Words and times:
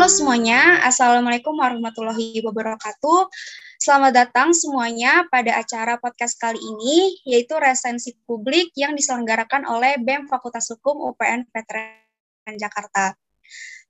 Halo 0.00 0.08
semuanya, 0.08 0.80
Assalamualaikum 0.80 1.60
warahmatullahi 1.60 2.40
wabarakatuh. 2.40 3.28
Selamat 3.76 4.16
datang 4.16 4.56
semuanya 4.56 5.28
pada 5.28 5.60
acara 5.60 6.00
podcast 6.00 6.40
kali 6.40 6.56
ini, 6.56 7.20
yaitu 7.28 7.52
resensi 7.60 8.16
publik 8.24 8.72
yang 8.80 8.96
diselenggarakan 8.96 9.68
oleh 9.68 10.00
BEM 10.00 10.24
Fakultas 10.24 10.72
Hukum 10.72 11.04
UPN 11.04 11.44
Veteran 11.52 12.56
Jakarta. 12.56 13.12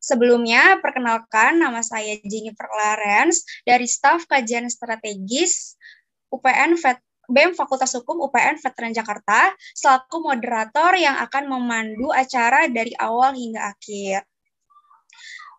Sebelumnya, 0.03 0.83
perkenalkan 0.83 1.63
nama 1.63 1.79
saya 1.79 2.19
Jennifer 2.27 2.67
Lawrence 2.67 3.47
dari 3.63 3.87
staf 3.87 4.27
kajian 4.27 4.67
strategis 4.67 5.79
UPN 6.35 6.75
Vet 6.75 6.99
BEM 7.31 7.55
Fakultas 7.55 7.95
Hukum 7.95 8.19
UPN 8.27 8.59
Veteran 8.59 8.91
Jakarta 8.91 9.55
selaku 9.79 10.27
moderator 10.27 10.91
yang 10.99 11.23
akan 11.23 11.47
memandu 11.47 12.11
acara 12.11 12.67
dari 12.67 12.99
awal 12.99 13.31
hingga 13.39 13.71
akhir. 13.71 14.27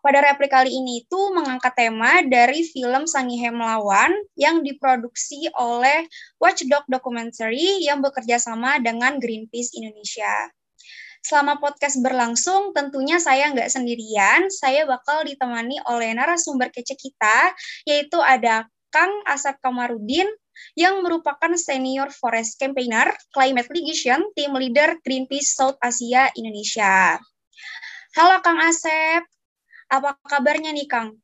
Pada 0.02 0.18
replik 0.18 0.50
kali 0.50 0.74
ini 0.74 1.06
itu 1.06 1.20
mengangkat 1.30 1.78
tema 1.78 2.26
dari 2.26 2.66
film 2.66 3.06
Sangihe 3.06 3.54
Melawan 3.54 4.10
yang 4.34 4.66
diproduksi 4.66 5.46
oleh 5.54 6.10
Watchdog 6.42 6.82
Documentary 6.90 7.86
yang 7.86 8.02
bekerja 8.02 8.42
sama 8.42 8.82
dengan 8.82 9.22
Greenpeace 9.22 9.78
Indonesia. 9.78 10.50
Selama 11.22 11.62
podcast 11.62 12.02
berlangsung, 12.02 12.74
tentunya 12.74 13.22
saya 13.22 13.46
nggak 13.54 13.70
sendirian. 13.70 14.50
Saya 14.50 14.90
bakal 14.90 15.22
ditemani 15.22 15.78
oleh 15.86 16.10
narasumber 16.18 16.74
kece 16.74 16.98
kita, 16.98 17.54
yaitu 17.86 18.18
ada 18.18 18.66
Kang 18.90 19.22
Asep 19.30 19.54
Kamarudin, 19.62 20.26
yang 20.74 20.98
merupakan 21.06 21.54
senior 21.54 22.10
forest 22.10 22.58
campaigner, 22.58 23.14
climate 23.30 23.70
litigation, 23.70 24.18
team 24.34 24.50
leader 24.58 24.98
Greenpeace 25.06 25.54
South 25.54 25.78
Asia 25.78 26.26
Indonesia. 26.34 27.22
Halo 28.18 28.42
Kang 28.42 28.58
Asep, 28.60 29.22
apa 29.92 30.16
kabarnya 30.24 30.72
nih, 30.72 30.88
Kang? 30.88 31.20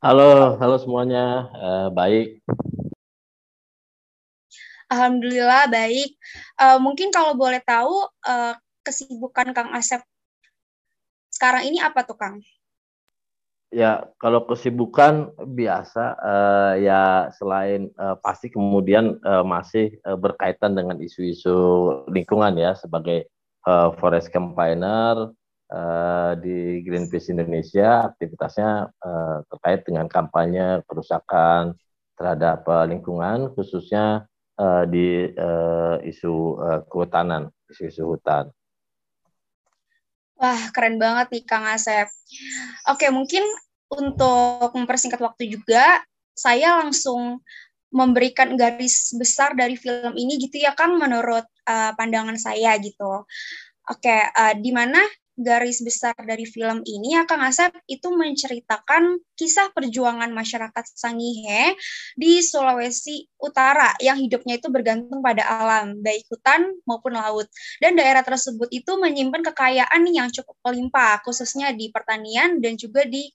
Halo, 0.00 0.56
halo 0.56 0.80
semuanya. 0.80 1.52
Uh, 1.52 1.88
baik. 1.92 2.40
Alhamdulillah 4.88 5.68
baik. 5.68 6.16
Uh, 6.56 6.80
mungkin 6.80 7.12
kalau 7.12 7.36
boleh 7.36 7.60
tahu 7.60 8.08
uh, 8.24 8.56
kesibukan 8.80 9.52
Kang 9.52 9.68
Asep 9.76 10.00
sekarang 11.28 11.68
ini 11.68 11.76
apa 11.76 12.08
tuh, 12.08 12.16
Kang? 12.16 12.40
Ya, 13.68 14.08
kalau 14.16 14.48
kesibukan 14.48 15.36
biasa 15.36 16.16
uh, 16.24 16.74
ya 16.80 17.28
selain 17.36 17.92
uh, 18.00 18.16
pasti 18.16 18.48
kemudian 18.48 19.20
uh, 19.20 19.44
masih 19.44 19.92
uh, 20.08 20.16
berkaitan 20.16 20.72
dengan 20.72 20.96
isu-isu 21.04 21.52
lingkungan 22.08 22.56
ya 22.56 22.72
sebagai 22.72 23.28
uh, 23.68 23.92
forest 24.00 24.32
campaigner, 24.32 25.36
uh, 25.72 26.32
di 26.40 26.80
Greenpeace 26.84 27.32
Indonesia 27.32 28.08
aktivitasnya 28.08 28.70
uh, 28.88 29.36
terkait 29.48 29.84
dengan 29.84 30.08
kampanye 30.08 30.82
kerusakan 30.88 31.76
terhadap 32.18 32.66
uh, 32.66 32.84
lingkungan 32.88 33.52
khususnya 33.54 34.26
uh, 34.58 34.84
di 34.88 35.30
uh, 35.32 36.02
isu 36.02 36.34
uh, 36.58 36.80
kehutanan, 36.90 37.52
isu-isu 37.70 38.04
hutan. 38.04 38.50
Wah, 40.38 40.70
keren 40.70 41.02
banget 41.02 41.34
nih 41.34 41.44
Kang 41.46 41.66
Asep. 41.66 42.06
Oke, 42.86 43.10
mungkin 43.10 43.42
untuk 43.90 44.70
mempersingkat 44.70 45.18
waktu 45.18 45.50
juga, 45.50 46.02
saya 46.30 46.78
langsung 46.78 47.42
memberikan 47.88 48.54
garis 48.54 49.16
besar 49.16 49.56
dari 49.56 49.74
film 49.74 50.12
ini 50.14 50.36
gitu 50.38 50.60
ya 50.60 50.76
Kang 50.76 51.00
menurut 51.00 51.42
uh, 51.66 51.90
pandangan 51.96 52.36
saya 52.38 52.76
gitu. 52.78 53.26
Oke, 53.88 54.12
uh, 54.12 54.54
di 54.54 54.70
mana 54.70 55.00
garis 55.38 55.78
besar 55.86 56.18
dari 56.18 56.42
film 56.42 56.82
ini 56.82 57.14
ya 57.14 57.22
Kang 57.22 57.46
Asep 57.46 57.70
itu 57.86 58.10
menceritakan 58.10 59.22
kisah 59.38 59.70
perjuangan 59.70 60.34
masyarakat 60.34 60.84
Sangihe 60.98 61.78
di 62.18 62.42
Sulawesi 62.42 63.22
Utara 63.38 63.94
yang 64.02 64.18
hidupnya 64.18 64.58
itu 64.58 64.66
bergantung 64.66 65.22
pada 65.22 65.46
alam, 65.46 66.02
baik 66.02 66.26
hutan 66.26 66.74
maupun 66.82 67.14
laut. 67.14 67.46
Dan 67.78 67.94
daerah 67.94 68.26
tersebut 68.26 68.66
itu 68.74 68.98
menyimpan 68.98 69.46
kekayaan 69.54 70.02
yang 70.10 70.26
cukup 70.34 70.58
melimpah, 70.66 71.22
khususnya 71.22 71.70
di 71.70 71.94
pertanian 71.94 72.58
dan 72.58 72.74
juga 72.74 73.06
di 73.06 73.30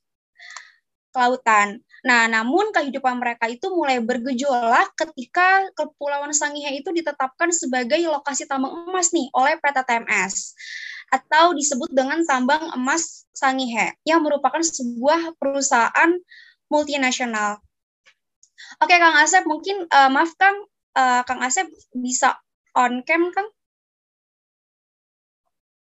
kelautan. 1.15 1.79
Nah, 2.03 2.27
namun 2.27 2.75
kehidupan 2.75 3.15
mereka 3.15 3.47
itu 3.47 3.71
mulai 3.71 4.03
bergejolak 4.03 4.91
ketika 4.99 5.71
Kepulauan 5.71 6.35
Sangihe 6.35 6.83
itu 6.83 6.91
ditetapkan 6.91 7.47
sebagai 7.55 8.03
lokasi 8.11 8.43
tambang 8.43 8.91
emas 8.91 9.15
nih 9.15 9.31
oleh 9.31 9.55
PT 9.55 9.77
TMS 9.87 10.35
atau 11.13 11.53
disebut 11.53 11.93
dengan 11.93 12.25
tambang 12.25 12.73
emas 12.73 13.29
Sangihe 13.37 13.93
yang 14.01 14.25
merupakan 14.25 14.61
sebuah 14.61 15.37
perusahaan 15.37 16.11
multinasional. 16.73 17.61
Oke, 18.81 18.97
Kang 18.97 19.17
Asep, 19.21 19.45
mungkin 19.45 19.85
uh, 19.89 20.09
maaf 20.09 20.33
Kang, 20.37 20.65
uh, 20.97 21.21
Kang 21.25 21.45
Asep 21.45 21.69
bisa 21.93 22.41
on 22.73 23.05
cam, 23.05 23.29
Kang? 23.29 23.49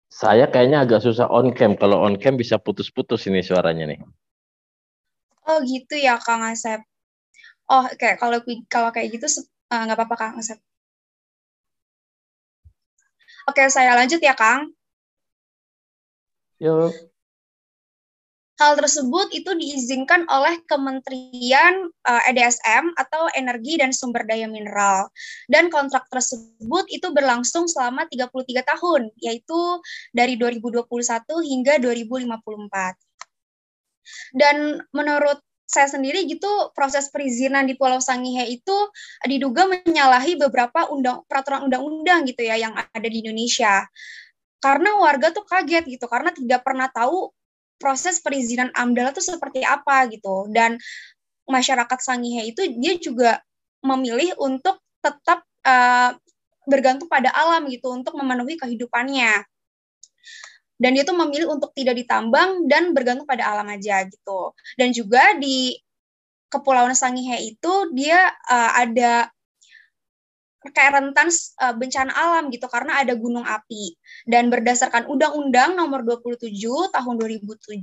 Saya 0.07 0.47
kayaknya 0.47 0.83
agak 0.83 1.03
susah 1.03 1.27
on 1.27 1.51
cam. 1.55 1.75
Kalau 1.75 2.03
on 2.03 2.15
cam 2.19 2.39
bisa 2.39 2.55
putus-putus 2.59 3.27
ini 3.27 3.43
suaranya 3.43 3.87
nih. 3.87 3.99
Oh 5.47 5.59
gitu 5.63 5.99
ya, 5.99 6.19
Kang 6.19 6.43
Asep. 6.43 6.83
Oh, 7.67 7.85
oke. 7.85 7.95
Okay. 7.95 8.15
Kalau 8.19 8.39
kalau 8.71 8.89
kayak 8.95 9.15
gitu 9.15 9.27
eh, 9.27 9.81
nggak 9.83 9.95
uh, 9.95 9.99
apa-apa, 9.99 10.15
Kang 10.15 10.33
Asep. 10.39 10.59
Oke, 13.47 13.65
saya 13.71 13.97
lanjut 13.97 14.21
ya, 14.21 14.37
Kang. 14.37 14.78
Yuk. 16.59 16.91
Hal 18.59 18.75
tersebut 18.75 19.31
itu 19.31 19.55
diizinkan 19.55 20.27
oleh 20.27 20.59
Kementerian 20.67 21.87
uh, 22.03 22.21
eh, 22.27 22.35
EDSM 22.35 22.91
atau 22.99 23.31
Energi 23.31 23.79
dan 23.79 23.95
Sumber 23.95 24.27
Daya 24.27 24.51
Mineral. 24.51 25.07
Dan 25.47 25.71
kontrak 25.71 26.11
tersebut 26.11 26.83
itu 26.91 27.07
berlangsung 27.15 27.71
selama 27.71 28.03
33 28.11 28.27
tahun, 28.67 29.15
yaitu 29.15 29.79
dari 30.11 30.35
2021 30.35 30.83
hingga 31.23 31.79
2054. 31.79 32.99
Dan 34.35 34.83
menurut 34.91 35.39
saya 35.69 35.85
sendiri 35.85 36.25
gitu 36.25 36.49
proses 36.75 37.13
perizinan 37.13 37.63
di 37.69 37.77
Pulau 37.77 38.01
Sangihe 38.01 38.43
itu 38.49 38.77
diduga 39.23 39.69
menyalahi 39.69 40.35
beberapa 40.35 40.89
undang 40.89 41.21
peraturan 41.29 41.69
undang-undang 41.69 42.25
gitu 42.25 42.41
ya 42.41 42.57
yang 42.57 42.73
ada 42.73 43.05
di 43.07 43.21
Indonesia 43.21 43.85
karena 44.59 44.95
warga 44.99 45.31
tuh 45.31 45.47
kaget 45.47 45.87
gitu 45.87 46.05
karena 46.11 46.35
tidak 46.35 46.61
pernah 46.67 46.91
tahu 46.91 47.31
proses 47.79 48.19
perizinan 48.19 48.69
AMDAL 48.75 49.15
itu 49.15 49.23
seperti 49.23 49.63
apa 49.63 50.05
gitu. 50.11 50.51
Dan 50.51 50.75
masyarakat 51.47 51.99
Sangihe 52.03 52.51
itu 52.51 52.67
dia 52.77 52.99
juga 52.99 53.39
memilih 53.79 54.35
untuk 54.37 54.83
tetap 54.99 55.47
uh, 55.63 56.11
bergantung 56.67 57.07
pada 57.07 57.31
alam 57.31 57.65
gitu 57.71 57.89
untuk 57.89 58.13
memenuhi 58.19 58.59
kehidupannya. 58.59 59.47
Dan 60.79 60.95
dia 60.95 61.03
tuh 61.03 61.15
memilih 61.15 61.51
untuk 61.51 61.75
tidak 61.75 61.99
ditambang 61.99 62.67
dan 62.67 62.91
bergantung 62.95 63.27
pada 63.27 63.47
alam 63.47 63.67
aja 63.67 64.03
gitu. 64.07 64.55
Dan 64.75 64.91
juga 64.91 65.35
di 65.39 65.75
Kepulauan 66.51 66.95
Sangihe 66.95 67.55
itu 67.55 67.73
dia 67.95 68.31
uh, 68.47 68.71
ada 68.75 69.27
kayak 70.75 70.99
rentan 70.99 71.31
uh, 71.63 71.71
bencana 71.71 72.11
alam 72.11 72.51
gitu 72.51 72.67
karena 72.67 72.99
ada 72.99 73.15
gunung 73.15 73.47
api. 73.47 73.95
Dan 74.27 74.51
berdasarkan 74.51 75.07
Undang-Undang 75.07 75.79
Nomor 75.79 76.03
27 76.03 76.51
Tahun 76.91 77.15
2007 77.15 77.79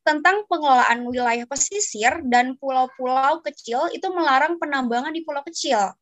tentang 0.00 0.48
pengelolaan 0.48 1.06
wilayah 1.06 1.46
pesisir 1.46 2.24
dan 2.26 2.56
pulau-pulau 2.56 3.44
kecil 3.44 3.86
itu 3.92 4.08
melarang 4.10 4.56
penambangan 4.58 5.12
di 5.12 5.22
pulau 5.22 5.44
kecil. 5.46 5.94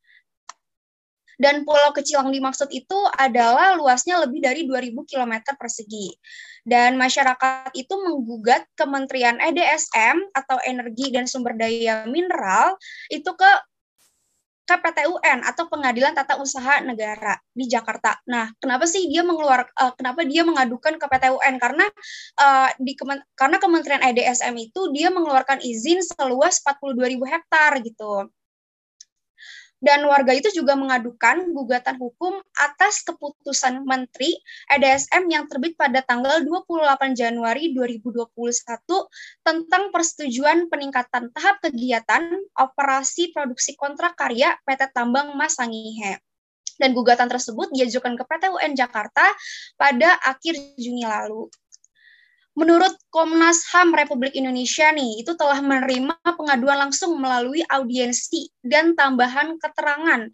Dan 1.39 1.63
pulau 1.63 1.95
kecil 1.95 2.19
yang 2.19 2.35
dimaksud 2.35 2.67
itu 2.75 2.99
adalah 3.15 3.79
luasnya 3.79 4.19
lebih 4.19 4.43
dari 4.43 4.67
2000 4.67 5.07
km 5.07 5.55
persegi. 5.55 6.11
Dan 6.67 6.99
masyarakat 6.99 7.71
itu 7.79 7.95
menggugat 7.95 8.67
Kementerian 8.75 9.39
EDSM 9.39 10.35
atau 10.35 10.59
Energi 10.67 11.15
dan 11.15 11.31
Sumber 11.31 11.55
Daya 11.55 12.11
Mineral 12.11 12.75
itu 13.07 13.31
ke 13.39 13.51
KPTUN 14.69 15.49
atau 15.49 15.65
Pengadilan 15.73 16.13
Tata 16.13 16.37
Usaha 16.37 16.85
Negara 16.85 17.41
di 17.57 17.65
Jakarta. 17.65 18.21
Nah, 18.29 18.53
kenapa 18.61 18.85
sih 18.85 19.09
dia 19.09 19.25
mengeluar 19.25 19.65
uh, 19.65 19.93
kenapa 19.97 20.29
dia 20.29 20.45
mengadukan 20.45 21.01
ke 21.01 21.07
PTUN? 21.09 21.57
Karena 21.57 21.89
uh, 22.37 22.69
di 22.77 22.93
kemen, 22.93 23.25
karena 23.33 23.57
Kementerian 23.57 24.05
EDSM 24.05 24.53
itu 24.61 24.93
dia 24.93 25.09
mengeluarkan 25.09 25.65
izin 25.65 26.05
seluas 26.05 26.61
42.000 26.61 27.17
hektar 27.25 27.81
gitu. 27.81 28.29
Dan 29.79 30.11
warga 30.11 30.35
itu 30.35 30.51
juga 30.51 30.75
mengadukan 30.75 31.55
gugatan 31.55 32.03
hukum 32.03 32.35
atas 32.59 33.07
keputusan 33.07 33.87
Menteri 33.87 34.35
EDSM 34.75 35.31
yang 35.31 35.47
terbit 35.47 35.79
pada 35.79 36.03
tanggal 36.03 36.43
28 36.43 37.15
Januari 37.15 37.71
2021 37.71 38.27
tentang 39.47 39.95
persetujuan 39.95 40.67
peningkatan 40.67 41.31
tahap 41.31 41.63
kegiatan 41.63 42.43
operasi 42.59 43.31
produksi 43.31 43.79
kontrak 43.79 44.19
karya 44.19 44.59
PT 44.67 44.91
Tambang 44.91 45.39
Mas 45.39 45.55
Sangihe 45.55 46.19
dan 46.79 46.95
gugatan 46.95 47.27
tersebut 47.27 47.71
diajukan 47.75 48.15
ke 48.15 48.25
PT 48.27 48.55
UN 48.55 48.73
Jakarta 48.79 49.27
pada 49.75 50.15
akhir 50.23 50.55
Juni 50.79 51.07
lalu. 51.07 51.51
Menurut 52.59 52.99
Komnas 53.15 53.71
HAM 53.71 53.95
Republik 53.95 54.35
Indonesia 54.35 54.91
nih, 54.91 55.23
itu 55.23 55.31
telah 55.39 55.63
menerima 55.63 56.19
pengaduan 56.35 56.91
langsung 56.91 57.15
melalui 57.15 57.63
audiensi 57.71 58.51
dan 58.67 58.99
tambahan 58.99 59.63
keterangan 59.63 60.27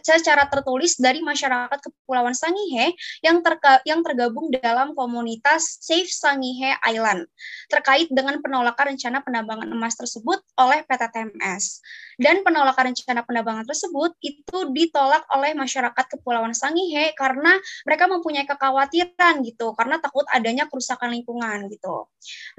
secara 0.00 0.46
tertulis 0.46 0.94
dari 0.94 1.26
masyarakat 1.26 1.74
Kepulauan 1.82 2.38
Sangihe 2.38 2.94
yang, 3.20 3.42
terka, 3.42 3.82
yang 3.82 4.06
tergabung 4.06 4.48
dalam 4.54 4.94
komunitas 4.94 5.82
Safe 5.82 6.06
Sangihe 6.06 6.78
Island 6.86 7.26
terkait 7.66 8.06
dengan 8.14 8.38
penolakan 8.38 8.94
rencana 8.94 9.26
penambangan 9.26 9.66
emas 9.66 9.98
tersebut 9.98 10.38
oleh 10.62 10.86
PT 10.86 11.02
TMS. 11.10 11.82
Dan 12.16 12.40
penolakan 12.46 12.94
rencana 12.94 13.26
penambangan 13.26 13.66
tersebut 13.68 14.16
itu 14.24 14.58
ditolak 14.72 15.26
oleh 15.34 15.52
masyarakat 15.52 16.04
Kepulauan 16.16 16.56
Sangihe 16.56 17.12
karena 17.12 17.58
mereka 17.84 18.08
mempunyai 18.08 18.48
kekhawatiran 18.48 19.44
gitu, 19.44 19.76
karena 19.76 20.00
takut 20.00 20.24
adanya 20.32 20.64
kerusakan 20.70 21.12
lingkungan 21.12 21.55
gitu. 21.72 22.08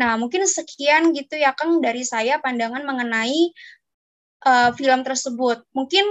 Nah, 0.01 0.17
mungkin 0.17 0.49
sekian 0.49 1.13
gitu 1.13 1.37
ya 1.37 1.53
Kang 1.53 1.77
dari 1.79 2.01
saya 2.01 2.41
pandangan 2.41 2.81
mengenai 2.81 3.53
uh, 4.45 4.69
film 4.73 5.05
tersebut. 5.05 5.61
Mungkin 5.73 6.05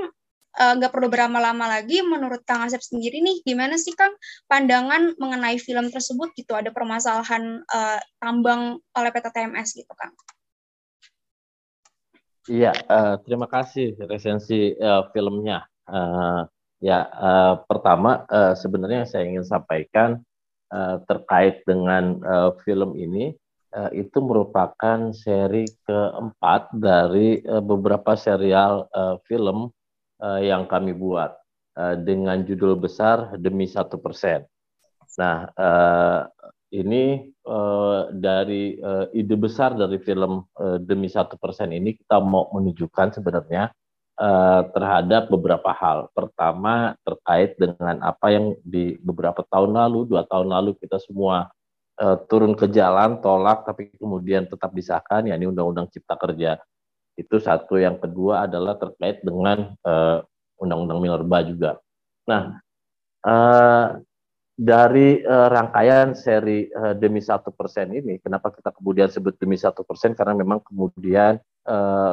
eh, 0.56 0.72
nggak 0.78 0.88
uh, 0.88 0.94
perlu 0.94 1.12
berlama-lama 1.12 1.68
lagi 1.68 2.00
menurut 2.00 2.40
Kang 2.48 2.64
Asep 2.64 2.80
sendiri 2.80 3.20
nih 3.20 3.44
gimana 3.44 3.76
sih 3.76 3.92
Kang 3.92 4.14
pandangan 4.48 5.12
mengenai 5.20 5.60
film 5.60 5.92
tersebut 5.92 6.32
gitu 6.32 6.56
ada 6.56 6.72
permasalahan 6.72 7.60
uh, 7.68 8.00
tambang 8.22 8.80
oleh 8.96 9.10
PT 9.12 9.26
TMS 9.34 9.68
gitu 9.76 9.92
Kang. 9.92 10.14
Iya, 12.46 12.70
uh, 12.86 13.18
terima 13.26 13.50
kasih 13.50 13.98
resensi 14.06 14.70
uh, 14.78 15.10
filmnya. 15.10 15.66
Uh, 15.82 16.46
ya, 16.78 17.02
uh, 17.10 17.54
pertama 17.66 18.22
uh, 18.30 18.54
sebenarnya 18.54 19.02
saya 19.02 19.26
ingin 19.26 19.42
sampaikan 19.42 20.22
uh, 20.72 21.02
terkait 21.06 21.62
dengan 21.66 22.18
uh, 22.22 22.50
film 22.64 22.94
ini 22.96 23.34
uh, 23.74 23.90
itu 23.92 24.18
merupakan 24.22 25.12
seri 25.12 25.66
keempat 25.84 26.72
dari 26.74 27.42
uh, 27.44 27.62
beberapa 27.62 28.14
serial 28.14 28.88
uh, 28.90 29.20
film 29.26 29.70
uh, 30.22 30.40
yang 30.40 30.64
kami 30.66 30.96
buat 30.96 31.36
uh, 31.76 31.94
dengan 32.00 32.42
judul 32.42 32.78
besar 32.78 33.36
demi 33.36 33.68
satu 33.68 34.00
persen. 34.00 34.46
Nah 35.16 35.48
uh, 35.56 36.20
ini 36.74 37.30
uh, 37.46 38.10
dari 38.10 38.76
uh, 38.82 39.06
ide 39.14 39.36
besar 39.38 39.78
dari 39.78 40.02
film 40.02 40.44
uh, 40.58 40.78
demi 40.82 41.06
satu 41.06 41.38
persen 41.38 41.70
ini 41.70 41.94
kita 41.94 42.18
mau 42.18 42.50
menunjukkan 42.50 43.16
sebenarnya 43.16 43.70
uh, 44.16 44.62
terhadap 44.72 45.28
beberapa 45.28 45.70
hal. 45.72 46.08
Pertama 46.12 46.96
terkait 47.04 47.56
dengan 47.56 48.00
apa 48.02 48.32
yang 48.32 48.56
di 48.64 48.96
beberapa 49.00 49.44
tahun 49.46 49.76
lalu, 49.76 50.08
dua 50.08 50.24
tahun 50.26 50.48
lalu 50.50 50.76
kita 50.80 51.00
semua 51.00 51.52
uh, 52.00 52.16
turun 52.28 52.56
ke 52.56 52.68
jalan, 52.72 53.20
tolak, 53.20 53.64
tapi 53.64 53.92
kemudian 53.96 54.48
tetap 54.48 54.72
disahkan, 54.72 55.28
yakni 55.28 55.48
Undang-Undang 55.48 55.92
Cipta 55.92 56.16
Kerja. 56.16 56.60
Itu 57.16 57.40
satu. 57.40 57.80
Yang 57.80 58.08
kedua 58.08 58.44
adalah 58.44 58.76
terkait 58.76 59.24
dengan 59.24 59.72
uh, 59.84 60.20
Undang-Undang 60.60 60.98
Minerba 61.00 61.38
juga. 61.44 61.70
Nah, 62.28 62.60
uh, 63.24 63.86
dari 64.56 65.20
uh, 65.20 65.48
rangkaian 65.52 66.16
seri 66.16 66.68
uh, 66.72 66.96
demi 66.96 67.20
satu 67.20 67.52
persen 67.52 67.92
ini, 67.92 68.16
kenapa 68.20 68.52
kita 68.52 68.72
kemudian 68.72 69.08
sebut 69.12 69.36
demi 69.36 69.56
satu 69.56 69.84
persen? 69.84 70.16
Karena 70.16 70.32
memang 70.32 70.64
kemudian 70.64 71.36
Eh, 71.36 71.55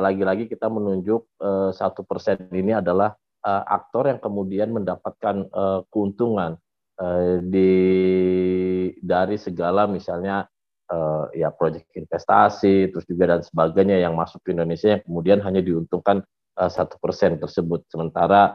lagi-lagi 0.01 0.50
kita 0.50 0.65
menunjuk 0.65 1.21
eh, 1.38 1.69
satu 1.73 2.01
persen 2.01 2.50
ini 2.50 2.73
adalah 2.73 3.13
uh, 3.45 3.63
aktor 3.69 4.09
yang 4.09 4.17
kemudian 4.17 4.73
mendapatkan 4.73 5.50
keuntungan 5.91 6.57
di 7.50 7.73
dari 9.01 9.35
segala 9.41 9.89
misalnya 9.89 10.45
ya 11.33 11.50
proyek 11.50 11.89
investasi 11.97 12.94
terus 12.94 13.01
juga 13.09 13.33
dan 13.33 13.41
sebagainya 13.41 13.97
yang 13.97 14.13
masuk 14.13 14.45
ke 14.45 14.53
Indonesia 14.53 14.94
yang 14.94 15.03
kemudian 15.03 15.41
hanya 15.41 15.65
diuntungkan 15.65 16.21
satu 16.53 17.01
persen 17.01 17.41
tersebut. 17.41 17.89
Sementara 17.89 18.53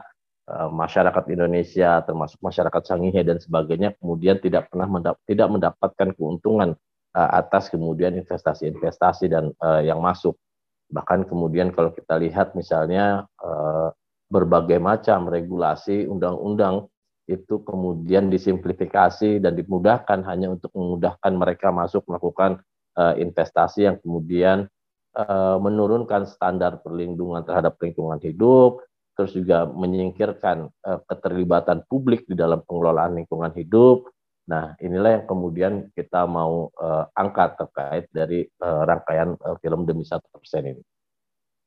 masyarakat 0.71 1.23
Indonesia 1.35 1.99
termasuk 2.07 2.39
masyarakat 2.39 2.81
Sangihe 2.87 3.27
dan 3.27 3.43
sebagainya 3.43 3.99
kemudian 3.99 4.39
tidak 4.39 4.71
pernah 4.71 4.87
mendap 4.87 5.19
tidak 5.27 5.47
mendapatkan 5.51 6.09
keuntungan 6.15 6.79
atas 7.11 7.67
kemudian 7.67 8.15
investasi-investasi 8.23 9.27
dan 9.27 9.51
yang 9.83 9.99
masuk 9.99 10.39
Bahkan 10.89 11.29
kemudian 11.29 11.69
kalau 11.69 11.93
kita 11.93 12.17
lihat 12.17 12.57
misalnya 12.57 13.29
eh, 13.41 13.89
berbagai 14.29 14.81
macam 14.81 15.29
regulasi 15.29 16.09
undang-undang 16.09 16.89
itu 17.29 17.61
kemudian 17.61 18.33
disimplifikasi 18.33 19.37
dan 19.37 19.53
dimudahkan 19.53 20.25
hanya 20.25 20.49
untuk 20.49 20.73
memudahkan 20.73 21.33
mereka 21.37 21.69
masuk 21.69 22.01
melakukan 22.09 22.61
eh, 22.97 23.21
investasi 23.21 23.85
yang 23.85 24.01
kemudian 24.01 24.65
eh, 25.13 25.57
menurunkan 25.61 26.25
standar 26.25 26.81
perlindungan 26.81 27.45
terhadap 27.45 27.77
lingkungan 27.77 28.17
hidup, 28.25 28.81
terus 29.13 29.37
juga 29.37 29.67
menyingkirkan 29.67 30.71
keterlibatan 30.79 31.83
publik 31.91 32.23
di 32.23 32.39
dalam 32.39 32.63
pengelolaan 32.63 33.19
lingkungan 33.19 33.51
hidup. 33.51 34.07
Nah, 34.49 34.73
inilah 34.81 35.21
yang 35.21 35.25
kemudian 35.29 35.73
kita 35.93 36.25
mau 36.25 36.73
uh, 36.73 37.05
angkat 37.13 37.53
terkait 37.61 38.09
dari 38.09 38.49
uh, 38.65 38.81
rangkaian 38.81 39.37
uh, 39.45 39.53
film 39.61 39.85
demi 39.85 40.01
satu 40.01 40.25
persen 40.33 40.73
ini. 40.73 40.83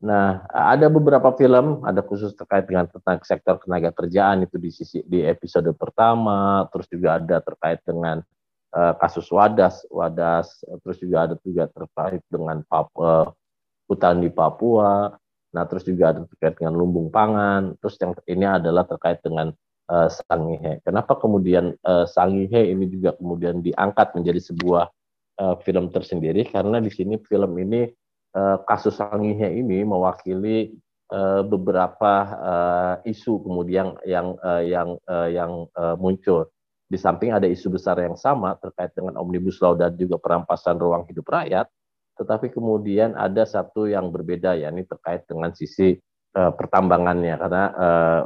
Nah, 0.02 0.42
ada 0.50 0.90
beberapa 0.90 1.30
film, 1.38 1.86
ada 1.86 2.02
khusus 2.02 2.34
terkait 2.34 2.66
dengan 2.66 2.90
tentang 2.90 3.22
sektor 3.22 3.62
tenaga 3.62 3.94
kerjaan 3.94 4.42
itu 4.42 4.58
di 4.58 4.74
sisi 4.74 4.98
di 5.06 5.22
episode 5.22 5.70
pertama, 5.78 6.66
terus 6.74 6.90
juga 6.90 7.22
ada 7.22 7.38
terkait 7.38 7.78
dengan 7.86 8.18
uh, 8.74 8.98
kasus 8.98 9.30
Wadas, 9.30 9.86
Wadas, 9.86 10.66
terus 10.82 10.98
juga 10.98 11.30
ada 11.30 11.34
juga 11.46 11.70
terkait 11.70 12.22
dengan 12.26 12.66
Papua, 12.66 13.30
hutan 13.86 14.18
di 14.18 14.30
Papua. 14.34 15.14
Nah, 15.54 15.64
terus 15.70 15.86
juga 15.86 16.10
ada 16.10 16.26
terkait 16.26 16.58
dengan 16.58 16.74
lumbung 16.74 17.14
pangan. 17.14 17.78
Terus 17.78 17.94
yang 18.02 18.12
ini 18.26 18.46
adalah 18.48 18.82
terkait 18.90 19.22
dengan 19.22 19.54
uh, 19.88 20.08
Sangihe. 20.10 20.82
Kenapa 20.84 21.18
kemudian 21.18 21.74
uh, 21.82 22.06
Sangihe 22.06 22.70
ini 22.70 22.86
juga 22.86 23.16
kemudian 23.16 23.64
diangkat 23.64 24.14
menjadi 24.14 24.40
sebuah 24.52 24.84
uh, 25.42 25.56
film 25.64 25.90
tersendiri? 25.90 26.46
Karena 26.46 26.78
di 26.78 26.90
sini 26.92 27.18
film 27.22 27.56
ini 27.58 27.88
uh, 28.36 28.62
kasus 28.68 29.00
Sangihe 29.00 29.48
ini 29.58 29.82
mewakili 29.82 30.76
uh, 31.10 31.42
beberapa 31.42 32.12
uh, 32.38 32.94
isu 33.08 33.42
kemudian 33.42 33.96
yang 34.06 34.36
uh, 34.40 34.62
yang 34.62 34.98
uh, 35.08 35.28
yang 35.28 35.66
uh, 35.74 35.96
muncul. 35.98 36.48
Di 36.92 37.00
samping 37.00 37.32
ada 37.32 37.48
isu 37.48 37.72
besar 37.72 37.96
yang 38.04 38.20
sama 38.20 38.52
terkait 38.60 38.92
dengan 38.92 39.16
omnibus 39.16 39.56
law 39.64 39.72
dan 39.72 39.96
juga 39.96 40.20
perampasan 40.20 40.76
ruang 40.76 41.08
hidup 41.08 41.24
rakyat, 41.24 41.64
tetapi 42.20 42.52
kemudian 42.52 43.16
ada 43.16 43.48
satu 43.48 43.88
yang 43.88 44.12
berbeda 44.12 44.60
ya 44.60 44.68
ini 44.68 44.84
terkait 44.84 45.24
dengan 45.24 45.56
sisi 45.56 45.96
uh, 46.36 46.52
pertambangannya 46.52 47.34
karena 47.40 47.64
uh, 47.72 48.20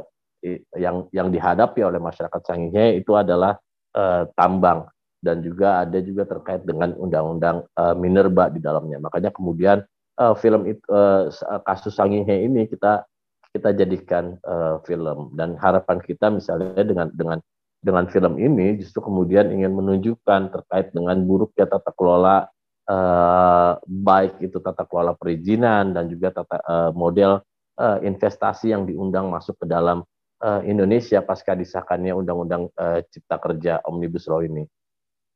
yang 0.77 1.09
yang 1.11 1.33
dihadapi 1.33 1.81
oleh 1.81 1.97
masyarakat 1.97 2.41
Sangihe 2.45 2.97
itu 2.99 3.17
adalah 3.17 3.57
uh, 3.97 4.29
tambang 4.37 4.85
dan 5.21 5.41
juga 5.41 5.81
ada 5.83 5.97
juga 5.99 6.29
terkait 6.29 6.61
dengan 6.63 6.93
undang-undang 6.95 7.65
uh, 7.73 7.97
minerba 7.97 8.53
di 8.53 8.61
dalamnya. 8.61 9.01
Makanya 9.01 9.33
kemudian 9.33 9.81
uh, 10.21 10.37
film 10.37 10.69
itu 10.69 10.83
uh, 10.93 11.29
kasus 11.65 11.97
Sangihe 11.97 12.45
ini 12.45 12.69
kita 12.69 13.03
kita 13.51 13.73
jadikan 13.73 14.37
uh, 14.45 14.77
film 14.85 15.33
dan 15.33 15.57
harapan 15.57 15.97
kita 16.03 16.29
misalnya 16.29 16.83
dengan 16.85 17.07
dengan 17.15 17.39
dengan 17.81 18.05
film 18.09 18.37
ini 18.37 18.77
justru 18.81 19.05
kemudian 19.05 19.53
ingin 19.53 19.73
menunjukkan 19.73 20.53
terkait 20.53 20.93
dengan 20.93 21.17
buruknya 21.25 21.65
tata 21.69 21.93
kelola 21.93 22.49
uh, 22.89 23.77
baik 23.85 24.41
itu 24.41 24.57
tata 24.61 24.83
kelola 24.85 25.13
perizinan 25.13 25.93
dan 25.93 26.09
juga 26.09 26.33
tata 26.41 26.57
uh, 26.65 26.91
model 26.93 27.41
uh, 27.77 27.97
investasi 28.01 28.73
yang 28.73 28.85
diundang 28.89 29.29
masuk 29.29 29.57
ke 29.61 29.65
dalam 29.69 30.01
uh, 30.41 30.61
Indonesia 30.65 31.21
pasca 31.25 31.57
disahkannya 31.57 32.13
Undang-Undang 32.13 32.63
uh, 32.77 32.99
Cipta 33.09 33.37
Kerja 33.41 33.81
Omnibus 33.85 34.29
Law 34.29 34.41
ini. 34.45 34.65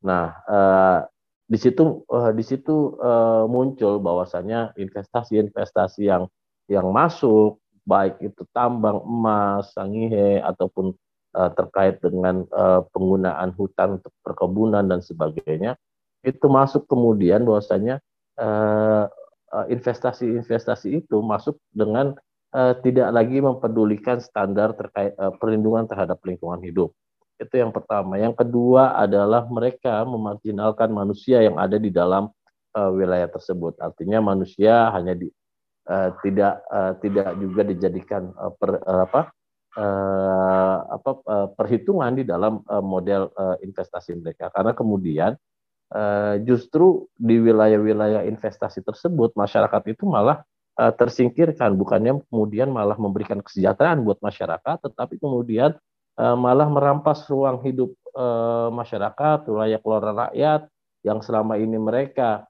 Nah, 0.05 0.33
uh, 0.49 0.99
di 1.45 1.57
situ 1.59 2.07
uh, 2.07 2.31
di 2.31 2.43
situ 2.45 2.95
uh, 3.01 3.45
muncul 3.45 3.99
bahwasanya 3.99 4.71
investasi-investasi 4.79 6.07
yang 6.07 6.25
yang 6.71 6.87
masuk 6.89 7.59
baik 7.83 8.21
itu 8.21 8.45
tambang 8.55 9.01
emas, 9.03 9.73
sangihe 9.75 10.39
ataupun 10.39 10.95
uh, 11.35 11.49
terkait 11.51 11.99
dengan 11.99 12.47
uh, 12.55 12.85
penggunaan 12.95 13.51
hutan 13.57 13.99
untuk 13.99 14.13
perkebunan 14.23 14.85
dan 14.87 15.03
sebagainya 15.03 15.75
itu 16.21 16.45
masuk 16.45 16.85
kemudian 16.85 17.41
bahwasanya 17.49 17.97
investasi-investasi 19.51 20.87
uh, 20.93 20.97
itu 21.01 21.17
masuk 21.25 21.57
dengan 21.73 22.13
uh, 22.55 22.73
tidak 22.83 23.09
lagi 23.11 23.39
mempedulikan 23.39 24.19
standar 24.19 24.75
terkait 24.75 25.15
uh, 25.19 25.33
perlindungan 25.35 25.87
terhadap 25.87 26.21
lingkungan 26.23 26.61
hidup 26.63 26.91
itu 27.41 27.57
yang 27.57 27.73
pertama. 27.73 28.21
Yang 28.21 28.45
kedua 28.45 28.93
adalah 28.93 29.49
mereka 29.49 30.05
memarginalkan 30.05 30.93
manusia 30.93 31.41
yang 31.41 31.57
ada 31.57 31.81
di 31.81 31.89
dalam 31.89 32.29
uh, 32.77 32.91
wilayah 32.93 33.27
tersebut. 33.27 33.81
Artinya 33.81 34.21
manusia 34.21 34.93
hanya 34.93 35.17
di, 35.17 35.27
uh, 35.89 36.13
tidak 36.21 36.61
uh, 36.69 36.93
tidak 37.01 37.33
juga 37.41 37.61
dijadikan 37.65 38.29
uh, 38.37 38.53
per, 38.53 38.77
uh, 38.85 39.01
apa 39.09 39.21
uh, 39.75 40.77
apa 41.01 41.11
uh, 41.25 41.47
perhitungan 41.57 42.13
di 42.13 42.23
dalam 42.23 42.61
uh, 42.69 42.83
model 42.83 43.33
uh, 43.33 43.57
investasi 43.65 44.15
mereka. 44.21 44.53
Karena 44.53 44.77
kemudian 44.77 45.33
uh, 45.97 46.37
justru 46.45 47.09
di 47.17 47.41
wilayah-wilayah 47.41 48.21
investasi 48.29 48.85
tersebut 48.85 49.33
masyarakat 49.33 49.81
itu 49.89 50.05
malah 50.05 50.45
uh, 50.77 50.93
tersingkirkan 50.93 51.75
bukannya 51.75 52.21
kemudian 52.29 52.71
malah 52.71 52.95
memberikan 52.95 53.39
kesejahteraan 53.43 54.05
buat 54.05 54.21
masyarakat 54.21 54.77
tetapi 54.87 55.17
kemudian 55.19 55.75
uh, 56.19 56.37
malah 56.37 56.67
merampas 56.69 57.25
ruang 57.27 57.59
hidup 57.65 57.91
uh, 58.15 58.69
masyarakat 58.71 59.47
wilayah 59.49 59.79
keluarga 59.81 60.11
rakyat 60.29 60.61
yang 61.01 61.19
selama 61.25 61.57
ini 61.57 61.81
mereka 61.81 62.45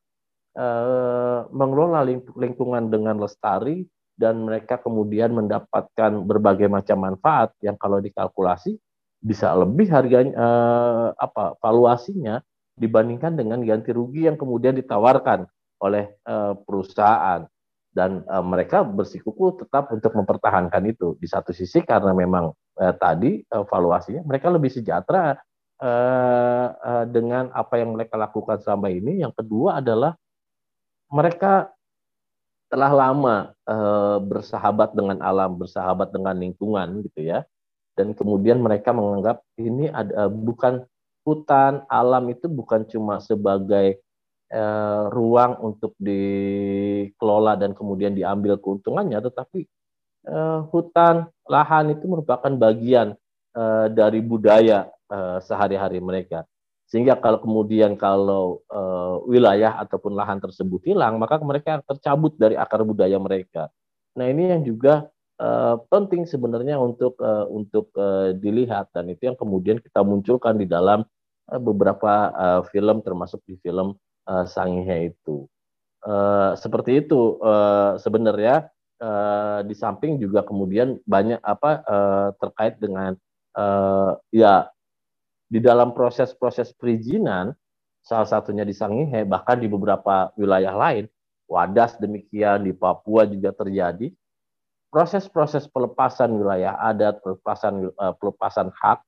uh, 0.60 1.48
mengelola 1.50 2.04
lingkungan 2.36 2.92
dengan 2.92 3.18
lestari 3.18 3.88
dan 4.22 4.46
mereka 4.46 4.78
kemudian 4.78 5.34
mendapatkan 5.34 6.22
berbagai 6.30 6.70
macam 6.70 7.10
manfaat 7.10 7.58
yang 7.66 7.74
kalau 7.74 7.98
dikalkulasi 7.98 8.78
bisa 9.22 9.54
lebih 9.58 9.90
harganya 9.90 10.34
eh, 10.34 11.08
apa 11.18 11.58
valuasinya 11.62 12.42
dibandingkan 12.78 13.38
dengan 13.38 13.62
ganti 13.62 13.94
rugi 13.94 14.26
yang 14.26 14.38
kemudian 14.38 14.78
ditawarkan 14.78 15.46
oleh 15.82 16.14
eh, 16.14 16.54
perusahaan 16.66 17.46
dan 17.92 18.24
eh, 18.24 18.46
mereka 18.46 18.84
bersikuku 18.88 19.64
tetap 19.64 19.92
untuk 19.92 20.16
mempertahankan 20.16 20.84
itu 20.88 21.20
di 21.20 21.28
satu 21.28 21.52
sisi 21.52 21.84
karena 21.84 22.16
memang 22.16 22.52
eh, 22.80 22.96
tadi 22.96 23.44
eh, 23.44 23.64
valuasinya 23.68 24.24
mereka 24.24 24.48
lebih 24.48 24.72
sejahtera 24.72 25.36
eh, 25.80 26.68
eh, 26.72 27.06
dengan 27.12 27.52
apa 27.52 27.80
yang 27.80 27.96
mereka 27.96 28.16
lakukan 28.16 28.64
selama 28.64 28.88
ini 28.88 29.22
yang 29.24 29.36
kedua 29.36 29.84
adalah 29.84 30.16
mereka 31.12 31.68
telah 32.72 32.88
lama 32.88 33.52
uh, 33.68 34.18
bersahabat 34.24 34.96
dengan 34.96 35.20
alam, 35.20 35.60
bersahabat 35.60 36.16
dengan 36.16 36.40
lingkungan 36.40 37.04
gitu 37.04 37.28
ya. 37.28 37.44
Dan 38.00 38.16
kemudian 38.16 38.64
mereka 38.64 38.96
menganggap 38.96 39.44
ini 39.60 39.92
ada 39.92 40.32
bukan 40.32 40.88
hutan, 41.28 41.84
alam 41.92 42.32
itu 42.32 42.48
bukan 42.48 42.88
cuma 42.88 43.20
sebagai 43.20 44.00
uh, 44.52 45.08
ruang 45.10 45.58
untuk 45.64 45.96
dikelola 45.98 47.56
dan 47.56 47.72
kemudian 47.72 48.14
diambil 48.14 48.60
keuntungannya, 48.60 49.24
tetapi 49.24 49.66
uh, 50.28 50.68
hutan, 50.70 51.32
lahan 51.48 51.96
itu 51.96 52.06
merupakan 52.06 52.52
bagian 52.60 53.16
uh, 53.56 53.88
dari 53.88 54.20
budaya 54.20 54.92
uh, 55.10 55.40
sehari-hari 55.42 56.04
mereka. 56.04 56.44
Sehingga 56.92 57.16
kalau 57.16 57.40
kemudian 57.40 57.96
kalau 57.96 58.60
uh, 58.68 59.24
wilayah 59.24 59.80
ataupun 59.80 60.12
lahan 60.12 60.44
tersebut 60.44 60.84
hilang, 60.84 61.16
maka 61.16 61.40
mereka 61.40 61.80
tercabut 61.88 62.36
dari 62.36 62.60
akar 62.60 62.84
budaya 62.84 63.16
mereka. 63.16 63.72
Nah 64.20 64.28
ini 64.28 64.52
yang 64.52 64.68
juga 64.68 65.08
uh, 65.40 65.80
penting 65.88 66.28
sebenarnya 66.28 66.76
untuk 66.76 67.16
uh, 67.24 67.48
untuk 67.48 67.96
uh, 67.96 68.36
dilihat 68.36 68.92
dan 68.92 69.08
itu 69.08 69.24
yang 69.32 69.40
kemudian 69.40 69.80
kita 69.80 70.04
munculkan 70.04 70.60
di 70.60 70.68
dalam 70.68 71.08
uh, 71.48 71.62
beberapa 71.64 72.28
uh, 72.36 72.62
film 72.68 73.00
termasuk 73.00 73.40
di 73.48 73.56
film 73.64 73.96
uh, 74.32 74.48
Sangihe 74.48 75.12
itu. 75.12 75.44
Uh, 76.02 76.56
seperti 76.58 77.04
itu 77.06 77.38
uh, 77.44 78.00
sebenarnya 78.00 78.72
uh, 79.04 79.62
di 79.62 79.76
samping 79.78 80.18
juga 80.18 80.42
kemudian 80.42 80.98
banyak 81.06 81.38
apa 81.44 81.72
uh, 81.86 82.30
terkait 82.42 82.82
dengan 82.82 83.14
uh, 83.54 84.18
ya 84.34 84.72
di 85.52 85.60
dalam 85.60 85.92
proses-proses 85.92 86.72
perizinan, 86.72 87.52
salah 88.00 88.24
satunya 88.24 88.64
di 88.64 88.72
Sangihe, 88.72 89.28
bahkan 89.28 89.60
di 89.60 89.68
beberapa 89.68 90.32
wilayah 90.40 90.72
lain, 90.72 91.12
Wadas 91.52 92.00
demikian, 92.00 92.64
di 92.64 92.72
Papua 92.72 93.28
juga 93.28 93.52
terjadi, 93.52 94.16
proses-proses 94.88 95.68
pelepasan 95.68 96.32
wilayah 96.40 96.80
adat, 96.80 97.20
pelepasan 97.20 97.92
uh, 98.00 98.16
pelepasan 98.16 98.72
hak, 98.72 99.04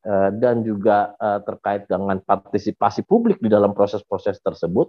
dan 0.00 0.64
juga 0.64 1.12
uh, 1.20 1.44
terkait 1.44 1.84
dengan 1.84 2.16
partisipasi 2.24 3.04
publik 3.04 3.36
di 3.36 3.52
dalam 3.52 3.76
proses-proses 3.76 4.40
tersebut, 4.40 4.88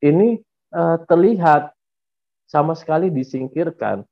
ini 0.00 0.40
uh, 0.72 0.96
terlihat 1.04 1.76
sama 2.48 2.72
sekali 2.72 3.12
disingkirkan. 3.12 4.08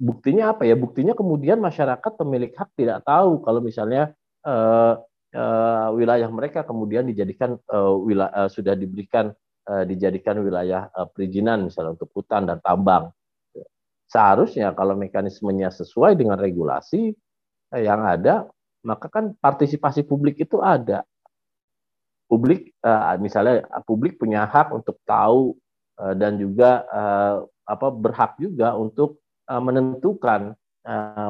Buktinya 0.00 0.56
apa 0.56 0.64
ya? 0.64 0.72
Buktinya 0.72 1.12
kemudian 1.12 1.60
masyarakat 1.60 2.12
pemilik 2.16 2.56
hak 2.56 2.72
tidak 2.74 3.04
tahu 3.04 3.44
kalau 3.44 3.60
misalnya 3.60 4.10
wilayah 5.94 6.28
mereka 6.28 6.66
kemudian 6.66 7.08
dijadikan 7.08 7.56
wilayah 8.02 8.50
sudah 8.50 8.74
diberikan 8.76 9.32
dijadikan 9.86 10.42
wilayah 10.42 10.90
perizinan 11.14 11.70
misalnya 11.70 11.96
untuk 11.96 12.10
hutan 12.10 12.44
dan 12.44 12.58
tambang. 12.60 13.14
Seharusnya 14.10 14.74
kalau 14.76 14.98
mekanismenya 14.98 15.70
sesuai 15.72 16.18
dengan 16.18 16.42
regulasi 16.42 17.14
yang 17.72 18.02
ada, 18.04 18.50
maka 18.84 19.08
kan 19.08 19.32
partisipasi 19.40 20.04
publik 20.04 20.36
itu 20.38 20.60
ada. 20.60 21.02
Publik 22.28 22.72
uh, 22.84 23.16
misalnya 23.20 23.64
publik 23.88 24.20
punya 24.20 24.44
hak 24.44 24.72
untuk 24.72 25.00
tahu 25.08 25.56
uh, 26.00 26.14
dan 26.14 26.36
juga 26.36 26.84
apa 27.64 27.88
berhak 27.88 28.36
juga 28.36 28.76
untuk 28.76 29.24
menentukan 29.48 30.52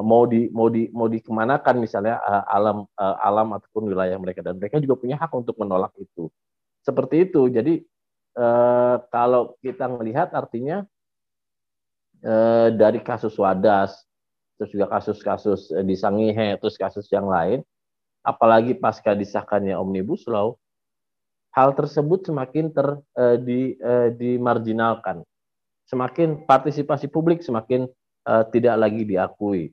mau 0.03 0.27
di 0.27 0.51
mau 0.51 0.67
di 0.67 0.91
mau 0.91 1.07
dikemanakan 1.07 1.79
misalnya 1.79 2.19
alam 2.51 2.91
alam 2.99 3.55
ataupun 3.55 3.87
wilayah 3.91 4.19
mereka. 4.19 4.43
Dan 4.43 4.59
mereka 4.59 4.83
juga 4.83 4.99
punya 4.99 5.15
hak 5.15 5.31
untuk 5.31 5.55
menolak 5.63 5.95
itu. 5.99 6.27
Seperti 6.83 7.31
itu. 7.31 7.47
Jadi 7.47 7.87
kalau 9.15 9.55
kita 9.63 9.87
melihat 9.95 10.35
artinya 10.35 10.83
dari 12.75 12.99
kasus 13.03 13.39
Wadas 13.39 13.95
terus 14.65 14.73
juga 14.73 14.89
kasus-kasus 14.89 15.69
di 15.85 15.93
Sangihe 15.93 16.57
terus 16.57 16.81
kasus 16.81 17.05
yang 17.13 17.29
lain 17.29 17.61
apalagi 18.25 18.73
pasca 18.73 19.13
disahkannya 19.13 19.77
omnibus 19.77 20.25
law 20.25 20.57
hal 21.53 21.77
tersebut 21.77 22.25
semakin 22.25 22.73
ter 22.73 22.97
uh, 23.21 23.37
di 23.37 23.77
uh, 23.85 24.09
dimarginalkan 24.09 25.21
semakin 25.85 26.49
partisipasi 26.49 27.13
publik 27.13 27.45
semakin 27.45 27.85
uh, 28.29 28.45
tidak 28.49 28.77
lagi 28.81 29.03
diakui. 29.05 29.73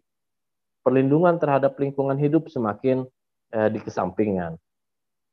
Perlindungan 0.81 1.37
terhadap 1.37 1.77
lingkungan 1.77 2.17
hidup 2.17 2.49
semakin 2.49 3.05
uh, 3.53 3.69
dikesampingkan. 3.69 4.57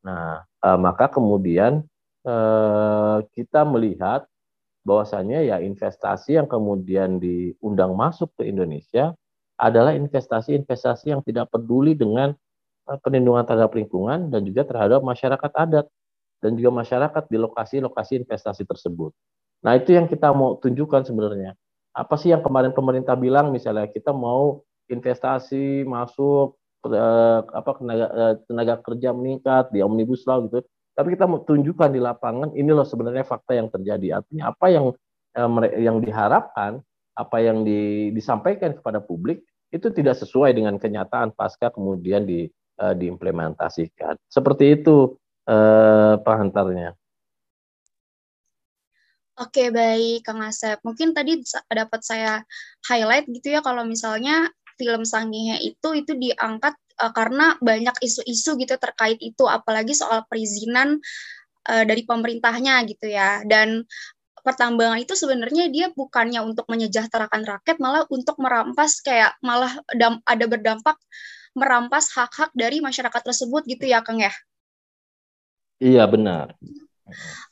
Nah, 0.04 0.44
uh, 0.62 0.78
maka 0.78 1.10
kemudian 1.10 1.82
uh, 2.22 3.24
kita 3.34 3.66
melihat 3.66 4.28
bahwasanya 4.86 5.44
ya 5.44 5.56
investasi 5.60 6.38
yang 6.38 6.48
kemudian 6.48 7.20
diundang 7.20 7.92
masuk 7.98 8.32
ke 8.38 8.48
Indonesia 8.48 9.12
adalah 9.58 9.92
investasi-investasi 9.98 11.10
yang 11.10 11.20
tidak 11.26 11.50
peduli 11.50 11.98
dengan 11.98 12.32
perlindungan 13.04 13.44
terhadap 13.44 13.74
lingkungan 13.76 14.32
dan 14.32 14.40
juga 14.46 14.64
terhadap 14.64 15.04
masyarakat 15.04 15.50
adat 15.52 15.86
dan 16.38 16.54
juga 16.54 16.70
masyarakat 16.80 17.22
di 17.28 17.36
lokasi-lokasi 17.36 18.24
investasi 18.24 18.64
tersebut. 18.64 19.10
Nah, 19.66 19.74
itu 19.74 19.92
yang 19.92 20.06
kita 20.06 20.30
mau 20.30 20.56
tunjukkan 20.62 21.04
sebenarnya. 21.04 21.58
Apa 21.90 22.14
sih 22.14 22.30
yang 22.30 22.46
kemarin 22.46 22.70
pemerintah 22.70 23.18
bilang? 23.18 23.50
Misalnya 23.50 23.90
kita 23.90 24.14
mau 24.14 24.62
investasi 24.86 25.82
masuk 25.82 26.54
eh, 26.86 27.40
apa 27.42 27.70
tenaga, 27.82 28.06
eh, 28.14 28.34
tenaga 28.46 28.74
kerja 28.80 29.10
meningkat 29.10 29.74
di 29.74 29.82
omnibus 29.82 30.22
law 30.24 30.46
gitu. 30.46 30.62
Tapi 30.94 31.14
kita 31.18 31.26
mau 31.26 31.42
tunjukkan 31.42 31.90
di 31.90 32.00
lapangan 32.00 32.54
ini 32.54 32.70
loh 32.70 32.86
sebenarnya 32.86 33.26
fakta 33.26 33.58
yang 33.58 33.66
terjadi. 33.66 34.22
Artinya 34.22 34.54
apa 34.54 34.66
yang 34.70 34.94
eh, 35.34 35.82
yang 35.82 35.98
diharapkan 35.98 36.78
apa 37.18 37.36
yang 37.42 37.66
di, 37.66 38.14
disampaikan 38.14 38.78
kepada 38.78 39.02
publik 39.02 39.42
itu 39.68 39.88
tidak 39.92 40.16
sesuai 40.16 40.56
dengan 40.56 40.80
kenyataan 40.80 41.37
pasca 41.37 41.68
kemudian 41.68 42.25
di, 42.25 42.48
eh, 42.52 42.94
diimplementasikan 42.96 44.16
seperti 44.28 44.80
itu 44.80 45.16
pengantarnya 46.18 46.92
Oke, 49.38 49.70
baik 49.70 50.26
Kang 50.26 50.42
Asep. 50.42 50.82
Mungkin 50.82 51.14
tadi 51.14 51.38
dapat 51.70 52.02
saya 52.02 52.42
highlight 52.90 53.30
gitu 53.30 53.54
ya 53.54 53.62
kalau 53.62 53.87
misalnya 53.87 54.50
film 54.75 55.06
Sangihe 55.06 55.62
itu 55.62 55.88
itu 55.94 56.12
diangkat 56.18 56.75
uh, 56.98 57.12
karena 57.14 57.54
banyak 57.62 57.94
isu-isu 58.02 58.58
gitu 58.58 58.75
terkait 58.82 59.18
itu 59.22 59.46
apalagi 59.46 59.94
soal 59.94 60.26
perizinan 60.26 60.98
uh, 61.70 61.84
dari 61.87 62.02
pemerintahnya 62.02 62.82
gitu 62.90 63.06
ya. 63.06 63.46
Dan 63.46 63.87
pertambangan 64.42 64.99
itu 65.00 65.14
sebenarnya 65.14 65.71
dia 65.71 65.87
bukannya 65.92 66.40
untuk 66.42 66.66
menyejahterakan 66.71 67.45
rakyat 67.45 67.76
malah 67.83 68.04
untuk 68.11 68.37
merampas 68.38 69.02
kayak 69.02 69.35
malah 69.45 69.71
ada 70.26 70.47
berdampak 70.47 70.97
merampas 71.57 72.12
hak-hak 72.14 72.54
dari 72.54 72.78
masyarakat 72.78 73.23
tersebut 73.23 73.66
gitu 73.66 73.85
ya 73.90 74.04
Kang 74.04 74.23
ya. 74.23 74.33
Iya, 75.78 76.07
benar. 76.11 76.54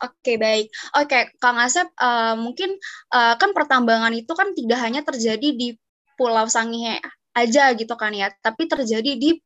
Oke 0.03 0.13
okay, 0.21 0.37
baik. 0.37 0.67
Oke 0.95 1.07
okay, 1.09 1.23
Kang 1.41 1.57
Asep, 1.57 1.89
uh, 1.97 2.37
mungkin 2.37 2.77
uh, 3.15 3.35
kan 3.41 3.51
pertambangan 3.57 4.13
itu 4.13 4.33
kan 4.37 4.53
tidak 4.53 4.79
hanya 4.85 5.01
terjadi 5.01 5.49
di 5.57 5.73
Pulau 6.17 6.45
Sangihe 6.45 7.01
aja 7.37 7.73
gitu 7.77 7.93
kan 7.97 8.13
ya, 8.13 8.33
tapi 8.41 8.69
terjadi 8.69 9.17
di 9.17 9.41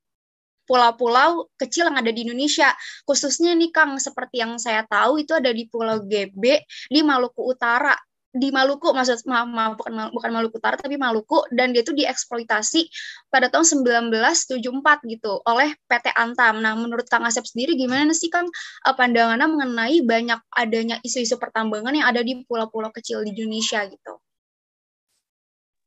pulau-pulau 0.71 1.51
kecil 1.59 1.91
yang 1.91 1.99
ada 1.99 2.15
di 2.15 2.23
Indonesia. 2.23 2.71
Khususnya 3.03 3.59
nih 3.59 3.75
Kang, 3.75 3.99
seperti 3.99 4.39
yang 4.39 4.55
saya 4.63 4.87
tahu 4.87 5.19
itu 5.19 5.35
ada 5.35 5.51
di 5.51 5.67
Pulau 5.67 5.99
GB 6.07 6.63
di 6.87 7.01
Maluku 7.03 7.43
Utara. 7.43 7.99
di 8.31 8.55
Maluku 8.55 8.95
maksud 8.95 9.27
maaf, 9.27 9.51
maaf 9.51 9.75
bukan 9.75 10.15
bukan 10.15 10.31
Maluku 10.31 10.63
Utara 10.63 10.79
tapi 10.79 10.95
Maluku 10.95 11.43
dan 11.51 11.75
dia 11.75 11.83
itu 11.83 11.91
dieksploitasi 11.91 12.87
pada 13.27 13.51
tahun 13.51 13.67
1974 13.83 15.11
gitu 15.11 15.43
oleh 15.43 15.75
PT 15.91 16.15
Antam. 16.15 16.63
Nah, 16.63 16.79
menurut 16.79 17.11
Kang 17.11 17.27
Asep 17.27 17.43
sendiri 17.43 17.75
gimana 17.75 18.15
sih 18.15 18.31
Kang 18.31 18.47
uh, 18.87 18.95
pandangannya 18.95 19.51
mengenai 19.51 19.99
banyak 20.07 20.39
adanya 20.55 21.03
isu-isu 21.03 21.43
pertambangan 21.43 21.91
yang 21.91 22.07
ada 22.07 22.23
di 22.23 22.39
pulau-pulau 22.47 22.95
kecil 22.95 23.27
di 23.27 23.35
Indonesia 23.35 23.83
gitu? 23.91 24.23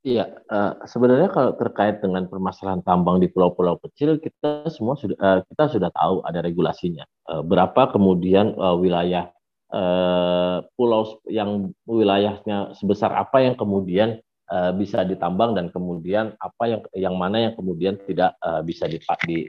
Iya, 0.04 0.36
uh, 0.52 0.84
sebenarnya 0.84 1.32
kalau 1.32 1.56
terkait 1.56 2.04
dengan 2.04 2.28
permasalahan 2.28 2.84
tambang 2.84 3.24
di 3.24 3.32
pulau-pulau 3.32 3.80
kecil, 3.88 4.20
kita 4.20 4.68
semua 4.68 5.00
sudah 5.00 5.16
uh, 5.16 5.40
kita 5.48 5.72
sudah 5.72 5.90
tahu 5.96 6.20
ada 6.28 6.44
regulasinya. 6.44 7.08
Uh, 7.24 7.40
berapa 7.40 7.88
kemudian 7.88 8.52
uh, 8.60 8.76
wilayah 8.76 9.32
uh, 9.72 10.60
pulau 10.76 11.24
yang 11.32 11.72
wilayahnya 11.88 12.76
sebesar 12.76 13.16
apa 13.16 13.48
yang 13.48 13.56
kemudian 13.56 14.20
uh, 14.52 14.76
bisa 14.76 15.08
ditambang 15.08 15.56
dan 15.56 15.72
kemudian 15.72 16.36
apa 16.36 16.64
yang 16.68 16.82
yang 17.00 17.16
mana 17.16 17.48
yang 17.48 17.54
kemudian 17.56 17.96
tidak 18.04 18.36
uh, 18.44 18.60
bisa 18.60 18.92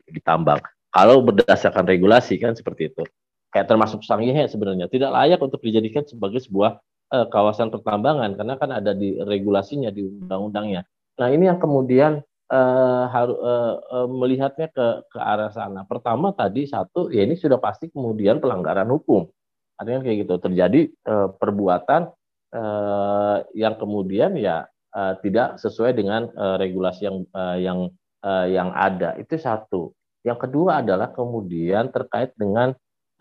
ditambang. 0.06 0.62
Kalau 0.94 1.18
berdasarkan 1.26 1.82
regulasi 1.82 2.38
kan 2.38 2.54
seperti 2.54 2.94
itu. 2.94 3.02
Kayak 3.50 3.70
termasuk 3.70 4.02
Sangihe 4.02 4.46
sebenarnya 4.50 4.86
tidak 4.90 5.14
layak 5.14 5.38
untuk 5.38 5.62
dijadikan 5.62 6.02
sebagai 6.06 6.42
sebuah 6.42 6.78
uh, 7.14 7.26
kawasan 7.30 7.70
pertambangan 7.70 8.34
karena 8.34 8.54
kan 8.58 8.70
ada 8.74 8.90
di 8.90 9.14
regulasinya 9.22 9.94
di 9.94 10.02
undang-undangnya. 10.02 10.82
Nah 11.22 11.28
ini 11.30 11.46
yang 11.46 11.62
kemudian 11.62 12.18
uh, 12.50 13.04
harus 13.06 13.38
uh, 13.38 13.74
uh, 14.02 14.08
melihatnya 14.10 14.66
ke 14.74 14.86
ke 15.06 15.18
arah 15.22 15.54
sana. 15.54 15.86
Pertama 15.86 16.34
tadi 16.34 16.66
satu 16.66 17.14
ya 17.14 17.22
ini 17.22 17.38
sudah 17.38 17.62
pasti 17.62 17.86
kemudian 17.94 18.42
pelanggaran 18.42 18.90
hukum. 18.90 19.30
Artinya 19.78 20.02
kayak 20.02 20.16
gitu 20.26 20.34
terjadi 20.42 20.80
uh, 21.06 21.28
perbuatan 21.38 22.10
uh, 22.54 23.36
yang 23.54 23.74
kemudian 23.78 24.34
ya 24.38 24.66
uh, 24.94 25.14
tidak 25.22 25.62
sesuai 25.62 25.94
dengan 25.94 26.30
uh, 26.34 26.58
regulasi 26.58 27.06
yang 27.06 27.18
uh, 27.30 27.56
yang 27.58 27.78
uh, 28.26 28.46
yang 28.50 28.74
ada. 28.74 29.14
Itu 29.18 29.38
satu. 29.38 29.94
Yang 30.24 30.48
kedua 30.48 30.80
adalah 30.80 31.12
kemudian 31.12 31.92
terkait 31.92 32.32
dengan 32.40 32.72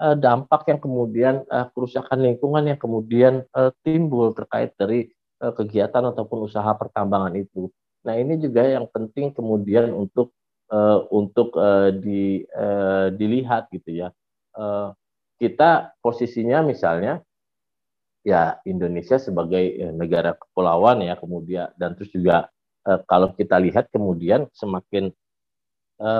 uh, 0.03 0.17
dampak 0.19 0.67
yang 0.67 0.79
kemudian 0.83 1.35
uh, 1.47 1.71
kerusakan 1.71 2.19
lingkungan 2.19 2.67
yang 2.67 2.79
kemudian 2.79 3.47
uh, 3.55 3.71
timbul 3.87 4.35
terkait 4.35 4.75
dari 4.75 5.07
uh, 5.39 5.55
kegiatan 5.55 6.03
ataupun 6.11 6.43
usaha 6.43 6.67
pertambangan 6.75 7.39
itu. 7.39 7.71
Nah 8.03 8.19
ini 8.19 8.35
juga 8.35 8.67
yang 8.67 8.91
penting 8.91 9.31
kemudian 9.31 9.95
untuk 9.95 10.35
uh, 10.67 11.07
untuk 11.07 11.55
uh, 11.55 11.95
di, 11.95 12.43
uh, 12.51 13.07
dilihat 13.15 13.71
gitu 13.71 14.03
ya. 14.03 14.09
Uh, 14.51 14.91
kita 15.39 15.95
posisinya 16.03 16.61
misalnya 16.61 17.23
ya 18.23 18.59
Indonesia 18.63 19.19
sebagai 19.19 19.91
negara 19.91 20.31
kepulauan 20.39 21.03
ya 21.03 21.19
kemudian 21.19 21.67
dan 21.75 21.99
terus 21.99 22.13
juga 22.15 22.47
uh, 22.87 22.99
kalau 23.03 23.35
kita 23.35 23.59
lihat 23.59 23.91
kemudian 23.91 24.47
semakin 24.55 25.11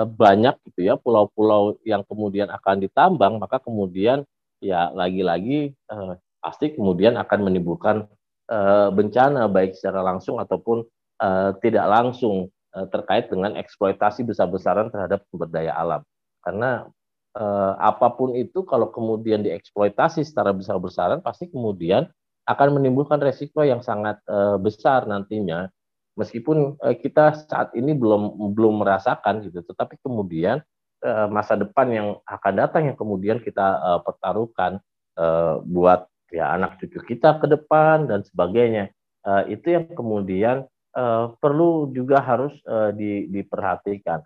banyak 0.08 0.56
gitu 0.70 0.80
ya 0.88 0.94
pulau-pulau 0.96 1.76
yang 1.84 2.00
kemudian 2.08 2.48
akan 2.48 2.80
ditambang 2.80 3.36
maka 3.36 3.60
kemudian 3.60 4.24
ya 4.64 4.88
lagi-lagi 4.96 5.76
eh, 5.76 6.12
pasti 6.40 6.72
kemudian 6.72 7.20
akan 7.20 7.40
menimbulkan 7.44 8.08
eh, 8.48 8.88
bencana 8.88 9.44
baik 9.52 9.76
secara 9.76 10.00
langsung 10.00 10.40
ataupun 10.40 10.84
eh, 11.20 11.50
tidak 11.60 11.86
langsung 11.88 12.48
eh, 12.72 12.86
terkait 12.88 13.28
dengan 13.28 13.60
eksploitasi 13.60 14.24
besar-besaran 14.24 14.88
terhadap 14.88 15.24
sumber 15.28 15.52
daya 15.52 15.76
alam. 15.76 16.00
Karena 16.40 16.88
eh, 17.36 17.72
apa 17.76 18.08
pun 18.16 18.32
itu 18.32 18.64
kalau 18.64 18.88
kemudian 18.88 19.44
dieksploitasi 19.44 20.24
secara 20.24 20.56
besar-besaran 20.56 21.20
pasti 21.20 21.52
kemudian 21.52 22.08
akan 22.44 22.76
menimbulkan 22.76 23.20
resiko 23.20 23.64
yang 23.64 23.80
sangat 23.84 24.20
eh, 24.28 24.56
besar 24.60 25.04
nantinya 25.04 25.68
meskipun 26.14 26.78
uh, 26.78 26.96
kita 26.96 27.46
saat 27.46 27.74
ini 27.78 27.94
belum 27.94 28.54
belum 28.54 28.82
merasakan 28.82 29.44
gitu 29.46 29.62
tetapi 29.66 29.98
kemudian 30.02 30.62
uh, 31.02 31.26
masa 31.28 31.58
depan 31.58 31.86
yang 31.90 32.08
akan 32.24 32.54
datang 32.54 32.82
yang 32.90 32.98
kemudian 32.98 33.38
kita 33.42 33.78
uh, 33.82 34.00
pertaruhkan 34.02 34.78
uh, 35.18 35.60
buat 35.62 36.06
ya 36.34 36.50
anak 36.54 36.82
cucu 36.82 36.98
kita 37.14 37.38
ke 37.38 37.46
depan 37.46 38.10
dan 38.10 38.26
sebagainya 38.26 38.90
uh, 39.26 39.42
itu 39.46 39.74
yang 39.74 39.86
kemudian 39.92 40.56
uh, 40.94 41.34
perlu 41.38 41.90
juga 41.90 42.22
harus 42.22 42.54
uh, 42.66 42.94
di, 42.94 43.26
diperhatikan. 43.28 44.22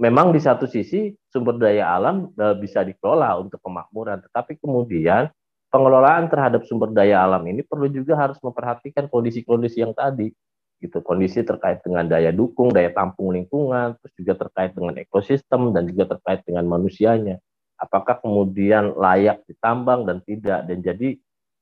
Memang 0.00 0.32
di 0.32 0.40
satu 0.40 0.64
sisi 0.64 1.12
sumber 1.28 1.60
daya 1.60 1.92
alam 1.92 2.32
uh, 2.32 2.56
bisa 2.56 2.80
dikelola 2.80 3.36
untuk 3.36 3.60
kemakmuran 3.60 4.24
tetapi 4.24 4.56
kemudian 4.56 5.28
pengelolaan 5.68 6.26
terhadap 6.32 6.64
sumber 6.64 6.88
daya 6.90 7.20
alam 7.20 7.44
ini 7.44 7.60
perlu 7.60 7.86
juga 7.92 8.16
harus 8.16 8.40
memperhatikan 8.40 9.06
kondisi-kondisi 9.12 9.84
yang 9.84 9.92
tadi 9.92 10.32
gitu. 10.80 11.04
Kondisi 11.04 11.44
terkait 11.44 11.84
dengan 11.84 12.08
daya 12.08 12.32
dukung 12.32 12.72
daya 12.72 12.90
tampung 12.90 13.36
lingkungan 13.36 13.94
terus 14.00 14.12
juga 14.16 14.34
terkait 14.48 14.72
dengan 14.72 14.96
ekosistem 14.96 15.70
dan 15.76 15.86
juga 15.86 16.16
terkait 16.16 16.42
dengan 16.48 16.64
manusianya. 16.66 17.38
Apakah 17.80 18.20
kemudian 18.20 18.92
layak 18.96 19.44
ditambang 19.48 20.04
dan 20.04 20.20
tidak? 20.24 20.68
Dan 20.68 20.84
jadi 20.84 21.16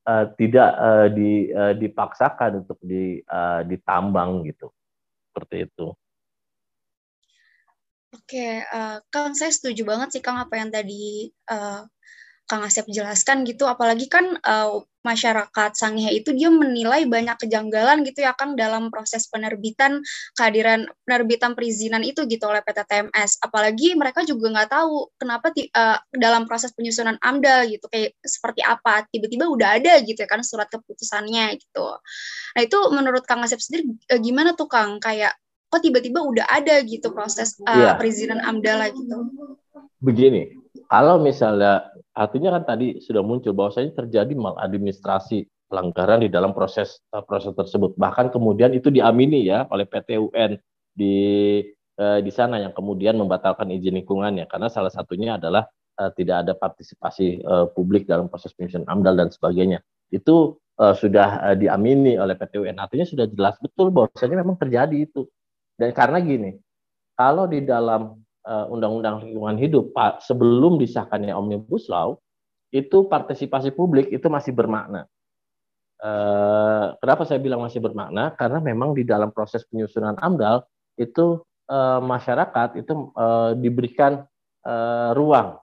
uh, 0.06 0.24
tidak 0.34 0.70
uh, 0.74 1.06
di, 1.10 1.50
uh, 1.54 1.74
dipaksakan 1.78 2.66
untuk 2.66 2.78
di, 2.82 3.22
uh, 3.26 3.62
ditambang 3.62 4.42
gitu. 4.46 4.70
Seperti 5.30 5.70
itu. 5.70 5.94
Oke, 8.08 8.64
uh, 8.66 8.98
Kang, 9.12 9.36
saya 9.36 9.52
setuju 9.52 9.84
banget 9.84 10.16
sih 10.16 10.22
Kang 10.24 10.40
apa 10.40 10.56
yang 10.56 10.72
tadi 10.72 11.28
uh, 11.52 11.84
Kang 12.48 12.64
Asep 12.64 12.88
jelaskan 12.88 13.44
gitu, 13.44 13.68
apalagi 13.68 14.08
kan 14.08 14.40
uh, 14.40 14.80
masyarakat 15.06 15.70
Sangihe 15.78 16.10
itu 16.12 16.34
dia 16.34 16.50
menilai 16.50 17.06
banyak 17.06 17.38
kejanggalan 17.38 18.02
gitu 18.04 18.26
ya 18.26 18.34
Kang 18.34 18.58
dalam 18.58 18.90
proses 18.92 19.30
penerbitan 19.30 20.02
kehadiran 20.34 20.84
penerbitan 21.06 21.54
perizinan 21.54 22.02
itu 22.02 22.26
gitu 22.26 22.44
oleh 22.44 22.60
PT 22.60 22.84
TMS. 22.84 23.38
Apalagi 23.40 23.94
mereka 23.94 24.26
juga 24.26 24.52
nggak 24.52 24.68
tahu 24.68 25.08
kenapa 25.16 25.54
uh, 25.54 25.98
dalam 26.12 26.44
proses 26.44 26.74
penyusunan 26.74 27.16
AMDAL 27.22 27.72
gitu 27.72 27.86
kayak 27.88 28.18
seperti 28.20 28.60
apa 28.66 29.06
tiba-tiba 29.08 29.46
udah 29.48 29.78
ada 29.78 30.02
gitu 30.02 30.18
ya 30.18 30.28
kan 30.28 30.42
surat 30.44 30.68
keputusannya 30.68 31.56
gitu. 31.56 31.86
Nah 32.56 32.60
itu 32.60 32.78
menurut 32.90 33.24
Kang 33.24 33.40
Asep 33.40 33.62
sendiri 33.62 33.88
uh, 34.12 34.20
gimana 34.20 34.52
tuh 34.58 34.66
Kang 34.66 34.98
kayak 34.98 35.36
kok 35.68 35.84
tiba-tiba 35.84 36.24
udah 36.24 36.48
ada 36.48 36.80
gitu 36.80 37.12
proses 37.12 37.60
uh, 37.68 37.92
yeah. 37.92 37.94
perizinan 37.96 38.40
AMDAL 38.40 38.88
gitu. 38.92 39.16
Begini, 40.00 40.56
kalau 40.88 41.20
misalnya 41.20 41.84
artinya 42.18 42.58
kan 42.58 42.74
tadi 42.74 42.98
sudah 42.98 43.22
muncul 43.22 43.54
bahwasanya 43.54 43.94
terjadi 43.94 44.34
maladministrasi 44.34 45.46
pelanggaran 45.70 46.26
di 46.26 46.28
dalam 46.32 46.50
proses 46.50 46.98
uh, 47.14 47.22
proses 47.22 47.54
tersebut. 47.54 47.94
Bahkan 47.94 48.34
kemudian 48.34 48.74
itu 48.74 48.90
diamini 48.90 49.46
ya 49.46 49.70
oleh 49.70 49.86
PT 49.86 50.18
UN 50.18 50.58
di 50.90 51.14
uh, 52.02 52.18
di 52.18 52.32
sana 52.34 52.58
yang 52.58 52.74
kemudian 52.74 53.14
membatalkan 53.14 53.70
izin 53.70 53.94
lingkungannya. 54.02 54.50
Karena 54.50 54.66
salah 54.66 54.90
satunya 54.90 55.38
adalah 55.38 55.70
uh, 56.02 56.10
tidak 56.18 56.42
ada 56.42 56.52
partisipasi 56.58 57.46
uh, 57.46 57.70
publik 57.70 58.10
dalam 58.10 58.26
proses 58.26 58.50
penyusunan 58.58 58.90
AMDAL 58.90 59.14
dan 59.14 59.28
sebagainya. 59.30 59.78
Itu 60.10 60.58
uh, 60.82 60.98
sudah 60.98 61.54
uh, 61.54 61.56
diamini 61.56 62.18
oleh 62.18 62.34
PT 62.34 62.58
UN 62.58 62.82
artinya 62.82 63.06
sudah 63.06 63.30
jelas 63.30 63.54
betul 63.62 63.94
bahwasanya 63.94 64.42
memang 64.42 64.58
terjadi 64.58 65.06
itu. 65.06 65.30
Dan 65.78 65.94
karena 65.94 66.18
gini 66.18 66.58
kalau 67.14 67.46
di 67.46 67.62
dalam 67.62 68.18
Eh, 68.18 68.27
Undang-Undang 68.48 69.28
Lingkungan 69.28 69.60
Hidup 69.60 69.92
sebelum 70.24 70.80
disahkannya 70.80 71.36
Omnibus 71.36 71.92
Law 71.92 72.16
itu 72.72 73.08
partisipasi 73.08 73.72
publik 73.72 74.08
itu 74.12 74.28
masih 74.28 74.52
bermakna. 74.52 75.08
Uh, 75.98 76.94
kenapa 77.02 77.26
saya 77.26 77.42
bilang 77.42 77.64
masih 77.64 77.82
bermakna? 77.82 78.30
Karena 78.38 78.62
memang 78.62 78.94
di 78.94 79.02
dalam 79.02 79.34
proses 79.34 79.66
penyusunan 79.66 80.14
AMDAL 80.14 80.62
itu 80.94 81.42
uh, 81.66 81.98
masyarakat 81.98 82.78
itu 82.78 83.10
uh, 83.18 83.58
diberikan 83.58 84.22
uh, 84.62 85.10
ruang 85.18 85.58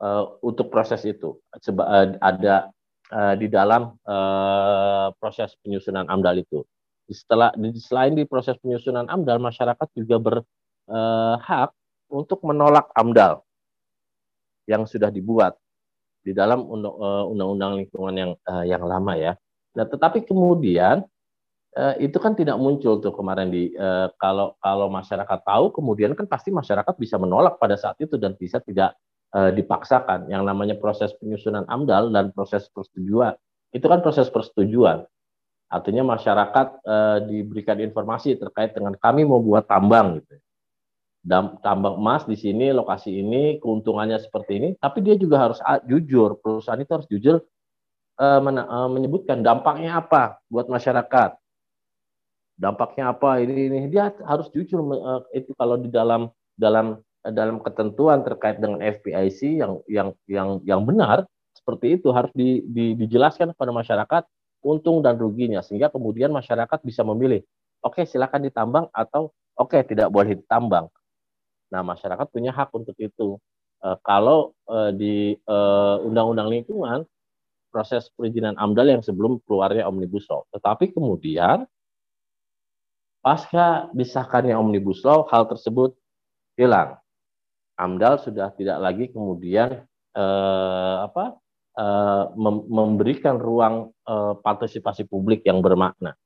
uh, 0.00 0.24
untuk 0.40 0.72
proses 0.72 1.04
itu. 1.04 1.36
Seba, 1.60 1.84
uh, 1.84 2.08
ada 2.24 2.72
uh, 3.12 3.34
di 3.36 3.52
dalam 3.52 3.92
uh, 4.08 5.12
proses 5.20 5.52
penyusunan 5.60 6.08
AMDAL 6.08 6.40
itu. 6.40 6.64
Setelah 7.06 7.52
selain 7.78 8.16
di 8.16 8.24
proses 8.24 8.56
penyusunan 8.58 9.06
AMDAL, 9.06 9.38
masyarakat 9.38 9.88
juga 9.94 10.16
berhak 10.18 11.70
untuk 12.10 12.42
menolak 12.46 12.90
AMDAL 12.94 13.42
yang 14.66 14.86
sudah 14.86 15.10
dibuat 15.10 15.54
di 16.26 16.34
dalam 16.34 16.66
eh, 16.66 17.24
undang-undang 17.30 17.78
lingkungan 17.78 18.14
yang 18.18 18.32
uh, 18.50 18.66
yang 18.66 18.82
lama 18.82 19.14
ya. 19.14 19.38
Nah, 19.78 19.86
tetapi 19.86 20.26
kemudian 20.26 21.06
uh, 21.78 21.94
itu 22.02 22.18
kan 22.18 22.34
tidak 22.34 22.58
muncul 22.58 22.98
tuh 22.98 23.14
kemarin 23.14 23.46
di 23.54 23.70
kalau 24.18 24.58
kalau 24.58 24.90
masyarakat 24.90 25.38
tahu 25.46 25.70
kemudian 25.70 26.18
kan 26.18 26.26
pasti 26.26 26.50
masyarakat 26.50 26.94
bisa 26.98 27.14
menolak 27.14 27.62
pada 27.62 27.78
saat 27.78 27.94
itu 28.02 28.18
dan 28.18 28.34
bisa 28.34 28.58
tidak 28.58 28.98
dipaksakan. 29.36 30.32
Yang 30.32 30.42
namanya 30.48 30.74
proses 30.80 31.12
penyusunan 31.20 31.68
AMDAL 31.68 32.08
dan 32.08 32.32
proses 32.32 32.72
persetujuan 32.72 33.36
itu 33.76 33.84
kan 33.84 34.00
proses 34.00 34.32
persetujuan. 34.32 35.04
Artinya 35.68 36.16
masyarakat 36.16 36.80
diberikan 37.28 37.76
informasi 37.84 38.40
terkait 38.40 38.72
dengan 38.72 38.96
kami 38.96 39.28
mau 39.28 39.42
buat 39.44 39.68
tambang 39.68 40.24
gitu 40.24 40.40
tambang 41.60 41.98
emas 41.98 42.22
di 42.24 42.38
sini, 42.38 42.70
lokasi 42.70 43.22
ini, 43.22 43.58
keuntungannya 43.58 44.22
seperti 44.22 44.52
ini, 44.62 44.68
tapi 44.78 45.02
dia 45.02 45.18
juga 45.18 45.50
harus 45.50 45.58
jujur, 45.86 46.38
perusahaan 46.38 46.78
itu 46.78 46.92
harus 46.94 47.08
jujur 47.10 47.36
uh, 48.20 48.40
men 48.40 48.62
menyebutkan 48.94 49.42
dampaknya 49.42 50.00
apa 50.00 50.40
buat 50.48 50.70
masyarakat. 50.70 51.36
Dampaknya 52.56 53.12
apa 53.12 53.44
ini 53.44 53.68
ini 53.68 53.92
dia 53.92 54.14
harus 54.24 54.48
jujur 54.48 54.80
uh, 54.80 55.20
itu 55.36 55.52
kalau 55.60 55.76
di 55.76 55.92
dalam 55.92 56.32
dalam 56.56 57.04
dalam 57.20 57.60
ketentuan 57.60 58.22
terkait 58.22 58.62
dengan 58.62 58.80
FPIC 58.80 59.60
yang 59.60 59.72
yang 59.90 60.08
yang 60.30 60.48
yang 60.62 60.80
benar 60.86 61.26
seperti 61.52 61.98
itu 61.98 62.14
harus 62.14 62.30
di, 62.36 62.62
di, 62.70 62.94
dijelaskan 62.94 63.50
kepada 63.56 63.72
masyarakat 63.74 64.22
untung 64.62 65.02
dan 65.02 65.18
ruginya 65.18 65.60
sehingga 65.60 65.90
kemudian 65.90 66.30
masyarakat 66.30 66.78
bisa 66.86 67.02
memilih 67.02 67.42
oke 67.82 68.06
silakan 68.06 68.46
ditambang 68.46 68.86
atau 68.94 69.34
oke 69.58 69.76
tidak 69.84 70.08
boleh 70.08 70.38
ditambang. 70.38 70.86
Nah 71.76 71.84
masyarakat 71.84 72.32
punya 72.32 72.56
hak 72.56 72.72
untuk 72.72 72.96
itu. 72.96 73.36
E, 73.84 73.88
kalau 74.00 74.56
e, 74.64 74.76
di 74.96 75.16
eh, 75.36 75.96
undang-undang 76.00 76.48
lingkungan 76.48 77.04
proses 77.68 78.08
perizinan 78.16 78.56
AMDAL 78.56 78.96
yang 78.96 79.02
sebelum 79.04 79.36
keluarnya 79.44 79.84
omnibus 79.84 80.24
law, 80.32 80.48
tetapi 80.48 80.96
kemudian 80.96 81.68
pasca 83.20 83.92
disahkannya 83.92 84.56
omnibus 84.56 85.04
law 85.04 85.28
hal 85.28 85.44
tersebut 85.44 85.92
hilang. 86.56 86.96
AMDAL 87.76 88.24
sudah 88.24 88.48
tidak 88.56 88.80
lagi 88.80 89.12
kemudian 89.12 89.84
eh, 90.16 90.96
apa 91.04 91.36
eh, 91.76 92.24
memberikan 92.64 93.36
ruang 93.36 93.92
eh, 94.08 94.34
partisipasi 94.40 95.04
publik 95.04 95.44
yang 95.44 95.60
bermakna. 95.60 96.16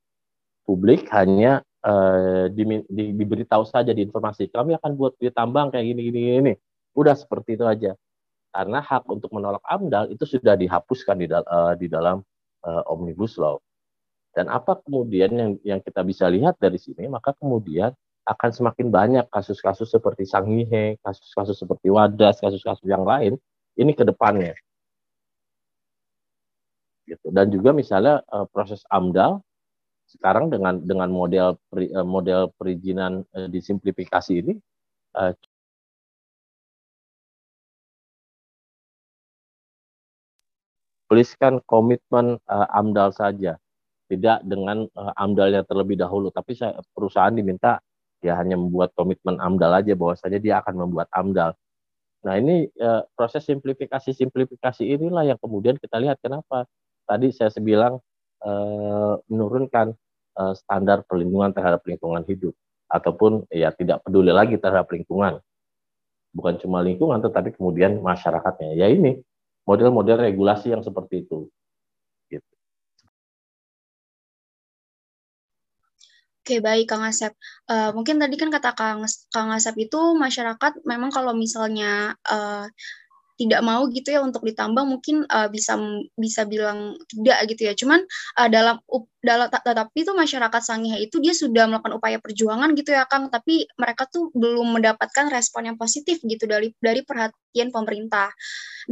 Publik 0.63 1.11
hanya 1.11 1.67
eh, 1.85 2.45
di, 2.53 2.63
di, 2.89 3.05
diberitahu 3.17 3.65
saja 3.65 3.91
di 3.97 4.05
informasi 4.05 4.53
kami 4.53 4.77
akan 4.77 4.93
buat 4.97 5.17
ditambang 5.21 5.73
kayak 5.73 5.87
gini 5.93 6.01
gini 6.09 6.21
ini. 6.41 6.53
Udah 6.97 7.15
seperti 7.15 7.57
itu 7.57 7.65
aja. 7.65 7.93
Karena 8.51 8.83
hak 8.83 9.07
untuk 9.07 9.31
menolak 9.31 9.63
AMDAL 9.63 10.11
itu 10.11 10.27
sudah 10.27 10.59
dihapuskan 10.59 11.17
di, 11.23 11.31
uh, 11.31 11.75
di 11.79 11.87
dalam 11.87 12.19
uh, 12.67 12.83
omnibus 12.91 13.39
law. 13.39 13.63
Dan 14.35 14.51
apa 14.51 14.79
kemudian 14.83 15.31
yang 15.35 15.53
yang 15.63 15.81
kita 15.83 16.03
bisa 16.07 16.27
lihat 16.31 16.59
dari 16.59 16.79
sini, 16.79 17.07
maka 17.07 17.35
kemudian 17.35 17.95
akan 18.27 18.51
semakin 18.51 18.87
banyak 18.91 19.27
kasus-kasus 19.31 19.91
seperti 19.91 20.23
Sangihe, 20.23 20.99
kasus-kasus 21.03 21.59
seperti 21.59 21.91
Wadas, 21.91 22.39
kasus-kasus 22.39 22.87
yang 22.87 23.03
lain 23.03 23.35
ini 23.79 23.93
ke 23.95 24.07
depannya. 24.07 24.55
Gitu. 27.07 27.27
Dan 27.35 27.51
juga 27.51 27.75
misalnya 27.75 28.23
uh, 28.31 28.47
proses 28.47 28.87
AMDAL 28.87 29.43
sekarang 30.11 30.51
dengan 30.51 30.83
dengan 30.83 31.09
model 31.15 31.55
uh, 31.55 32.07
model 32.07 32.51
perizinan 32.59 33.23
uh, 33.35 33.47
disimplifikasi 33.47 34.33
ini 34.43 34.55
uh, 35.15 35.33
tuliskan 41.11 41.59
komitmen 41.67 42.39
uh, 42.47 42.67
AMDAL 42.71 43.11
saja, 43.11 43.59
tidak 44.07 44.39
dengan 44.47 44.87
uh, 44.95 45.13
AMDAL 45.19 45.59
yang 45.59 45.67
terlebih 45.67 45.99
dahulu, 45.99 46.31
tapi 46.31 46.55
saya, 46.55 46.79
perusahaan 46.95 47.35
diminta 47.35 47.83
dia 48.23 48.37
hanya 48.37 48.55
membuat 48.55 48.95
komitmen 48.95 49.41
AMDAL 49.41 49.83
aja 49.83 49.93
bahwasanya 49.97 50.39
dia 50.39 50.55
akan 50.63 50.87
membuat 50.87 51.09
AMDAL. 51.11 51.57
Nah 52.21 52.35
ini 52.37 52.69
eh, 52.69 53.03
proses 53.17 53.49
simplifikasi 53.49 54.13
simplifikasi 54.13 54.85
inilah 54.85 55.25
yang 55.25 55.41
kemudian 55.41 55.81
kita 55.81 55.97
lihat 55.97 56.21
kenapa 56.21 56.69
tadi 57.09 57.33
saya 57.33 57.49
bilang 57.65 57.97
eh, 58.45 59.15
menurunkan 59.29 59.93
eh, 60.37 60.55
standar 60.57 61.05
perlindungan 61.05 61.53
terhadap 61.53 61.85
lingkungan 61.87 62.25
hidup. 62.27 62.55
Ataupun 62.91 63.47
ya 63.55 63.71
tidak 63.71 64.03
peduli 64.03 64.35
lagi 64.35 64.59
terhadap 64.59 64.91
lingkungan. 64.91 65.39
Bukan 66.35 66.59
cuma 66.63 66.83
lingkungan 66.83 67.23
tetapi 67.23 67.55
kemudian 67.55 68.03
masyarakatnya. 68.03 68.75
Ya 68.75 68.91
ini 68.91 69.23
model-model 69.67 70.27
regulasi 70.27 70.75
yang 70.75 70.83
seperti 70.83 71.27
itu. 71.27 71.47
Oke, 76.41 76.59
baik 76.59 76.91
Kang 76.91 77.07
Asep. 77.07 77.31
Uh, 77.71 77.95
mungkin 77.95 78.19
tadi 78.19 78.35
kan 78.35 78.51
kata 78.51 78.75
Kang, 78.75 79.07
Kang 79.31 79.55
Asep 79.55 79.77
itu 79.77 80.19
masyarakat 80.19 80.83
memang 80.83 81.15
kalau 81.15 81.31
misalnya 81.31 82.19
uh, 82.27 82.67
tidak 83.41 83.65
mau 83.65 83.89
gitu 83.89 84.13
ya 84.13 84.21
untuk 84.21 84.45
ditambang 84.45 84.85
mungkin 84.85 85.25
uh, 85.33 85.49
bisa 85.49 85.81
bisa 86.21 86.45
bilang 86.45 87.01
tidak 87.09 87.49
gitu 87.49 87.63
ya. 87.65 87.73
Cuman 87.73 88.05
uh, 88.37 88.49
dalam 88.53 88.77
dalam 89.25 89.49
tetapi 89.49 90.05
itu 90.05 90.13
masyarakat 90.13 90.61
Sangihe 90.61 91.01
itu 91.01 91.17
dia 91.25 91.33
sudah 91.33 91.65
melakukan 91.65 91.97
upaya 91.97 92.21
perjuangan 92.21 92.77
gitu 92.77 92.93
ya 92.93 93.09
Kang, 93.09 93.33
tapi 93.33 93.65
mereka 93.81 94.05
tuh 94.13 94.29
belum 94.37 94.77
mendapatkan 94.77 95.33
respon 95.33 95.73
yang 95.73 95.77
positif 95.81 96.21
gitu 96.21 96.45
dari 96.45 96.77
dari 96.85 97.01
perhatian 97.01 97.73
pemerintah. 97.73 98.29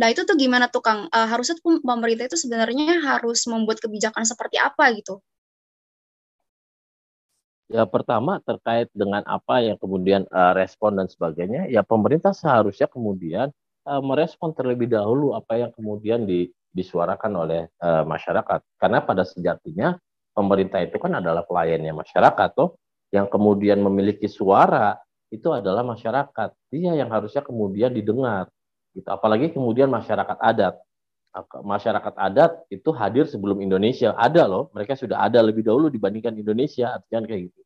Nah, 0.00 0.08
itu 0.08 0.24
tuh 0.24 0.36
gimana 0.40 0.72
tuh 0.72 0.80
Kang? 0.80 1.12
Uh, 1.12 1.28
harusnya 1.28 1.60
tuh 1.60 1.84
pemerintah 1.84 2.24
itu 2.32 2.40
sebenarnya 2.40 3.04
harus 3.04 3.44
membuat 3.44 3.84
kebijakan 3.84 4.24
seperti 4.24 4.56
apa 4.56 4.96
gitu? 4.96 5.20
Ya 7.68 7.84
pertama 7.84 8.40
terkait 8.48 8.88
dengan 8.96 9.20
apa 9.28 9.60
yang 9.60 9.76
kemudian 9.76 10.24
uh, 10.32 10.56
respon 10.56 10.96
dan 10.96 11.04
sebagainya, 11.04 11.68
ya 11.68 11.84
pemerintah 11.84 12.32
seharusnya 12.32 12.88
kemudian 12.88 13.52
uh, 13.88 14.02
merespon 14.04 14.52
terlebih 14.52 14.92
dahulu 14.92 15.32
apa 15.32 15.56
yang 15.56 15.70
kemudian 15.72 16.28
di, 16.28 16.52
disuarakan 16.68 17.32
oleh 17.32 17.60
uh, 17.80 18.04
masyarakat. 18.04 18.60
Karena 18.76 19.00
pada 19.00 19.24
sejatinya 19.24 19.96
pemerintah 20.36 20.84
itu 20.84 21.00
kan 21.00 21.16
adalah 21.16 21.48
pelayannya 21.48 21.96
masyarakat, 21.96 22.48
toh 22.52 22.76
yang 23.08 23.24
kemudian 23.32 23.80
memiliki 23.80 24.28
suara 24.28 25.00
itu 25.32 25.48
adalah 25.48 25.80
masyarakat. 25.80 26.52
Dia 26.68 26.92
yang 26.92 27.08
harusnya 27.08 27.40
kemudian 27.40 27.96
didengar. 27.96 28.52
Gitu. 28.92 29.08
Apalagi 29.08 29.56
kemudian 29.56 29.88
masyarakat 29.88 30.36
adat 30.36 30.76
masyarakat 31.62 32.14
adat 32.16 32.52
itu 32.72 32.90
hadir 32.96 33.28
sebelum 33.28 33.60
Indonesia 33.60 34.16
ada 34.16 34.48
loh 34.48 34.72
mereka 34.72 34.96
sudah 34.96 35.22
ada 35.22 35.38
lebih 35.44 35.62
dahulu 35.62 35.92
dibandingkan 35.92 36.34
Indonesia 36.34 36.96
artinya 36.98 37.28
kayak 37.28 37.52
gitu 37.52 37.60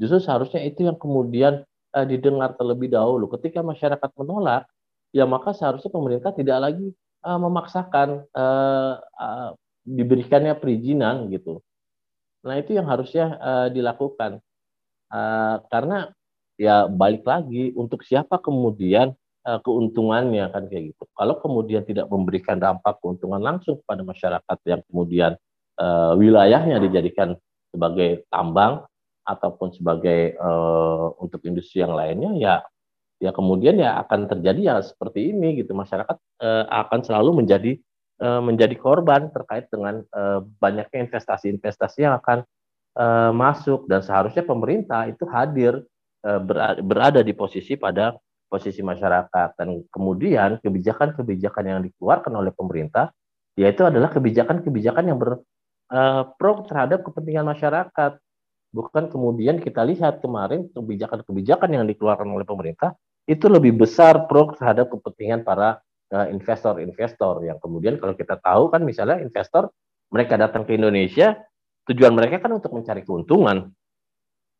justru 0.00 0.18
seharusnya 0.24 0.64
itu 0.64 0.88
yang 0.88 0.96
kemudian 0.96 1.62
uh, 1.94 2.06
didengar 2.08 2.56
terlebih 2.56 2.90
dahulu 2.90 3.30
ketika 3.36 3.60
masyarakat 3.60 4.10
menolak 4.16 4.66
ya 5.12 5.28
maka 5.28 5.52
seharusnya 5.52 5.92
pemerintah 5.92 6.32
tidak 6.32 6.58
lagi 6.58 6.88
uh, 7.22 7.38
memaksakan 7.38 8.24
uh, 8.32 8.94
uh, 8.98 9.50
diberikannya 9.84 10.56
perizinan 10.56 11.28
gitu 11.30 11.60
nah 12.42 12.58
itu 12.58 12.74
yang 12.74 12.90
harusnya 12.90 13.38
uh, 13.38 13.68
dilakukan 13.70 14.42
uh, 15.12 15.62
karena 15.70 16.10
ya 16.58 16.90
balik 16.90 17.22
lagi 17.22 17.70
untuk 17.76 18.02
siapa 18.02 18.40
kemudian 18.42 19.14
uh, 19.46 19.60
keuntungannya 19.62 20.50
kan 20.50 20.66
kayak 20.70 20.94
gitu. 20.94 21.04
Kalau 21.14 21.38
kemudian 21.42 21.82
tidak 21.82 22.06
memberikan 22.08 22.58
dampak 22.58 22.98
keuntungan 23.02 23.42
langsung 23.42 23.82
kepada 23.82 24.02
masyarakat 24.06 24.58
yang 24.66 24.80
kemudian 24.86 25.32
uh, 25.78 26.12
wilayahnya 26.16 26.78
dijadikan 26.82 27.34
sebagai 27.72 28.26
tambang 28.28 28.84
ataupun 29.22 29.70
sebagai 29.74 30.34
uh, 30.38 31.14
untuk 31.22 31.42
industri 31.46 31.82
yang 31.82 31.94
lainnya 31.94 32.30
ya 32.38 32.54
ya 33.22 33.30
kemudian 33.30 33.78
ya 33.78 34.02
akan 34.02 34.26
terjadi 34.26 34.60
ya 34.60 34.76
seperti 34.82 35.30
ini 35.30 35.62
gitu. 35.62 35.78
Masyarakat 35.78 36.16
uh, 36.42 36.64
akan 36.66 37.06
selalu 37.06 37.46
menjadi 37.46 37.78
uh, 38.18 38.42
menjadi 38.42 38.74
korban 38.74 39.30
terkait 39.30 39.70
dengan 39.70 40.02
uh, 40.10 40.42
banyaknya 40.58 41.06
investasi-investasi 41.06 42.02
yang 42.02 42.18
akan 42.18 42.42
uh, 42.98 43.30
masuk. 43.30 43.86
Dan 43.86 44.02
seharusnya 44.02 44.42
pemerintah 44.42 45.06
itu 45.06 45.22
hadir 45.30 45.86
uh, 46.26 46.40
berada 46.82 47.22
di 47.22 47.30
posisi 47.30 47.78
pada 47.78 48.18
posisi 48.50 48.82
masyarakat. 48.82 49.54
Dan 49.54 49.86
kemudian 49.94 50.58
kebijakan-kebijakan 50.58 51.64
yang 51.64 51.80
dikeluarkan 51.86 52.34
oleh 52.34 52.50
pemerintah 52.50 53.14
yaitu 53.52 53.84
adalah 53.84 54.08
kebijakan-kebijakan 54.08 55.04
yang 55.12 55.20
ber 55.20 55.38
uh, 55.92 56.24
pro 56.40 56.64
terhadap 56.66 57.06
kepentingan 57.06 57.46
masyarakat. 57.46 58.18
Bukan 58.72 59.12
kemudian 59.12 59.60
kita 59.60 59.84
lihat 59.84 60.24
kemarin 60.24 60.72
kebijakan-kebijakan 60.72 61.70
yang 61.76 61.84
dikeluarkan 61.84 62.24
oleh 62.24 62.48
pemerintah 62.48 62.96
itu 63.26 63.46
lebih 63.46 63.78
besar 63.78 64.26
pro 64.26 64.50
terhadap 64.54 64.90
kepentingan 64.90 65.46
para 65.46 65.78
eh, 66.10 66.26
investor-investor. 66.34 67.46
Yang 67.46 67.58
kemudian 67.62 67.94
kalau 67.98 68.14
kita 68.18 68.38
tahu 68.38 68.70
kan 68.72 68.82
misalnya 68.82 69.22
investor 69.22 69.70
mereka 70.12 70.36
datang 70.36 70.68
ke 70.68 70.76
Indonesia 70.76 71.38
tujuan 71.88 72.14
mereka 72.14 72.38
kan 72.42 72.54
untuk 72.54 72.74
mencari 72.74 73.02
keuntungan. 73.02 73.70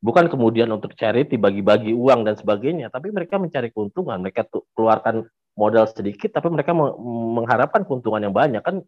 Bukan 0.03 0.27
kemudian 0.27 0.67
untuk 0.75 0.99
charity 0.99 1.39
bagi-bagi 1.39 1.95
uang 1.95 2.27
dan 2.27 2.35
sebagainya, 2.35 2.91
tapi 2.91 3.15
mereka 3.15 3.39
mencari 3.39 3.71
keuntungan, 3.71 4.19
mereka 4.19 4.43
keluarkan 4.75 5.31
modal 5.55 5.87
sedikit, 5.87 6.35
tapi 6.35 6.51
mereka 6.51 6.75
mengharapkan 6.75 7.87
keuntungan 7.87 8.19
yang 8.19 8.35
banyak. 8.35 8.59
Kan 8.67 8.83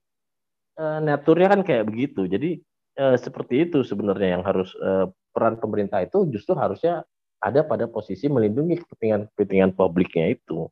e, 0.74 0.84
naturnya 1.06 1.54
kan 1.54 1.62
kayak 1.62 1.87
begitu. 1.87 2.26
Jadi 2.26 2.58
e, 2.98 3.04
seperti 3.14 3.70
itu 3.70 3.87
sebenarnya 3.87 4.40
yang 4.40 4.42
harus 4.42 4.74
e, 4.74 5.06
peran 5.30 5.54
pemerintah 5.54 6.02
itu 6.02 6.26
justru 6.34 6.58
harusnya 6.58 7.06
ada 7.44 7.61
pada 7.61 7.85
posisi 7.85 8.24
melindungi 8.33 8.80
kepentingan-kepentingan 8.80 9.76
publiknya 9.76 10.33
itu, 10.33 10.64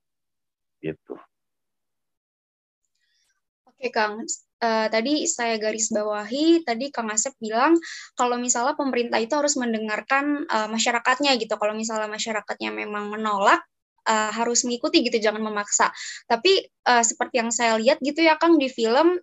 gitu. 0.80 1.14
Oke 3.68 3.92
Kang, 3.92 4.24
uh, 4.62 4.86
tadi 4.88 5.26
saya 5.28 5.58
garis 5.58 5.92
bawahi 5.92 6.64
tadi 6.64 6.88
Kang 6.88 7.10
Asep 7.10 7.34
bilang 7.42 7.76
kalau 8.14 8.38
misalnya 8.38 8.78
pemerintah 8.78 9.18
itu 9.18 9.34
harus 9.34 9.58
mendengarkan 9.58 10.48
uh, 10.48 10.70
masyarakatnya 10.70 11.36
gitu. 11.36 11.58
Kalau 11.58 11.74
misalnya 11.76 12.08
masyarakatnya 12.08 12.70
memang 12.70 13.10
menolak 13.10 13.60
uh, 14.06 14.30
harus 14.30 14.62
mengikuti 14.62 15.02
gitu, 15.02 15.18
jangan 15.18 15.42
memaksa. 15.42 15.90
Tapi 16.30 16.72
uh, 16.88 17.02
seperti 17.02 17.42
yang 17.42 17.50
saya 17.50 17.76
lihat 17.76 17.98
gitu 18.00 18.22
ya 18.22 18.38
Kang 18.38 18.56
di 18.56 18.70
film 18.70 19.18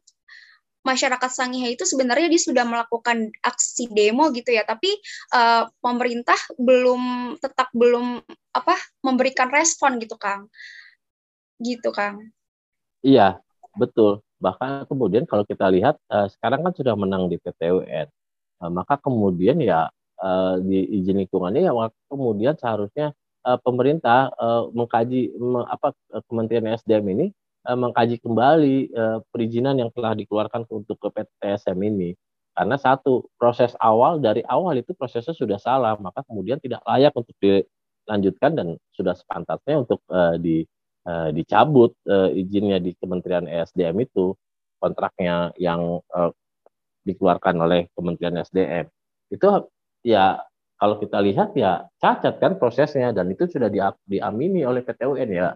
masyarakat 0.89 1.29
Sangihe 1.29 1.77
itu 1.77 1.85
sebenarnya 1.85 2.27
dia 2.33 2.41
sudah 2.41 2.65
melakukan 2.65 3.29
aksi 3.45 3.87
demo 3.93 4.33
gitu 4.33 4.49
ya, 4.49 4.65
tapi 4.65 4.89
uh, 5.37 5.69
pemerintah 5.79 6.37
belum 6.57 7.35
tetap 7.37 7.69
belum 7.77 8.25
apa 8.57 8.75
memberikan 9.05 9.53
respon 9.53 10.01
gitu, 10.01 10.17
Kang. 10.17 10.49
Gitu, 11.61 11.93
Kang. 11.93 12.33
Iya, 13.05 13.37
betul. 13.77 14.25
Bahkan 14.41 14.89
kemudian 14.89 15.29
kalau 15.29 15.45
kita 15.45 15.69
lihat 15.69 16.01
uh, 16.09 16.25
sekarang 16.31 16.65
kan 16.65 16.73
sudah 16.73 16.97
menang 16.97 17.29
di 17.29 17.37
PTUN, 17.37 18.07
uh, 18.65 18.71
maka 18.71 18.97
kemudian 18.97 19.61
ya 19.61 19.87
uh, 20.19 20.55
di 20.59 20.99
izin 20.99 21.23
lingkungannya 21.23 21.67
ya 21.67 21.73
kemudian 22.11 22.55
seharusnya 22.59 23.15
uh, 23.47 23.59
pemerintah 23.59 24.31
uh, 24.35 24.67
mengkaji 24.71 25.35
me, 25.39 25.63
apa 25.67 25.95
Kementerian 26.27 26.75
SDM 26.75 27.05
ini 27.15 27.25
uh, 27.67 27.77
mengkaji 27.77 28.21
kembali 28.21 28.93
uh, 28.93 29.19
perizinan 29.33 29.75
yang 29.79 29.89
telah 29.91 30.15
dikeluarkan 30.15 30.67
untuk 30.69 30.99
ke 31.01 31.09
PTSM 31.11 31.79
ini. 31.83 32.15
Karena 32.53 32.75
satu 32.75 33.27
proses 33.39 33.71
awal 33.79 34.19
dari 34.19 34.43
awal 34.43 34.79
itu 34.79 34.91
prosesnya 34.91 35.31
sudah 35.31 35.55
salah 35.55 35.95
maka 35.95 36.27
kemudian 36.27 36.59
tidak 36.59 36.83
layak 36.83 37.15
untuk 37.15 37.31
dilanjutkan 37.39 38.51
dan 38.51 38.67
sudah 38.91 39.15
sepantasnya 39.15 39.87
untuk 39.87 40.03
uh, 40.11 40.35
di 40.35 40.67
uh, 41.07 41.31
dicabut 41.31 41.95
uh, 42.11 42.27
izinnya 42.35 42.83
di 42.83 42.91
Kementerian 42.99 43.47
SDM 43.47 44.03
itu 44.03 44.35
kontraknya 44.75 45.55
yang 45.55 46.03
uh, 46.11 46.35
dikeluarkan 47.07 47.63
oleh 47.63 47.87
Kementerian 47.95 48.43
SDM 48.43 48.91
itu 49.31 49.47
ya 50.03 50.41
kalau 50.79 50.95
kita 50.95 51.19
lihat 51.19 51.51
ya 51.59 51.85
cacat 51.99 52.39
kan 52.39 52.55
prosesnya 52.55 53.11
dan 53.11 53.27
itu 53.29 53.45
sudah 53.51 53.67
di, 53.67 53.83
diamini 54.07 54.63
oleh 54.63 54.79
PT 54.79 55.03
UN 55.03 55.29
ya. 55.29 55.47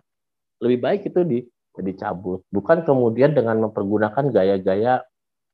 Lebih 0.59 0.79
baik 0.83 1.01
itu 1.11 1.21
di, 1.23 1.39
dicabut 1.81 2.45
bukan 2.53 2.86
kemudian 2.86 3.33
dengan 3.33 3.69
mempergunakan 3.69 4.29
gaya-gaya 4.29 5.01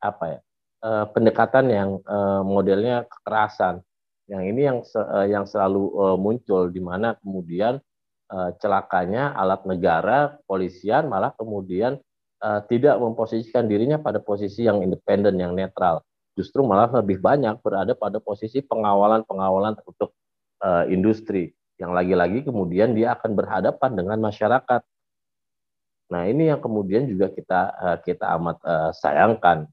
apa 0.04 0.26
ya 0.28 0.40
eh, 0.84 1.06
pendekatan 1.12 1.66
yang 1.70 1.90
eh, 2.04 2.42
modelnya 2.44 3.08
kekerasan. 3.08 3.84
Yang 4.30 4.44
ini 4.46 4.62
yang 4.62 4.80
eh, 4.84 5.28
yang 5.32 5.46
selalu 5.48 5.84
eh, 5.92 6.18
muncul 6.20 6.62
di 6.72 6.82
mana 6.84 7.16
kemudian 7.20 7.80
eh, 8.32 8.50
celakanya 8.60 9.36
alat 9.36 9.64
negara 9.68 10.40
polisian 10.48 11.08
malah 11.12 11.36
kemudian 11.36 12.00
eh, 12.44 12.60
tidak 12.72 12.96
memposisikan 13.00 13.68
dirinya 13.68 14.00
pada 14.00 14.20
posisi 14.24 14.66
yang 14.68 14.84
independen 14.84 15.36
yang 15.40 15.56
netral. 15.56 16.04
Justru 16.40 16.64
malah 16.64 16.88
lebih 17.04 17.20
banyak 17.20 17.60
berada 17.60 17.92
pada 18.00 18.24
posisi 18.24 18.64
pengawalan-pengawalan 18.64 19.76
untuk 19.84 20.16
uh, 20.64 20.88
industri. 20.88 21.52
Yang 21.76 21.92
lagi-lagi 21.92 22.40
kemudian 22.48 22.96
dia 22.96 23.12
akan 23.20 23.36
berhadapan 23.36 23.92
dengan 23.92 24.24
masyarakat. 24.24 24.80
Nah 26.10 26.26
ini 26.26 26.50
yang 26.50 26.58
kemudian 26.58 27.06
juga 27.06 27.30
kita 27.30 27.62
uh, 27.78 27.98
kita 28.02 28.34
amat 28.42 28.58
uh, 28.66 28.92
sayangkan 28.98 29.70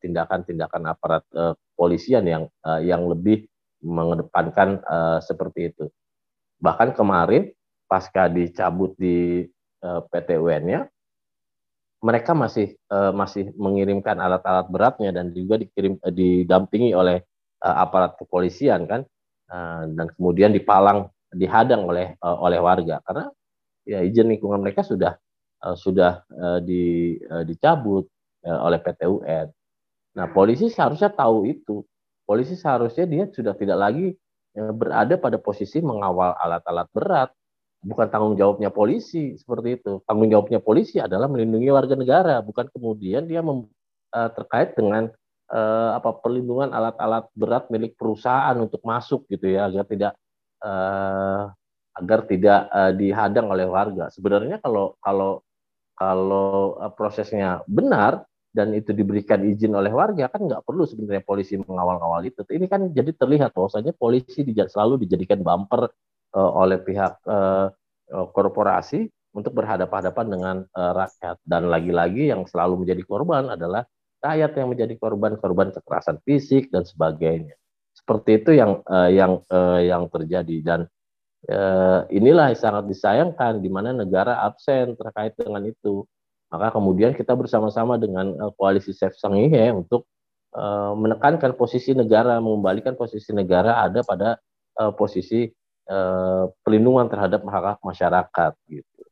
tindakan-tindakan 0.00 0.82
uh, 0.88 0.92
aparat 0.96 1.24
uh, 1.36 1.52
polisian 1.76 2.24
yang 2.24 2.48
yang 2.80 3.04
lebih 3.04 3.44
mengedepankan 3.84 4.80
seperti 5.20 5.74
itu. 5.74 5.84
Bahkan 6.56 6.96
kemarin 6.96 7.52
pasca 7.84 8.32
dicabut 8.32 8.96
di 8.96 9.44
uh, 9.84 10.00
PT 10.08 10.40
UN-nya, 10.40 10.88
mereka 12.00 12.32
masih 12.32 12.78
masih 13.12 13.52
mengirimkan 13.58 14.16
alat-alat 14.16 14.70
beratnya 14.72 15.10
dan 15.12 15.34
juga 15.36 15.60
dikirim 15.60 16.00
didampingi 16.00 16.92
oleh 16.96 17.20
aparat 17.60 18.20
kepolisian 18.20 18.84
kan 18.84 19.08
dan 19.88 20.06
kemudian 20.12 20.52
dipalang 20.52 21.08
dihadang 21.32 21.88
oleh 21.88 22.12
oleh 22.20 22.60
warga 22.60 23.00
karena 23.08 23.32
ya 23.88 24.04
izin 24.04 24.36
lingkungan 24.36 24.60
mereka 24.60 24.84
sudah 24.84 25.16
uh, 25.64 25.76
sudah 25.76 26.20
uh, 26.28 26.60
di, 26.60 27.16
uh, 27.32 27.42
dicabut 27.42 28.04
uh, 28.44 28.60
oleh 28.68 28.78
PT 28.84 29.08
UN. 29.08 29.48
Nah 30.14 30.28
polisi 30.30 30.68
seharusnya 30.68 31.10
tahu 31.10 31.48
itu. 31.48 31.80
Polisi 32.24 32.56
seharusnya 32.56 33.04
dia 33.04 33.24
sudah 33.28 33.52
tidak 33.52 33.78
lagi 33.80 34.16
berada 34.54 35.18
pada 35.18 35.34
posisi 35.34 35.82
mengawal 35.82 36.30
alat-alat 36.38 36.86
berat 36.94 37.30
bukan 37.84 38.08
tanggung 38.08 38.34
jawabnya 38.34 38.72
polisi 38.72 39.36
seperti 39.36 39.78
itu. 39.78 40.00
Tanggung 40.08 40.32
jawabnya 40.32 40.58
polisi 40.58 40.96
adalah 40.98 41.28
melindungi 41.28 41.68
warga 41.68 41.94
negara, 41.94 42.40
bukan 42.40 42.66
kemudian 42.72 43.28
dia 43.28 43.44
mem, 43.44 43.68
uh, 44.16 44.30
terkait 44.32 44.72
dengan 44.72 45.12
uh, 45.52 45.90
apa 46.00 46.16
perlindungan 46.24 46.72
alat-alat 46.72 47.28
berat 47.36 47.68
milik 47.68 47.94
perusahaan 48.00 48.56
untuk 48.56 48.80
masuk 48.82 49.28
gitu 49.28 49.52
ya 49.52 49.68
agar 49.68 49.84
tidak 49.84 50.12
uh, 50.64 51.52
agar 51.94 52.20
tidak 52.26 52.60
uh, 52.72 52.92
dihadang 52.96 53.46
oleh 53.52 53.68
warga. 53.68 54.08
Sebenarnya 54.10 54.58
kalau 54.64 54.96
kalau 54.98 55.44
kalau 55.94 56.78
uh, 56.78 56.92
prosesnya 56.92 57.62
benar 57.70 58.26
dan 58.54 58.70
itu 58.70 58.94
diberikan 58.94 59.42
izin 59.42 59.74
oleh 59.74 59.90
warga 59.90 60.30
kan 60.30 60.46
nggak 60.46 60.62
perlu 60.62 60.86
sebenarnya 60.86 61.26
polisi 61.26 61.58
mengawal-awal 61.58 62.22
itu. 62.22 62.46
Ini 62.46 62.66
kan 62.70 62.86
jadi 62.94 63.10
terlihat 63.10 63.50
bahwasanya 63.50 63.90
polisi 63.98 64.46
selalu 64.46 65.02
dijadikan 65.02 65.42
bumper 65.42 65.90
uh, 66.38 66.50
oleh 66.54 66.78
pihak 66.78 67.18
uh, 67.26 67.74
korporasi 68.10 69.10
untuk 69.34 69.58
berhadapan-hadapan 69.58 70.26
dengan 70.30 70.56
uh, 70.70 70.92
rakyat 70.94 71.42
dan 71.42 71.66
lagi-lagi 71.66 72.30
yang 72.30 72.46
selalu 72.46 72.86
menjadi 72.86 73.02
korban 73.02 73.50
adalah 73.50 73.82
rakyat 74.22 74.54
yang 74.54 74.68
menjadi 74.70 74.94
korban-korban 74.96 75.74
kekerasan 75.74 76.22
fisik 76.22 76.70
dan 76.70 76.86
sebagainya. 76.86 77.58
Seperti 77.90 78.42
itu 78.42 78.50
yang 78.54 78.80
uh, 78.86 79.10
yang 79.10 79.42
uh, 79.50 79.82
yang 79.82 80.06
terjadi 80.06 80.56
dan 80.62 80.80
inilah 82.08 82.52
yang 82.52 82.60
sangat 82.60 82.84
disayangkan 82.88 83.60
di 83.60 83.68
mana 83.68 83.92
negara 83.92 84.44
absen 84.44 84.96
terkait 84.96 85.36
dengan 85.36 85.64
itu. 85.68 86.08
Maka 86.54 86.70
kemudian 86.70 87.12
kita 87.18 87.34
bersama-sama 87.34 87.98
dengan 87.98 88.30
uh, 88.38 88.52
koalisi 88.54 88.94
Save 88.94 89.18
Sangihe 89.18 89.74
untuk 89.74 90.06
uh, 90.54 90.94
menekankan 90.94 91.58
posisi 91.58 91.98
negara, 91.98 92.38
mengembalikan 92.38 92.94
posisi 92.94 93.34
negara 93.34 93.82
ada 93.82 94.00
pada 94.06 94.38
posisi 94.98 95.46
eh, 95.86 96.44
pelindungan 96.66 97.06
terhadap 97.06 97.46
hak 97.46 97.78
masyarakat 97.78 98.52
gitu. 98.66 99.02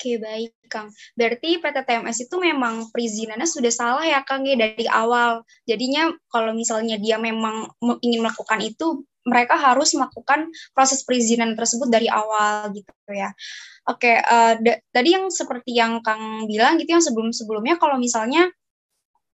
Oke 0.00 0.16
baik 0.16 0.56
Kang. 0.72 0.88
Berarti 1.12 1.60
PT 1.60 1.76
TMS 1.84 2.24
itu 2.24 2.40
memang 2.40 2.88
perizinannya 2.88 3.44
sudah 3.44 3.68
salah 3.68 4.00
ya 4.00 4.24
Kang 4.24 4.48
ya 4.48 4.56
dari 4.56 4.88
awal. 4.88 5.44
Jadinya 5.68 6.08
kalau 6.32 6.56
misalnya 6.56 6.96
dia 6.96 7.20
memang 7.20 7.68
ingin 8.00 8.24
melakukan 8.24 8.64
itu, 8.64 9.04
mereka 9.30 9.54
harus 9.54 9.94
melakukan 9.94 10.50
proses 10.74 11.06
perizinan 11.06 11.54
tersebut 11.54 11.86
dari 11.86 12.10
awal 12.10 12.74
gitu 12.74 12.90
ya. 13.14 13.30
Oke, 13.86 14.18
uh, 14.18 14.54
tadi 14.90 15.08
yang 15.14 15.30
seperti 15.30 15.78
yang 15.78 16.02
Kang 16.02 16.50
bilang 16.50 16.76
gitu 16.76 16.98
yang 16.98 17.04
sebelum-sebelumnya 17.04 17.78
kalau 17.78 17.96
misalnya 17.96 18.50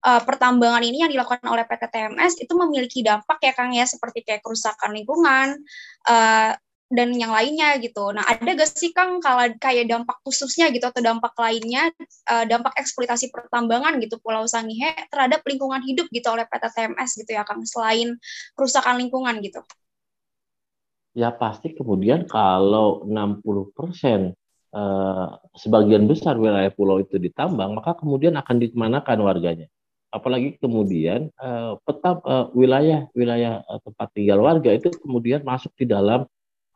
uh, 0.07 0.23
pertambangan 0.25 0.81
ini 0.81 1.05
yang 1.05 1.13
dilakukan 1.13 1.45
oleh 1.45 1.67
PT 1.69 1.83
TMS 1.93 2.33
itu 2.41 2.53
memiliki 2.57 3.05
dampak 3.05 3.43
ya 3.43 3.53
Kang 3.53 3.75
ya 3.75 3.85
seperti 3.85 4.25
kayak 4.25 4.41
kerusakan 4.41 4.97
lingkungan 4.97 5.61
uh, 6.09 6.53
dan 6.91 7.15
yang 7.15 7.31
lainnya 7.31 7.79
gitu. 7.79 8.11
Nah 8.11 8.27
ada 8.27 8.51
gak 8.51 8.67
sih 8.67 8.91
Kang 8.91 9.23
kalau 9.23 9.47
kayak 9.63 9.87
dampak 9.87 10.19
khususnya 10.27 10.75
gitu 10.75 10.91
atau 10.91 10.99
dampak 10.99 11.33
lainnya 11.39 11.95
uh, 12.27 12.45
dampak 12.45 12.75
eksploitasi 12.77 13.31
pertambangan 13.31 14.03
gitu 14.03 14.19
Pulau 14.19 14.45
Sangihe 14.51 15.07
terhadap 15.09 15.47
lingkungan 15.47 15.81
hidup 15.87 16.11
gitu 16.11 16.27
oleh 16.35 16.45
PT 16.51 16.65
TMS 16.75 17.11
gitu 17.15 17.31
ya 17.31 17.47
Kang 17.47 17.63
selain 17.63 18.19
kerusakan 18.59 18.99
lingkungan 18.99 19.39
gitu? 19.39 19.63
Ya 21.15 21.31
pasti 21.31 21.73
kemudian 21.73 22.27
kalau 22.27 23.07
60 23.07 23.73
persen 23.73 24.21
Uh, 24.71 25.35
sebagian 25.59 26.07
besar 26.07 26.39
wilayah 26.39 26.71
pulau 26.71 27.03
itu 27.03 27.19
ditambang, 27.19 27.75
maka 27.75 27.99
kemudian 27.99 28.39
akan 28.39 28.63
dimanakan 28.63 29.19
warganya 29.27 29.67
apalagi 30.11 30.59
kemudian 30.59 31.31
uh, 31.39 31.79
peta 31.87 32.19
uh, 32.27 32.51
wilayah 32.51 33.07
wilayah 33.15 33.63
uh, 33.71 33.79
tempat 33.83 34.11
tinggal 34.11 34.43
warga 34.43 34.75
itu 34.75 34.91
kemudian 34.99 35.47
masuk 35.47 35.71
di 35.79 35.87
dalam 35.87 36.27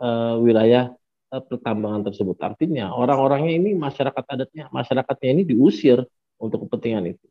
uh, 0.01 0.39
wilayah 0.41 0.95
uh, 1.35 1.43
pertambangan 1.43 2.11
tersebut. 2.11 2.39
Artinya 2.41 2.95
orang-orangnya 2.95 3.55
ini 3.55 3.77
masyarakat 3.77 4.25
adatnya 4.25 4.65
masyarakatnya 4.71 5.29
ini 5.35 5.43
diusir 5.47 6.03
untuk 6.39 6.67
kepentingan 6.67 7.15
itu. 7.15 7.27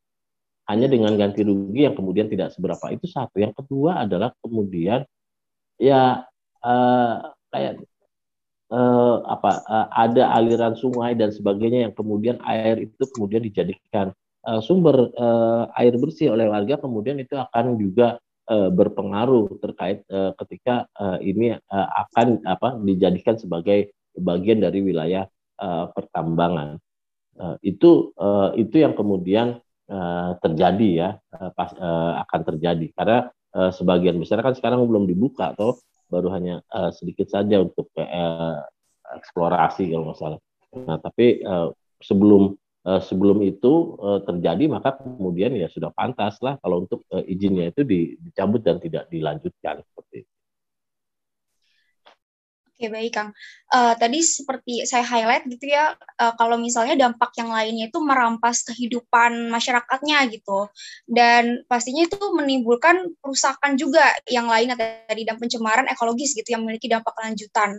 Hanya 0.64 0.88
dengan 0.88 1.20
ganti 1.20 1.44
rugi 1.44 1.84
yang 1.84 1.96
kemudian 1.96 2.32
tidak 2.32 2.56
seberapa 2.56 2.88
itu 2.92 3.04
satu. 3.04 3.36
Yang 3.36 3.60
kedua 3.64 4.08
adalah 4.08 4.32
kemudian 4.40 5.04
ya 5.76 6.24
uh, 6.64 7.16
kayak 7.52 7.84
uh, 8.74 9.18
apa 9.28 9.52
uh, 9.68 9.88
ada 9.92 10.34
aliran 10.34 10.74
sungai 10.74 11.14
dan 11.14 11.30
sebagainya 11.30 11.90
yang 11.90 11.94
kemudian 11.94 12.40
air 12.48 12.90
itu 12.90 13.04
kemudian 13.14 13.44
dijadikan 13.44 14.16
uh, 14.48 14.60
sumber 14.64 15.14
uh, 15.14 15.70
air 15.78 15.94
bersih 16.00 16.34
oleh 16.34 16.50
warga 16.50 16.82
kemudian 16.82 17.22
itu 17.22 17.38
akan 17.38 17.78
juga 17.78 18.18
uh, 18.54 18.70
berpengaruh 18.70 19.58
terkait 19.58 20.06
uh, 20.14 20.38
ketika 20.46 20.86
uh, 21.02 21.18
ini 21.18 21.58
uh, 21.58 21.88
akan 22.06 22.46
apa 22.46 22.78
dijadikan 22.78 23.36
sebagai 23.42 23.90
bagian 24.14 24.62
dari 24.62 24.86
wilayah 24.86 25.26
uh, 25.58 25.90
pertambangan 25.90 26.78
uh, 27.42 27.58
itu 27.66 28.14
uh, 28.22 28.54
itu 28.54 28.86
yang 28.86 28.94
kemudian 28.94 29.58
uh, 29.90 30.38
terjadi 30.38 30.90
ya 30.94 31.10
uh, 31.34 31.50
pas 31.58 31.74
uh, 31.74 32.22
akan 32.22 32.42
terjadi 32.54 32.94
karena 32.94 33.34
uh, 33.58 33.72
sebagian 33.74 34.22
besar 34.22 34.46
kan 34.46 34.54
sekarang 34.54 34.86
belum 34.86 35.10
dibuka 35.10 35.58
atau 35.58 35.82
baru 36.14 36.30
hanya 36.38 36.62
uh, 36.70 36.94
sedikit 36.94 37.26
saja 37.26 37.58
untuk 37.58 37.90
uh, 37.98 38.62
eksplorasi 39.18 39.90
kalau 39.90 40.14
nggak 40.14 40.20
salah. 40.22 40.40
Nah 40.78 40.98
tapi 41.02 41.42
uh, 41.42 41.74
sebelum 42.02 42.54
uh, 42.88 43.02
sebelum 43.04 43.44
itu 43.44 44.00
uh, 44.00 44.24
terjadi 44.24 44.68
maka 44.72 44.96
kemudian 45.00 45.56
ya 45.56 45.68
sudah 45.68 45.92
pantas 45.92 46.40
lah 46.40 46.56
kalau 46.64 46.88
untuk 46.88 47.04
uh, 47.12 47.24
izinnya 47.26 47.72
itu 47.72 47.82
dicabut 47.84 48.62
dan 48.64 48.80
tidak 48.80 49.08
dilanjutkan 49.12 49.84
seperti 49.84 50.24
itu. 50.24 50.32
Oke 52.74 52.90
baik 52.90 53.14
Kang. 53.14 53.30
Uh, 53.70 53.94
tadi 53.96 54.20
seperti 54.26 54.84
saya 54.90 55.06
highlight 55.06 55.46
gitu 55.46 55.72
ya, 55.72 55.94
uh, 55.94 56.34
kalau 56.36 56.58
misalnya 56.58 56.98
dampak 56.98 57.32
yang 57.38 57.54
lainnya 57.54 57.88
itu 57.88 58.02
merampas 58.02 58.66
kehidupan 58.66 59.54
masyarakatnya 59.54 60.26
gitu, 60.34 60.68
dan 61.06 61.62
pastinya 61.70 62.04
itu 62.04 62.18
menimbulkan 62.34 63.14
kerusakan 63.22 63.78
juga 63.78 64.02
yang 64.26 64.50
lain 64.50 64.74
tadi 64.74 65.22
dan 65.22 65.38
pencemaran 65.38 65.86
ekologis 65.86 66.34
gitu 66.34 66.50
yang 66.58 66.66
memiliki 66.66 66.90
dampak 66.90 67.14
lanjutan, 67.22 67.78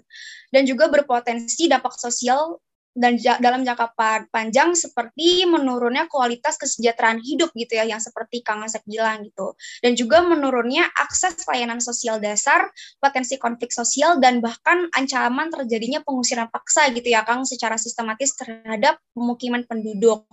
dan 0.55 0.63
juga 0.63 0.87
berpotensi 0.87 1.67
dampak 1.67 1.99
sosial 1.99 2.63
dan 2.95 3.19
dalam 3.19 3.67
jangka 3.67 3.95
panjang 4.31 4.73
seperti 4.79 5.45
menurunnya 5.51 6.07
kualitas 6.07 6.55
kesejahteraan 6.57 7.19
hidup 7.21 7.51
gitu 7.53 7.75
ya 7.75 7.85
yang 7.85 7.99
seperti 7.99 8.41
Kang 8.41 8.63
Asep 8.63 8.87
bilang 8.87 9.27
gitu 9.27 9.59
dan 9.83 9.99
juga 9.99 10.23
menurunnya 10.23 10.87
akses 10.95 11.43
layanan 11.51 11.83
sosial 11.83 12.23
dasar 12.23 12.71
potensi 13.03 13.35
konflik 13.37 13.75
sosial 13.75 14.23
dan 14.23 14.39
bahkan 14.39 14.87
ancaman 14.95 15.51
terjadinya 15.51 16.01
pengusiran 16.07 16.47
paksa 16.49 16.89
gitu 16.95 17.11
ya 17.11 17.27
Kang 17.27 17.43
secara 17.43 17.75
sistematis 17.75 18.39
terhadap 18.39 19.03
pemukiman 19.13 19.67
penduduk. 19.67 20.25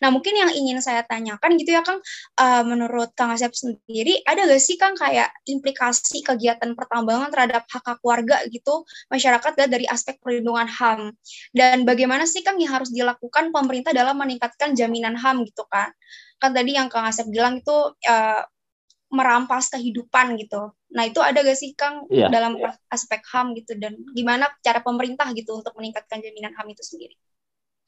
Nah 0.00 0.08
mungkin 0.08 0.34
yang 0.34 0.50
ingin 0.50 0.80
saya 0.80 1.04
tanyakan 1.04 1.60
gitu 1.60 1.76
ya 1.76 1.84
Kang 1.84 2.00
uh, 2.40 2.62
menurut 2.64 3.12
Kang 3.12 3.30
Asep 3.30 3.52
sendiri 3.52 4.24
ada 4.24 4.48
gak 4.48 4.62
sih 4.62 4.80
Kang 4.80 4.96
kayak 4.96 5.30
implikasi 5.44 6.24
kegiatan 6.24 6.72
pertambangan 6.72 7.28
terhadap 7.28 7.68
hak 7.68 7.84
hak 7.84 8.00
warga 8.00 8.40
gitu 8.48 8.88
masyarakat 9.12 9.52
dari 9.68 9.84
aspek 9.84 10.16
perlindungan 10.24 10.64
HAM 10.64 11.12
dan 11.52 11.84
bagaimana 11.84 12.05
bagaimana 12.06 12.22
sih 12.22 12.46
Kang 12.46 12.62
yang 12.62 12.70
harus 12.70 12.94
dilakukan 12.94 13.50
pemerintah 13.50 13.90
dalam 13.90 14.14
meningkatkan 14.14 14.78
jaminan 14.78 15.18
HAM 15.18 15.42
gitu 15.42 15.66
kan. 15.66 15.90
Kan 16.38 16.54
tadi 16.54 16.78
yang 16.78 16.86
Kang 16.86 17.02
Asep 17.02 17.26
bilang 17.26 17.58
itu 17.58 17.74
uh, 17.90 18.42
merampas 19.10 19.74
kehidupan 19.74 20.38
gitu. 20.38 20.70
Nah 20.94 21.02
itu 21.02 21.18
ada 21.18 21.42
gak 21.42 21.58
sih 21.58 21.74
Kang 21.74 22.06
yeah, 22.06 22.30
dalam 22.30 22.62
yeah. 22.62 22.78
aspek 22.94 23.26
HAM 23.26 23.58
gitu 23.58 23.74
dan 23.74 23.98
gimana 24.14 24.46
cara 24.62 24.78
pemerintah 24.86 25.26
gitu 25.34 25.58
untuk 25.58 25.74
meningkatkan 25.74 26.22
jaminan 26.22 26.54
HAM 26.54 26.70
itu 26.70 26.86
sendiri? 26.86 27.18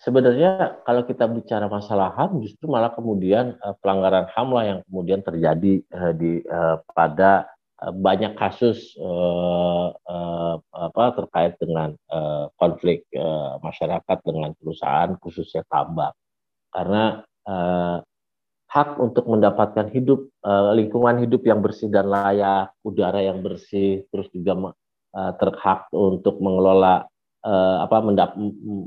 Sebenarnya 0.03 0.83
kalau 0.83 1.07
kita 1.07 1.31
bicara 1.31 1.71
masalah 1.71 2.11
HAM 2.19 2.43
justru 2.43 2.67
malah 2.67 2.91
kemudian 2.91 3.55
uh, 3.63 3.79
pelanggaran 3.79 4.27
HAM 4.35 4.49
lah 4.51 4.65
yang 4.67 4.79
kemudian 4.91 5.23
terjadi 5.23 5.79
uh, 5.95 6.11
di 6.11 6.43
uh, 6.43 6.83
pada 6.91 7.47
Eh, 7.47 7.58
banyak 7.79 8.35
kasus 8.35 8.99
uh, 8.99 9.95
uh, 9.95 10.57
apa 10.75 11.05
terkait 11.15 11.55
dengan 11.63 11.95
uh, 12.11 12.51
konflik 12.59 13.07
uh, 13.15 13.63
masyarakat 13.63 14.19
dengan 14.27 14.51
perusahaan 14.59 15.15
khususnya 15.23 15.63
tambang. 15.71 16.11
Karena 16.75 17.23
uh, 17.47 18.03
hak 18.69 19.01
untuk 19.01 19.25
mendapatkan 19.31 19.89
hidup 19.95 20.29
uh, 20.45 20.77
lingkungan 20.77 21.25
hidup 21.25 21.41
yang 21.47 21.65
bersih 21.65 21.89
dan 21.89 22.11
layak 22.11 22.75
udara 22.85 23.25
yang 23.25 23.41
bersih 23.41 24.05
terus 24.13 24.29
juga 24.29 24.75
uh, 25.17 25.33
terhak 25.41 25.89
untuk 25.95 26.37
mengelola 26.43 27.09
uh, 27.47 27.77
apa 27.87 27.97
mendap 28.05 28.37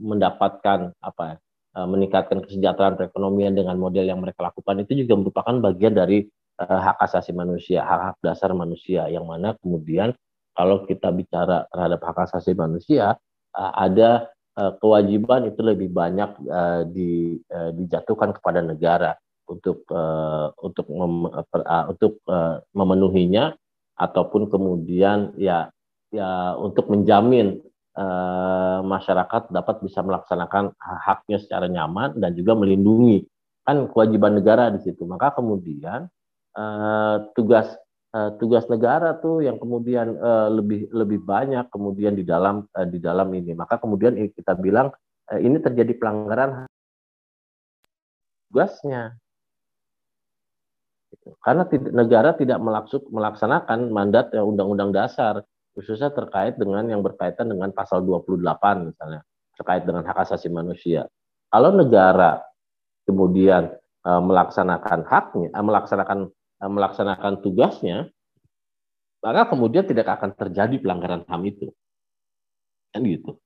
mendapatkan 0.06 0.94
apa 1.02 1.42
uh, 1.74 1.88
meningkatkan 1.90 2.46
kesejahteraan 2.46 2.94
perekonomian 2.94 3.58
dengan 3.58 3.74
model 3.82 4.06
yang 4.06 4.22
mereka 4.22 4.54
lakukan 4.54 4.86
itu 4.86 5.02
juga 5.02 5.18
merupakan 5.18 5.56
bagian 5.72 5.98
dari 5.98 6.30
uh, 6.62 6.80
hak 6.86 6.97
asasi 7.02 7.34
manusia, 7.34 7.82
hak-hak 7.82 8.21
dasar 8.21 8.54
manusia 8.54 9.10
yang 9.10 9.26
mana 9.26 9.58
kemudian 9.60 10.13
kalau 10.54 10.86
kita 10.86 11.10
bicara 11.10 11.65
terhadap 11.74 12.00
hak 12.06 12.17
asasi 12.30 12.54
manusia 12.54 13.17
uh, 13.58 13.71
ada 13.74 14.30
uh, 14.60 14.78
kewajiban 14.78 15.50
itu 15.50 15.62
lebih 15.65 15.89
banyak 15.89 16.30
uh, 16.45 16.86
di, 16.86 17.41
uh, 17.50 17.74
dijatuhkan 17.74 18.38
kepada 18.38 18.62
negara 18.62 19.17
untuk 19.50 19.84
uh, 19.91 20.54
untuk 20.63 20.88
mem, 20.88 21.28
uh, 21.28 21.86
untuk 21.91 22.24
uh, 22.30 22.63
memenuhinya 22.71 23.52
ataupun 24.00 24.47
kemudian 24.47 25.36
ya 25.36 25.67
ya 26.12 26.56
untuk 26.56 26.88
menjamin 26.88 27.60
uh, 27.95 28.80
masyarakat 28.84 29.52
dapat 29.52 29.76
bisa 29.84 30.00
melaksanakan 30.04 30.76
haknya 30.80 31.38
secara 31.39 31.67
nyaman 31.67 32.15
dan 32.19 32.32
juga 32.36 32.56
melindungi. 32.56 33.28
Kan 33.62 33.91
kewajiban 33.93 34.41
negara 34.41 34.74
di 34.74 34.82
situ. 34.82 35.06
Maka 35.06 35.38
kemudian 35.38 36.10
uh, 36.56 37.32
tugas 37.36 37.72
uh, 38.16 38.32
tugas 38.38 38.68
negara 38.68 39.16
tuh 39.20 39.44
yang 39.44 39.58
kemudian 39.60 40.16
uh, 40.20 40.52
lebih 40.52 40.92
lebih 40.92 41.20
banyak 41.24 41.68
kemudian 41.72 42.16
di 42.16 42.24
dalam 42.28 42.68
uh, 42.76 42.88
di 42.88 43.00
dalam 43.00 43.32
ini. 43.32 43.56
Maka 43.56 43.80
kemudian 43.80 44.16
kita 44.32 44.56
bilang 44.60 44.92
uh, 45.32 45.40
ini 45.40 45.60
terjadi 45.60 45.96
pelanggaran 45.98 46.68
tugasnya. 48.52 49.16
Gitu. 51.12 51.36
karena 51.44 51.68
negara 51.92 52.32
tidak 52.40 52.56
melaksuk, 52.64 53.04
melaksanakan 53.12 53.92
mandat 53.92 54.32
undang-undang 54.32 54.96
dasar 54.96 55.44
khususnya 55.76 56.08
terkait 56.08 56.56
dengan 56.56 56.88
yang 56.88 57.04
berkaitan 57.04 57.52
dengan 57.52 57.76
pasal 57.76 58.00
28 58.00 58.40
misalnya 58.88 59.20
terkait 59.60 59.84
dengan 59.84 60.08
hak 60.08 60.24
asasi 60.24 60.48
manusia. 60.48 61.12
Kalau 61.52 61.76
negara 61.76 62.40
kemudian 63.04 63.76
melaksanakan 64.08 65.04
haknya 65.04 65.52
melaksanakan 65.52 66.32
Eh, 66.32 66.41
melaksanakan 66.69 67.41
tugasnya, 67.41 68.13
maka 69.21 69.50
kemudian 69.50 69.86
tidak 69.86 70.17
akan 70.17 70.34
terjadi 70.38 70.78
pelanggaran 70.82 71.26
HAM 71.26 71.41
itu. 71.50 71.74
Kan 72.93 73.02
gitu. 73.06 73.38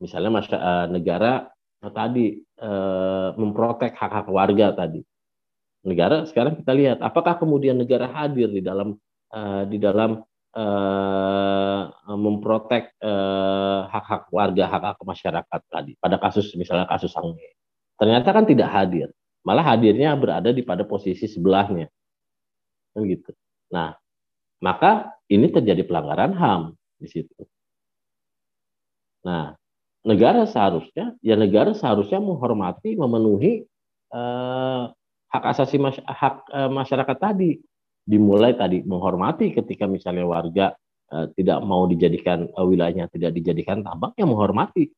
Misalnya 0.00 0.32
masyarakat, 0.32 0.60
eh, 0.60 0.86
negara 0.92 1.32
eh, 1.84 1.92
tadi 1.92 2.26
memprotek 3.34 3.98
hak-hak 3.98 4.30
warga 4.30 4.70
tadi. 4.70 5.02
Negara 5.82 6.22
sekarang 6.30 6.54
kita 6.62 6.70
lihat 6.78 6.98
apakah 7.02 7.42
kemudian 7.42 7.74
negara 7.74 8.06
hadir 8.06 8.46
di 8.54 8.62
dalam 8.62 8.94
di 9.66 9.82
dalam 9.82 10.22
memprotek 12.06 13.02
hak-hak 13.90 14.30
warga, 14.30 14.70
hak-hak 14.70 14.98
masyarakat 15.02 15.60
tadi 15.66 15.98
pada 15.98 16.22
kasus 16.22 16.54
misalnya 16.54 16.86
kasus 16.86 17.10
Sange. 17.10 17.58
Ternyata 17.98 18.30
kan 18.30 18.46
tidak 18.46 18.70
hadir. 18.70 19.10
Malah 19.42 19.74
hadirnya 19.74 20.14
berada 20.14 20.54
di 20.54 20.62
pada 20.62 20.86
posisi 20.86 21.26
sebelahnya 21.26 21.90
kan 22.92 23.02
gitu. 23.08 23.32
Nah, 23.72 23.96
maka 24.62 25.16
ini 25.26 25.48
terjadi 25.48 25.82
pelanggaran 25.88 26.36
HAM 26.36 26.62
di 27.00 27.08
situ. 27.10 27.42
Nah, 29.26 29.56
negara 30.06 30.46
seharusnya 30.46 31.18
ya 31.24 31.34
negara 31.34 31.72
seharusnya 31.74 32.22
menghormati, 32.22 32.94
memenuhi 32.94 33.64
eh, 34.12 34.82
hak 35.32 35.44
asasi 35.56 35.80
mas, 35.80 35.98
hak 35.98 36.46
eh, 36.52 36.70
masyarakat 36.70 37.18
tadi. 37.18 37.58
Dimulai 38.02 38.58
tadi 38.58 38.82
menghormati 38.82 39.54
ketika 39.54 39.86
misalnya 39.86 40.26
warga 40.26 40.66
eh, 41.10 41.26
tidak 41.34 41.58
mau 41.66 41.88
dijadikan 41.90 42.46
eh, 42.46 42.66
wilayahnya 42.66 43.10
tidak 43.10 43.34
dijadikan 43.34 43.82
tambang, 43.82 44.14
ya 44.14 44.26
menghormati. 44.28 44.90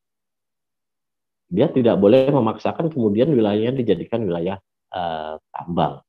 Dia 1.49 1.71
tidak 1.71 2.01
boleh 2.01 2.33
memaksakan 2.33 2.91
kemudian 2.91 3.31
wilayahnya 3.31 3.77
dijadikan 3.77 4.25
wilayah 4.25 4.57
eh, 4.93 5.37
tambang. 5.53 6.01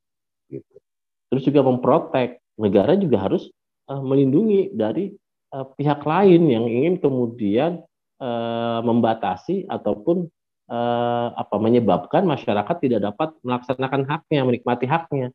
Gitu 0.52 0.85
terus 1.30 1.44
juga 1.46 1.66
memprotek. 1.66 2.42
Negara 2.56 2.96
juga 2.96 3.20
harus 3.20 3.52
uh, 3.92 4.00
melindungi 4.00 4.72
dari 4.72 5.12
uh, 5.52 5.68
pihak 5.76 6.04
lain 6.08 6.48
yang 6.48 6.66
ingin 6.68 6.96
kemudian 7.04 7.84
uh, 8.20 8.80
membatasi 8.80 9.68
ataupun 9.68 10.32
uh, 10.72 11.28
apa 11.36 11.56
menyebabkan 11.60 12.24
masyarakat 12.26 12.76
tidak 12.82 13.02
dapat 13.12 13.36
melaksanakan 13.44 14.08
haknya 14.08 14.42
menikmati 14.48 14.86
haknya. 14.88 15.30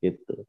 Gitu. 0.00 0.44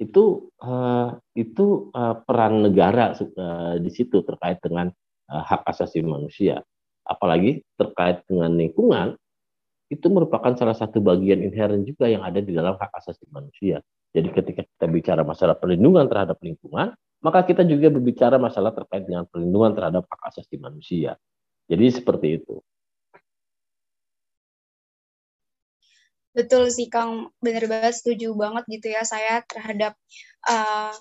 Itu 0.00 0.50
uh, 0.64 1.20
itu 1.36 1.92
uh, 1.92 2.16
peran 2.24 2.64
negara 2.64 3.14
uh, 3.14 3.76
di 3.78 3.90
situ 3.92 4.24
terkait 4.24 4.58
dengan 4.64 4.90
uh, 5.30 5.42
hak 5.44 5.68
asasi 5.70 6.02
manusia. 6.02 6.64
Apalagi 7.04 7.62
terkait 7.78 8.22
dengan 8.26 8.54
lingkungan 8.54 9.18
itu 9.90 10.06
merupakan 10.06 10.54
salah 10.54 10.78
satu 10.78 11.02
bagian 11.02 11.42
inherent 11.42 11.82
juga 11.82 12.06
yang 12.06 12.22
ada 12.22 12.38
di 12.38 12.54
dalam 12.54 12.78
hak 12.78 12.94
asasi 12.94 13.26
manusia. 13.34 13.82
Jadi 14.14 14.30
ketika 14.30 14.62
kita 14.62 14.86
bicara 14.86 15.22
masalah 15.26 15.58
perlindungan 15.58 16.06
terhadap 16.06 16.38
lingkungan, 16.38 16.94
maka 17.20 17.42
kita 17.42 17.66
juga 17.66 17.90
berbicara 17.90 18.38
masalah 18.38 18.70
terkait 18.70 19.02
dengan 19.02 19.26
perlindungan 19.26 19.74
terhadap 19.74 20.06
hak 20.06 20.22
asasi 20.30 20.56
manusia. 20.62 21.18
Jadi 21.66 21.84
seperti 21.90 22.38
itu. 22.38 22.62
Betul 26.30 26.70
sih 26.70 26.86
Kang, 26.86 27.34
benar 27.42 27.66
banget 27.66 27.98
setuju 27.98 28.30
banget 28.38 28.62
gitu 28.70 28.94
ya 28.94 29.02
saya 29.02 29.42
terhadap 29.42 29.98
uh, 30.46 30.94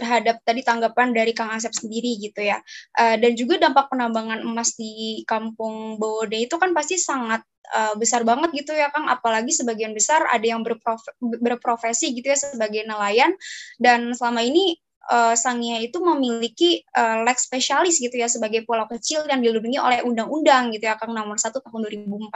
terhadap 0.00 0.40
tadi 0.40 0.64
tanggapan 0.64 1.12
dari 1.12 1.36
Kang 1.36 1.52
Asep 1.52 1.76
sendiri 1.76 2.16
gitu 2.16 2.40
ya. 2.40 2.56
Uh, 2.96 3.20
dan 3.20 3.36
juga 3.36 3.60
dampak 3.60 3.92
penambangan 3.92 4.40
emas 4.40 4.80
di 4.80 5.20
Kampung 5.28 6.00
Bode 6.00 6.40
itu 6.40 6.56
kan 6.56 6.72
pasti 6.72 6.96
sangat 6.96 7.44
uh, 7.76 7.94
besar 8.00 8.24
banget 8.24 8.56
gitu 8.56 8.72
ya 8.72 8.88
Kang, 8.88 9.12
apalagi 9.12 9.52
sebagian 9.52 9.92
besar 9.92 10.24
ada 10.32 10.42
yang 10.42 10.64
berprof 10.64 11.04
berprofesi 11.20 12.16
gitu 12.16 12.32
ya 12.32 12.38
sebagai 12.40 12.88
nelayan 12.88 13.36
dan 13.76 14.16
selama 14.16 14.40
ini 14.40 14.80
uh, 15.10 15.34
Sangia 15.36 15.82
itu 15.82 15.98
memiliki 16.00 16.86
uh, 16.94 17.26
leg 17.26 17.38
spesialis 17.38 17.98
gitu 17.98 18.14
ya 18.14 18.30
sebagai 18.30 18.62
pulau 18.64 18.86
kecil 18.86 19.26
yang 19.26 19.42
dilindungi 19.42 19.78
oleh 19.80 19.98
undang-undang 20.06 20.70
gitu 20.74 20.86
ya 20.86 20.96
Kang 20.96 21.12
nomor 21.12 21.36
1 21.36 21.50
tahun 21.50 21.80
2014. 21.86 22.30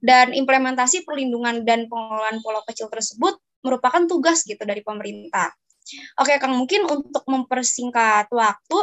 Dan 0.00 0.32
implementasi 0.32 1.04
perlindungan 1.04 1.60
dan 1.68 1.84
pengelolaan 1.84 2.40
pulau 2.40 2.64
kecil 2.64 2.88
tersebut 2.88 3.36
merupakan 3.60 4.00
tugas 4.08 4.48
gitu 4.48 4.64
dari 4.64 4.80
pemerintah. 4.80 5.52
Oke 6.18 6.38
Kang, 6.38 6.54
mungkin 6.54 6.86
untuk 6.86 7.24
mempersingkat 7.26 8.30
waktu 8.30 8.78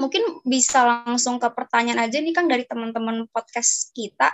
mungkin 0.00 0.40
bisa 0.48 0.80
langsung 0.80 1.36
ke 1.36 1.52
pertanyaan 1.52 2.08
aja 2.08 2.24
nih 2.24 2.32
Kang 2.32 2.48
dari 2.48 2.64
teman-teman 2.64 3.28
podcast 3.28 3.92
kita. 3.92 4.32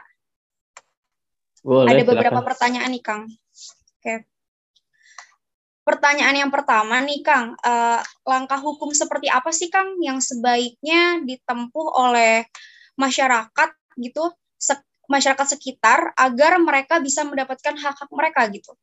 Boleh, 1.67 1.91
Ada 1.91 2.03
beberapa 2.07 2.39
silakan. 2.39 2.47
pertanyaan 2.47 2.91
nih 2.95 3.03
Kang. 3.03 3.23
Oke. 3.99 4.15
Pertanyaan 5.83 6.37
yang 6.47 6.51
pertama 6.55 7.03
nih 7.03 7.27
Kang, 7.27 7.59
uh, 7.59 8.01
langkah 8.23 8.63
hukum 8.63 8.95
seperti 8.95 9.27
apa 9.27 9.51
sih 9.51 9.67
Kang 9.67 9.99
yang 9.99 10.23
sebaiknya 10.23 11.27
ditempuh 11.27 11.87
oleh 11.99 12.47
masyarakat 12.95 13.71
gitu, 13.99 14.31
se 14.55 14.79
masyarakat 15.11 15.59
sekitar 15.59 16.15
agar 16.15 16.59
mereka 16.63 17.03
bisa 17.03 17.27
mendapatkan 17.27 17.75
hak-hak 17.75 18.11
mereka 18.15 18.47
gitu? 18.55 18.75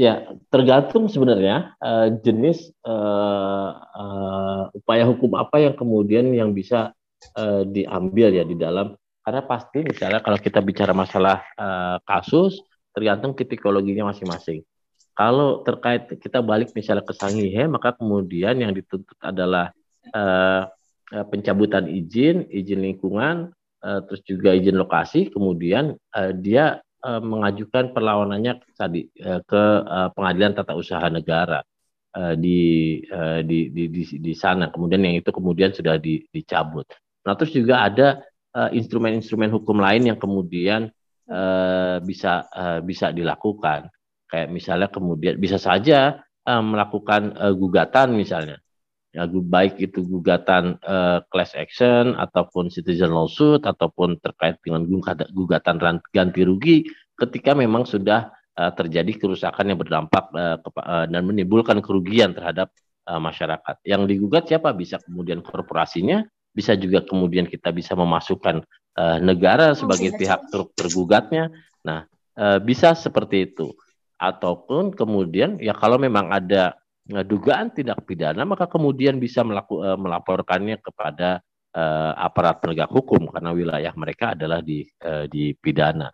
Ya, 0.00 0.32
tergantung 0.48 1.12
sebenarnya 1.12 1.76
uh, 1.76 2.08
jenis 2.24 2.72
uh, 2.88 3.70
uh, 3.76 4.72
upaya 4.72 5.04
hukum 5.04 5.36
apa 5.36 5.60
yang 5.60 5.76
kemudian 5.76 6.32
yang 6.32 6.56
bisa 6.56 6.96
uh, 7.36 7.68
diambil 7.68 8.32
ya 8.32 8.48
di 8.48 8.56
dalam 8.56 8.96
karena 9.20 9.44
pasti 9.44 9.84
misalnya 9.84 10.24
kalau 10.24 10.40
kita 10.40 10.64
bicara 10.64 10.96
masalah 10.96 11.44
uh, 11.52 12.00
kasus 12.08 12.64
tergantung 12.96 13.36
tipikologinya 13.36 14.08
masing-masing. 14.08 14.64
Kalau 15.12 15.60
terkait 15.68 16.08
kita 16.16 16.40
balik 16.40 16.72
misalnya 16.72 17.04
ke 17.04 17.12
Sangihe 17.12 17.68
maka 17.68 17.92
kemudian 17.92 18.56
yang 18.56 18.72
dituntut 18.72 19.20
adalah 19.20 19.68
uh, 20.16 20.64
pencabutan 21.28 21.92
izin, 21.92 22.48
izin 22.48 22.80
lingkungan, 22.88 23.52
uh, 23.84 24.00
terus 24.08 24.24
juga 24.24 24.56
izin 24.56 24.80
lokasi, 24.80 25.28
kemudian 25.28 25.92
uh, 26.16 26.32
dia 26.32 26.80
uh, 27.04 27.22
mengajukan 27.22 27.92
perlawanannya 27.92 28.60
tadi 28.76 29.08
uh, 29.24 29.40
ke 29.44 29.64
uh, 29.84 30.08
pengadilan 30.12 30.56
tata 30.56 30.76
usaha 30.76 31.02
negara 31.08 31.60
uh, 32.16 32.34
di, 32.36 33.00
uh, 33.08 33.40
di, 33.44 33.72
di 33.72 33.88
di 33.88 34.02
di 34.20 34.32
sana. 34.32 34.68
Kemudian 34.68 35.02
yang 35.04 35.16
itu 35.18 35.30
kemudian 35.32 35.72
sudah 35.72 35.96
di, 35.96 36.24
dicabut. 36.28 36.86
Nah 37.26 37.36
terus 37.36 37.52
juga 37.52 37.84
ada 37.86 38.24
instrumen-instrumen 38.50 39.46
uh, 39.46 39.62
hukum 39.62 39.78
lain 39.78 40.10
yang 40.10 40.18
kemudian 40.18 40.90
uh, 41.30 42.02
bisa 42.02 42.50
uh, 42.50 42.80
bisa 42.82 43.14
dilakukan. 43.14 43.86
Kayak 44.30 44.48
misalnya 44.50 44.88
kemudian 44.90 45.34
bisa 45.38 45.58
saja 45.58 46.22
uh, 46.46 46.62
melakukan 46.62 47.34
uh, 47.38 47.54
gugatan 47.54 48.14
misalnya 48.18 48.58
ya 49.10 49.26
baik 49.26 49.82
itu 49.82 50.06
gugatan 50.06 50.78
uh, 50.86 51.18
class 51.34 51.58
action 51.58 52.14
ataupun 52.14 52.70
citizen 52.70 53.10
lawsuit 53.10 53.66
ataupun 53.66 54.22
terkait 54.22 54.62
dengan 54.62 54.86
gugatan 55.34 55.76
ganti 56.14 56.42
rugi 56.46 56.86
ketika 57.18 57.52
memang 57.58 57.82
sudah 57.82 58.30
uh, 58.54 58.72
terjadi 58.72 59.12
kerusakan 59.18 59.74
yang 59.74 59.78
berdampak 59.82 60.30
uh, 60.32 60.56
uh, 60.62 61.06
dan 61.10 61.22
menimbulkan 61.26 61.82
kerugian 61.82 62.32
terhadap 62.32 62.70
uh, 63.10 63.20
masyarakat. 63.20 63.76
Yang 63.82 64.02
digugat 64.16 64.44
siapa? 64.46 64.70
Bisa 64.72 65.02
kemudian 65.02 65.44
korporasinya, 65.44 66.24
bisa 66.50 66.78
juga 66.78 67.04
kemudian 67.04 67.50
kita 67.50 67.74
bisa 67.74 67.98
memasukkan 67.98 68.62
uh, 68.96 69.18
negara 69.18 69.76
sebagai 69.76 70.16
pihak 70.16 70.48
ter 70.48 70.60
tergugatnya. 70.78 71.52
Nah, 71.84 72.06
uh, 72.38 72.58
bisa 72.62 72.96
seperti 72.96 73.52
itu. 73.52 73.74
Ataupun 74.20 74.92
kemudian 74.92 75.56
ya 75.58 75.72
kalau 75.72 75.96
memang 75.96 76.28
ada 76.28 76.79
Nah, 77.10 77.26
dugaan 77.26 77.74
tindak 77.74 78.06
pidana 78.06 78.46
maka 78.46 78.70
kemudian 78.70 79.18
bisa 79.18 79.42
melaku, 79.42 79.82
uh, 79.82 79.98
melaporkannya 79.98 80.78
kepada 80.78 81.42
uh, 81.74 82.12
aparat 82.14 82.62
penegak 82.62 82.90
hukum 82.90 83.26
karena 83.30 83.50
wilayah 83.50 83.92
mereka 83.98 84.38
adalah 84.38 84.62
di 84.62 84.86
uh, 85.02 85.26
di 85.26 85.52
pidana. 85.58 86.08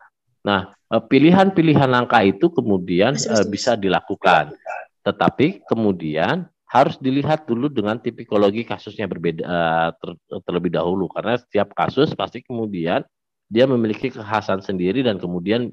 Nah, 0.47 0.73
pilihan-pilihan 0.89 1.91
langkah 1.91 2.23
itu 2.23 2.49
kemudian 2.55 3.19
uh, 3.19 3.45
bisa 3.51 3.75
dilakukan, 3.75 4.55
tetapi 5.03 5.67
kemudian 5.67 6.47
harus 6.67 6.99
dilihat 6.99 7.47
dulu 7.47 7.71
dengan 7.71 7.99
tipikologi 7.99 8.67
kasusnya 8.67 9.07
berbeda 9.07 9.43
uh, 9.43 9.91
ter, 9.95 10.11
terlebih 10.47 10.75
dahulu. 10.75 11.07
Karena 11.11 11.39
setiap 11.39 11.75
kasus 11.75 12.15
pasti 12.15 12.43
kemudian 12.43 13.03
dia 13.47 13.67
memiliki 13.67 14.11
kekhasan 14.11 14.63
sendiri 14.63 15.07
dan 15.07 15.19
kemudian 15.23 15.71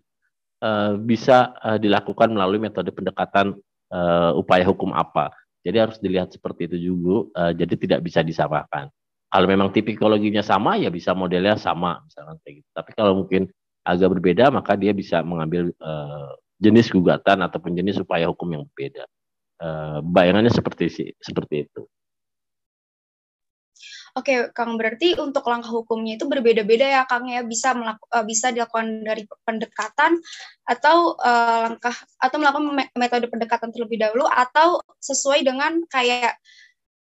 uh, 0.61 0.93
bisa 0.97 1.53
uh, 1.61 1.78
dilakukan 1.82 2.30
melalui 2.34 2.61
metode 2.61 2.93
pendekatan 2.93 3.57
uh, 3.94 4.34
upaya 4.34 4.66
hukum 4.66 4.89
apa. 4.91 5.30
Jadi 5.64 5.78
harus 5.80 5.98
dilihat 6.02 6.34
seperti 6.34 6.68
itu 6.68 6.91
juga. 6.91 7.30
Uh, 7.38 7.52
jadi 7.54 7.74
tidak 7.78 8.00
bisa 8.04 8.26
disamakan. 8.26 8.89
Kalau 9.30 9.48
memang 9.50 9.74
tipikologinya 9.74 10.41
sama, 10.46 10.78
ya 10.78 10.94
bisa 10.94 11.16
modelnya 11.18 11.58
sama, 11.58 12.02
misalnya 12.06 12.38
kayak 12.46 12.62
gitu. 12.62 12.70
Tapi 12.74 12.91
kalau 12.94 13.14
mungkin 13.24 13.50
agak 13.82 14.20
berbeda, 14.20 14.54
maka 14.54 14.78
dia 14.78 14.94
bisa 14.94 15.26
mengambil 15.26 15.74
uh, 15.82 16.34
jenis 16.62 16.94
gugatan 16.94 17.41
ataupun 17.41 17.74
jenis 17.74 17.98
upaya 18.02 18.30
hukum 18.30 18.50
yang 18.54 18.64
berbeda. 18.70 19.06
Uh, 19.64 20.00
bayangannya 20.04 20.52
seperti 20.52 21.16
seperti 21.18 21.66
itu. 21.66 21.88
Oke, 24.14 24.53
Kang, 24.53 24.78
berarti 24.78 25.18
untuk 25.18 25.41
langkah 25.49 25.74
hukumnya 25.74 26.22
itu 26.22 26.30
berbeda-beda 26.30 26.86
ya, 26.86 27.01
Kang 27.09 27.26
ya, 27.26 27.41
bisa 27.41 27.74
melaku, 27.74 28.05
uh, 28.14 28.22
bisa 28.22 28.53
dilakukan 28.53 29.01
dari 29.01 29.26
pendekatan 29.41 30.22
atau 30.70 31.18
uh, 31.18 31.74
langkah 31.74 31.97
atau 32.22 32.38
melakukan 32.38 32.93
metode 32.93 33.26
pendekatan 33.26 33.74
terlebih 33.74 33.97
dahulu 34.05 34.30
atau 34.30 34.86
sesuai 35.01 35.41
dengan 35.41 35.82
kayak 35.89 36.38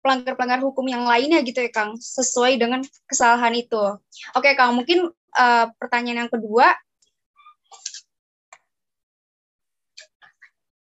pelanggar-pelanggar 0.02 0.58
hukum 0.66 0.82
yang 0.90 1.06
lainnya 1.06 1.46
gitu 1.46 1.62
ya, 1.62 1.70
Kang, 1.70 1.94
sesuai 1.94 2.58
dengan 2.58 2.82
kesalahan 3.06 3.54
itu. 3.54 4.02
Oke, 4.34 4.58
Kang, 4.58 4.74
mungkin 4.74 5.06
uh, 5.38 5.66
pertanyaan 5.78 6.26
yang 6.26 6.32
kedua 6.34 6.74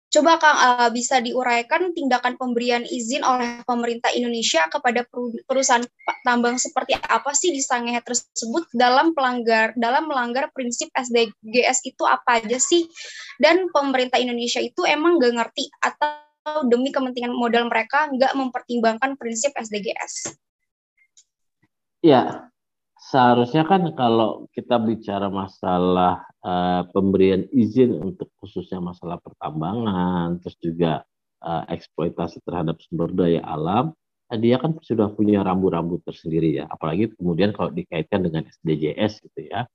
Coba 0.10 0.42
Kang 0.42 0.58
uh, 0.58 0.90
bisa 0.90 1.22
diuraikan 1.22 1.94
tindakan 1.94 2.34
pemberian 2.34 2.82
izin 2.82 3.22
oleh 3.22 3.62
pemerintah 3.62 4.10
Indonesia 4.10 4.66
kepada 4.66 5.06
perusahaan 5.46 5.86
tambang 6.26 6.58
seperti 6.58 6.98
apa 6.98 7.30
sih 7.38 7.54
di 7.54 7.62
Sangihe 7.62 8.02
tersebut 8.02 8.66
dalam 8.74 9.14
pelanggar 9.14 9.78
dalam 9.78 10.10
melanggar 10.10 10.50
prinsip 10.50 10.90
SDGs 10.98 11.86
itu 11.86 12.04
apa 12.10 12.42
aja 12.42 12.58
sih? 12.58 12.90
Dan 13.38 13.70
pemerintah 13.70 14.18
Indonesia 14.18 14.58
itu 14.58 14.82
emang 14.90 15.22
gak 15.22 15.46
ngerti 15.46 15.70
atau 15.78 16.66
demi 16.66 16.90
kepentingan 16.90 17.30
modal 17.30 17.70
mereka 17.70 18.10
nggak 18.10 18.34
mempertimbangkan 18.34 19.14
prinsip 19.14 19.54
SDGs? 19.54 20.34
Ya, 22.02 22.50
seharusnya 23.10 23.66
kan 23.66 23.90
kalau 23.98 24.46
kita 24.54 24.78
bicara 24.78 25.34
masalah 25.34 26.22
uh, 26.46 26.86
pemberian 26.94 27.50
izin 27.50 27.98
untuk 27.98 28.30
khususnya 28.38 28.78
masalah 28.78 29.18
pertambangan, 29.18 30.38
terus 30.46 30.58
juga 30.62 30.92
uh, 31.42 31.66
eksploitasi 31.74 32.46
terhadap 32.46 32.78
sumber 32.86 33.10
daya 33.10 33.42
alam, 33.42 33.98
uh, 34.30 34.38
dia 34.38 34.62
kan 34.62 34.78
sudah 34.86 35.10
punya 35.10 35.42
rambu-rambu 35.42 35.98
tersendiri 36.06 36.62
ya. 36.62 36.70
Apalagi 36.70 37.10
kemudian 37.18 37.50
kalau 37.50 37.74
dikaitkan 37.74 38.30
dengan 38.30 38.46
SDGs 38.46 39.26
gitu 39.26 39.42
ya. 39.50 39.66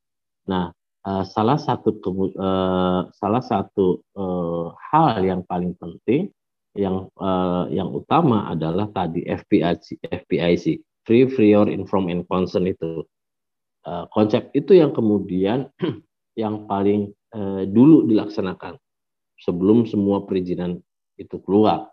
Nah, 0.47 0.71
uh, 1.03 1.25
salah 1.27 1.59
satu 1.59 1.91
uh, 2.39 3.11
salah 3.11 3.43
satu 3.43 3.99
uh, 4.15 4.71
hal 4.95 5.27
yang 5.27 5.43
paling 5.43 5.75
penting 5.75 6.31
yang 6.75 7.11
uh, 7.19 7.67
yang 7.71 7.91
utama 7.91 8.51
adalah 8.51 8.87
tadi 8.95 9.27
FPIC, 9.27 10.07
FPIC 10.07 10.83
Free, 11.05 11.29
Prior, 11.29 11.69
Inform, 11.69 12.09
and 12.09 12.25
Consent 12.27 12.65
itu 12.65 13.05
Eh, 13.85 14.05
konsep 14.17 14.49
itu 14.57 14.73
yang 14.73 14.97
kemudian 14.97 15.69
yang 16.43 16.65
paling 16.65 17.13
uh, 17.37 17.69
dulu 17.69 18.09
dilaksanakan 18.09 18.81
sebelum 19.37 19.85
semua 19.85 20.25
perizinan 20.25 20.81
itu 21.21 21.37
keluar, 21.45 21.93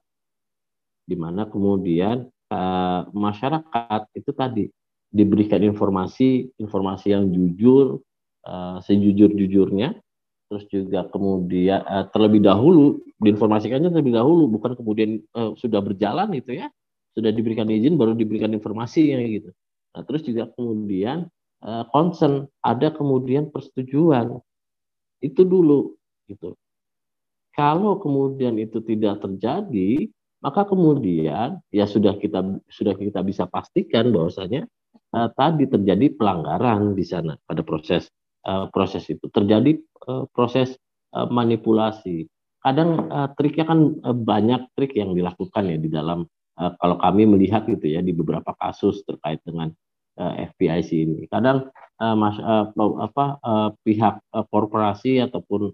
di 1.04 1.20
mana 1.20 1.46
kemudian 1.52 2.32
uh, 2.48 3.06
masyarakat 3.12 4.02
itu 4.18 4.32
tadi 4.32 4.66
diberikan 5.12 5.60
informasi 5.62 6.48
informasi 6.58 7.12
yang 7.12 7.28
jujur 7.28 8.00
uh, 8.48 8.80
sejujur-jujurnya. 8.88 10.00
Terus 10.48 10.68
juga 10.68 11.08
kemudian 11.08 11.80
terlebih 12.12 12.44
dahulu 12.44 13.00
diinformasikannya 13.24 13.88
terlebih 13.88 14.20
dahulu 14.20 14.52
bukan 14.52 14.76
kemudian 14.76 15.24
sudah 15.56 15.80
berjalan 15.80 16.28
itu 16.36 16.60
ya. 16.60 16.68
Sudah 17.16 17.32
diberikan 17.32 17.72
izin 17.72 17.96
baru 17.96 18.20
diberikan 18.20 18.52
informasi 18.52 19.16
yang 19.16 19.24
gitu. 19.32 19.56
Nah 19.96 20.04
terus 20.04 20.28
juga 20.28 20.52
kemudian 20.52 21.32
uh, 21.62 21.86
ada 22.66 22.88
kemudian 22.94 23.50
persetujuan. 23.50 24.38
Itu 25.22 25.46
dulu 25.46 25.96
gitu. 26.30 26.58
Kalau 27.52 28.00
kemudian 28.00 28.58
itu 28.58 28.80
tidak 28.82 29.22
terjadi, 29.22 30.08
maka 30.42 30.66
kemudian 30.66 31.62
ya 31.70 31.86
sudah 31.86 32.18
kita 32.18 32.42
sudah 32.72 32.98
kita 32.98 33.22
bisa 33.22 33.46
pastikan 33.46 34.10
bahwasanya 34.10 34.66
uh, 35.14 35.30
tadi 35.38 35.70
terjadi 35.70 36.18
pelanggaran 36.18 36.98
di 36.98 37.06
sana 37.06 37.38
pada 37.46 37.62
proses 37.62 38.10
uh, 38.50 38.66
proses 38.74 39.06
itu 39.12 39.30
terjadi 39.30 39.78
uh, 40.10 40.26
proses 40.34 40.74
uh, 41.14 41.30
manipulasi 41.30 42.26
kadang 42.62 43.10
uh, 43.10 43.30
triknya 43.38 43.66
kan 43.70 43.80
uh, 44.02 44.18
banyak 44.18 44.66
trik 44.74 44.98
yang 44.98 45.14
dilakukan 45.14 45.70
ya 45.70 45.78
di 45.78 45.90
dalam 45.90 46.26
uh, 46.58 46.72
kalau 46.82 46.98
kami 46.98 47.30
melihat 47.30 47.66
gitu 47.70 47.86
ya 47.86 48.02
di 48.02 48.14
beberapa 48.14 48.54
kasus 48.58 49.06
terkait 49.06 49.42
dengan 49.46 49.70
uh, 50.20 50.34
FPIC 50.52 50.90
ini. 51.08 51.20
Kadang 51.32 51.72
uh, 52.02 52.16
mas, 52.18 52.36
uh, 52.42 52.68
apa 53.00 53.40
pihak 53.86 54.20
korporasi 54.52 55.24
ataupun 55.24 55.72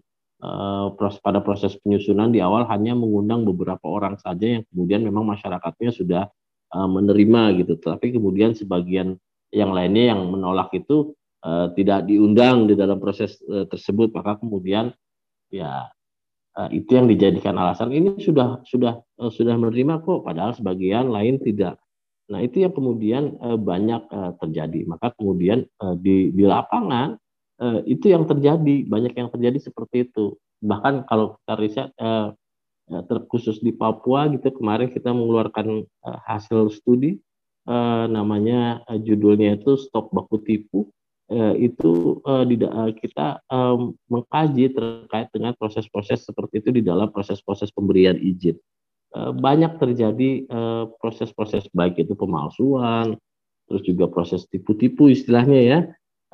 pada 1.25 1.41
proses 1.41 1.73
penyusunan 1.81 2.29
di 2.29 2.37
awal 2.45 2.69
hanya 2.69 2.93
mengundang 2.93 3.41
beberapa 3.41 3.89
orang 3.89 4.21
saja 4.21 4.61
yang 4.61 4.63
kemudian 4.69 5.01
memang 5.01 5.25
masyarakatnya 5.25 5.89
sudah 5.89 6.29
menerima 6.69 7.57
gitu. 7.65 7.81
Tapi 7.81 8.13
kemudian 8.13 8.53
sebagian 8.53 9.17
yang 9.49 9.73
lainnya 9.73 10.13
yang 10.13 10.29
menolak 10.29 10.69
itu 10.77 11.17
uh, 11.41 11.73
tidak 11.73 12.05
diundang 12.05 12.69
di 12.69 12.77
dalam 12.77 13.01
proses 13.01 13.41
uh, 13.49 13.65
tersebut, 13.65 14.13
maka 14.13 14.37
kemudian 14.37 14.93
ya 15.49 15.89
itu 16.73 16.97
yang 16.97 17.05
dijadikan 17.05 17.53
alasan 17.53 17.93
ini 17.93 18.17
sudah 18.17 18.65
sudah 18.65 18.97
sudah 19.29 19.53
menerima 19.61 20.01
kok 20.01 20.25
padahal 20.25 20.57
sebagian 20.57 21.13
lain 21.13 21.37
tidak 21.37 21.77
nah 22.27 22.39
itu 22.43 22.63
yang 22.63 22.73
kemudian 22.75 23.35
uh, 23.39 23.55
banyak 23.55 24.03
uh, 24.11 24.31
terjadi. 24.39 24.83
Maka 24.87 25.15
kemudian 25.15 25.67
uh, 25.79 25.95
di 25.95 26.31
di 26.31 26.43
lapangan 26.43 27.15
uh, 27.63 27.79
itu 27.87 28.11
yang 28.11 28.27
terjadi. 28.27 28.83
Banyak 28.87 29.13
yang 29.15 29.29
terjadi 29.31 29.57
seperti 29.59 30.11
itu. 30.11 30.35
Bahkan 30.63 31.07
kalau 31.07 31.39
kita 31.39 31.53
riset 31.59 31.89
uh, 31.97 32.35
terkhusus 32.87 33.59
di 33.59 33.75
Papua 33.75 34.31
gitu 34.31 34.47
kemarin 34.55 34.87
kita 34.87 35.11
mengeluarkan 35.11 35.83
uh, 36.07 36.19
hasil 36.23 36.71
studi 36.71 37.19
uh, 37.67 38.07
namanya 38.07 38.79
uh, 38.87 38.95
judulnya 38.95 39.59
itu 39.59 39.75
stop 39.75 40.11
baku 40.15 40.39
tipu. 40.43 40.87
Eh, 41.27 41.67
itu 41.67 42.23
eh, 42.23 42.43
di, 42.47 42.55
kita 43.03 43.43
eh, 43.43 43.77
mengkaji 44.07 44.71
terkait 44.71 45.27
dengan 45.35 45.51
proses-proses 45.59 46.23
seperti 46.23 46.63
itu 46.63 46.79
di 46.79 46.79
dalam 46.79 47.11
proses-proses 47.11 47.67
pemberian 47.75 48.15
izin. 48.15 48.55
Eh, 49.15 49.31
banyak 49.31 49.79
terjadi 49.79 50.43
eh, 50.43 50.83
proses-proses 50.99 51.71
baik 51.71 51.95
itu 52.03 52.11
pemalsuan, 52.11 53.15
terus 53.71 53.81
juga 53.87 54.11
proses 54.11 54.43
tipu-tipu 54.51 55.07
istilahnya 55.07 55.59
ya. 55.63 55.79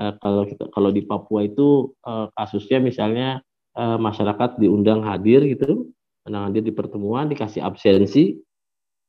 Eh, 0.02 0.14
kalau 0.18 0.50
kita 0.50 0.74
kalau 0.74 0.90
di 0.90 1.06
Papua 1.06 1.46
itu 1.46 1.94
kasusnya 2.34 2.82
misalnya 2.82 3.30
masyarakat 3.78 4.62
diundang 4.62 5.02
hadir 5.02 5.42
gitu, 5.50 5.90
hadir 6.30 6.62
di 6.62 6.70
pertemuan 6.70 7.26
dikasih 7.26 7.66
absensi 7.66 8.38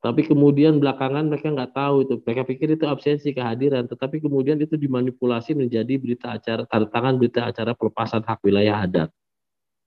tapi 0.04 0.20
kemudian 0.20 0.76
belakangan 0.84 1.32
mereka 1.32 1.48
nggak 1.48 1.72
tahu 1.72 2.04
itu. 2.04 2.20
Mereka 2.20 2.44
pikir 2.44 2.68
itu 2.76 2.84
absensi 2.84 3.32
kehadiran, 3.32 3.88
tetapi 3.88 4.20
kemudian 4.20 4.60
itu 4.60 4.76
dimanipulasi 4.76 5.56
menjadi 5.56 5.96
berita 5.96 6.36
acara 6.36 6.68
tanda 6.68 6.92
tangan 6.92 7.16
berita 7.16 7.48
acara 7.48 7.72
pelepasan 7.72 8.20
hak 8.20 8.44
wilayah 8.44 8.84
adat. 8.84 9.08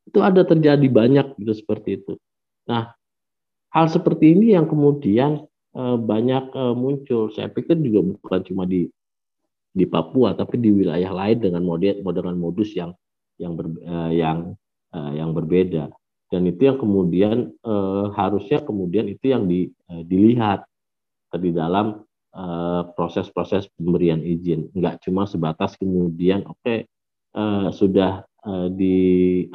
Itu 0.09 0.25
ada 0.25 0.41
terjadi 0.41 0.89
banyak 0.89 1.37
gitu 1.37 1.53
seperti 1.53 2.01
itu. 2.01 2.17
Nah, 2.65 2.96
hal 3.73 3.85
seperti 3.91 4.35
ini 4.35 4.53
yang 4.55 4.69
kemudian 4.69 5.43
e, 5.75 5.83
banyak 5.97 6.51
e, 6.51 6.63
muncul. 6.75 7.31
Saya 7.33 7.51
pikir 7.51 7.79
juga 7.79 8.15
bukan 8.15 8.41
cuma 8.47 8.63
di 8.63 8.87
di 9.77 9.85
Papua, 9.85 10.33
tapi 10.33 10.57
di 10.57 10.73
wilayah 10.73 11.13
lain 11.13 11.37
dengan 11.37 11.61
model 11.61 12.01
dengan 12.01 12.37
modus 12.37 12.73
yang 12.73 12.95
yang 13.37 13.53
ber, 13.53 13.69
e, 13.69 13.95
yang 14.17 14.37
yang 15.13 15.29
berbeda 15.35 15.93
dan 16.27 16.43
itu 16.47 16.67
yang 16.67 16.77
kemudian 16.79 17.37
eh, 17.55 18.05
harusnya 18.15 18.59
kemudian 18.63 19.07
itu 19.07 19.31
yang 19.31 19.47
di, 19.47 19.71
eh, 19.71 20.03
dilihat 20.03 20.67
di 21.39 21.51
dalam 21.55 22.03
eh, 22.35 22.81
proses-proses 22.95 23.71
pemberian 23.79 24.19
izin 24.19 24.67
nggak 24.75 25.03
cuma 25.07 25.23
sebatas 25.23 25.79
kemudian 25.79 26.43
oke 26.47 26.59
okay, 26.63 26.79
eh, 27.35 27.67
sudah 27.71 28.27
eh, 28.27 28.67
di 28.75 28.97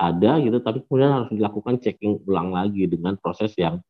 ada 0.01 0.41
gitu 0.41 0.65
tapi 0.65 0.81
kemudian 0.89 1.13
harus 1.13 1.31
dilakukan 1.33 1.77
checking 1.85 2.21
ulang 2.25 2.53
lagi 2.57 2.89
dengan 2.89 3.21
proses 3.21 3.53
yang 3.61 3.81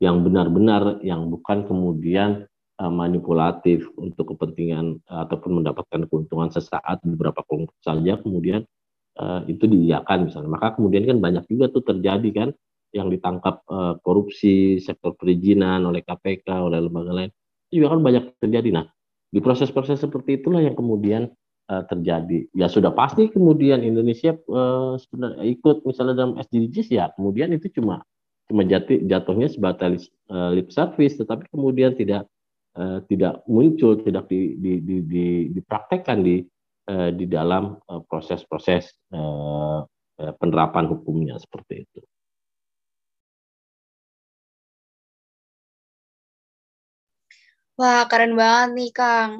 yang 0.00 0.24
benar-benar 0.24 0.98
yang 1.04 1.28
bukan 1.28 1.68
kemudian 1.68 2.48
eh, 2.80 2.92
manipulatif 2.92 3.86
untuk 4.00 4.34
kepentingan 4.34 5.04
ataupun 5.06 5.60
mendapatkan 5.60 6.08
keuntungan 6.08 6.48
sesaat 6.48 7.04
beberapa 7.04 7.44
kelompok 7.44 7.76
saja 7.84 8.16
kemudian 8.18 8.64
uh, 9.20 9.44
itu 9.44 9.68
diiakan 9.68 10.32
misalnya. 10.32 10.50
Maka 10.50 10.80
kemudian 10.80 11.04
kan 11.04 11.18
banyak 11.20 11.44
juga 11.50 11.68
tuh 11.68 11.84
terjadi 11.84 12.30
kan 12.32 12.48
yang 12.90 13.06
ditangkap 13.06 13.62
korupsi 14.02 14.82
sektor 14.82 15.14
perizinan 15.14 15.86
oleh 15.86 16.02
KPK 16.02 16.58
oleh 16.58 16.82
lembaga 16.82 17.14
lain 17.14 17.30
itu 17.70 17.78
juga 17.78 17.94
kan 17.94 18.00
banyak 18.02 18.24
terjadi. 18.42 18.82
Nah 18.82 18.84
di 19.30 19.38
proses-proses 19.38 20.02
seperti 20.02 20.42
itulah 20.42 20.58
yang 20.58 20.74
kemudian 20.74 21.30
terjadi. 21.70 22.50
Ya 22.50 22.66
sudah 22.66 22.90
pasti 22.90 23.30
kemudian 23.30 23.86
Indonesia 23.86 24.34
uh, 24.50 24.98
ikut 25.46 25.86
misalnya 25.86 26.18
dalam 26.18 26.34
SDGs 26.34 26.88
ya 26.90 27.14
kemudian 27.14 27.54
itu 27.54 27.70
cuma 27.78 28.02
cuma 28.50 28.66
jatuh, 28.66 28.98
jatuhnya 29.06 29.46
sebatas 29.46 30.10
uh, 30.26 30.50
lip 30.50 30.74
service, 30.74 31.14
tetapi 31.14 31.46
kemudian 31.54 31.94
tidak 31.94 32.26
uh, 32.74 32.98
tidak 33.06 33.46
muncul, 33.46 33.94
tidak 34.02 34.26
di, 34.26 34.58
di, 34.58 34.82
di, 34.82 34.96
di, 35.06 35.26
dipraktekkan 35.54 36.26
di 36.26 36.42
Eh, 36.90 37.10
di 37.14 37.26
dalam 37.30 37.78
eh, 37.86 38.02
proses-proses 38.08 38.90
eh, 39.14 39.80
penerapan 40.40 40.84
hukumnya 40.90 41.38
seperti 41.38 41.86
itu. 41.86 42.00
Wah, 47.78 48.02
keren 48.10 48.34
banget 48.34 48.68
nih, 48.76 48.90
Kang. 48.90 49.32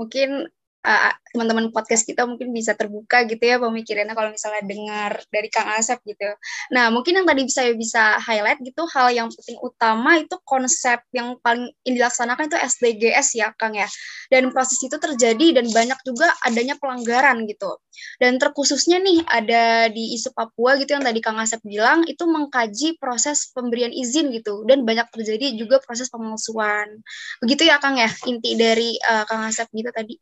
Mungkin 0.00 0.48
uh, 0.84 1.12
teman-teman 1.32 1.68
podcast 1.70 2.08
kita 2.08 2.24
mungkin 2.24 2.50
bisa 2.50 2.72
terbuka 2.72 3.22
gitu 3.28 3.40
ya 3.42 3.60
pemikirannya 3.60 4.14
kalau 4.16 4.30
misalnya 4.32 4.64
dengar 4.64 5.12
dari 5.28 5.48
Kang 5.52 5.68
Asep 5.76 6.00
gitu. 6.08 6.24
Nah, 6.72 6.88
mungkin 6.88 7.20
yang 7.20 7.26
tadi 7.28 7.44
saya 7.52 7.76
bisa 7.76 8.16
highlight 8.22 8.58
gitu 8.64 8.88
hal 8.90 9.12
yang 9.12 9.28
penting 9.28 9.58
utama 9.60 10.18
itu 10.18 10.36
konsep 10.42 11.04
yang 11.12 11.36
paling 11.44 11.68
dilaksanakan 11.84 12.48
itu 12.48 12.56
SDGs 12.58 13.28
ya 13.36 13.52
Kang 13.54 13.76
ya. 13.76 13.86
Dan 14.32 14.52
proses 14.52 14.80
itu 14.80 14.96
terjadi 14.96 15.60
dan 15.60 15.68
banyak 15.72 15.98
juga 16.04 16.32
adanya 16.44 16.76
pelanggaran 16.80 17.44
gitu. 17.44 17.76
Dan 18.22 18.38
terkhususnya 18.38 19.02
nih 19.02 19.26
ada 19.26 19.90
di 19.92 20.16
isu 20.16 20.32
Papua 20.32 20.78
gitu 20.80 20.96
yang 20.96 21.04
tadi 21.04 21.20
Kang 21.20 21.38
Asep 21.40 21.60
bilang 21.66 22.06
itu 22.06 22.24
mengkaji 22.24 22.96
proses 22.96 23.50
pemberian 23.52 23.90
izin 23.92 24.30
gitu 24.32 24.64
dan 24.64 24.86
banyak 24.86 25.08
terjadi 25.12 25.54
juga 25.58 25.82
proses 25.82 26.08
pemalsuan. 26.08 27.02
Begitu 27.42 27.68
ya 27.68 27.76
Kang 27.82 27.98
ya 28.00 28.08
inti 28.24 28.54
dari 28.56 28.96
uh, 29.02 29.24
Kang 29.28 29.44
Asep 29.44 29.68
gitu 29.74 29.90
tadi. 29.92 30.16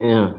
Ya, 0.00 0.32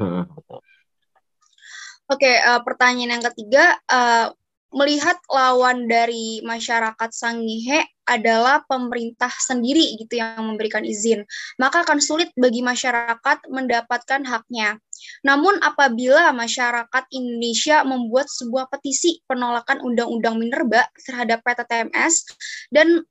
Oke, 2.10 2.32
uh, 2.42 2.60
pertanyaan 2.66 3.16
yang 3.16 3.24
ketiga, 3.30 3.78
uh, 3.88 4.34
melihat 4.72 5.16
lawan 5.28 5.86
dari 5.86 6.42
masyarakat 6.42 7.10
Sangihe 7.12 7.84
adalah 8.08 8.66
pemerintah 8.66 9.30
sendiri 9.30 9.94
gitu 10.00 10.18
yang 10.18 10.42
memberikan 10.42 10.82
izin, 10.82 11.22
maka 11.60 11.86
akan 11.86 12.02
sulit 12.02 12.34
bagi 12.34 12.64
masyarakat 12.64 13.48
mendapatkan 13.48 14.26
haknya. 14.26 14.80
Namun 15.22 15.62
apabila 15.62 16.34
masyarakat 16.34 17.04
Indonesia 17.14 17.86
membuat 17.86 18.26
sebuah 18.26 18.66
petisi 18.66 19.22
penolakan 19.30 19.84
Undang-Undang 19.86 20.36
Minerba 20.42 20.88
terhadap 21.06 21.46
PTTMS 21.46 22.26
dan 22.74 23.06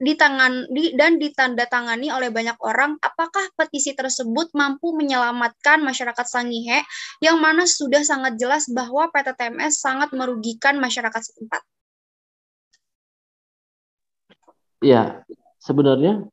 di 0.00 0.16
tangan 0.16 0.64
di, 0.72 0.96
dan 0.96 1.20
ditandatangani 1.20 2.08
oleh 2.08 2.32
banyak 2.32 2.56
orang, 2.64 2.96
apakah 3.04 3.52
petisi 3.52 3.92
tersebut 3.92 4.48
mampu 4.56 4.96
menyelamatkan 4.96 5.84
masyarakat 5.84 6.24
Sangihe 6.24 6.80
yang 7.20 7.36
mana 7.36 7.68
sudah 7.68 8.00
sangat 8.00 8.40
jelas 8.40 8.64
bahwa 8.72 9.12
PTTMS 9.12 9.76
sangat 9.84 10.16
merugikan 10.16 10.80
masyarakat 10.80 11.20
setempat? 11.20 11.60
Ya, 14.80 15.20
sebenarnya 15.60 16.24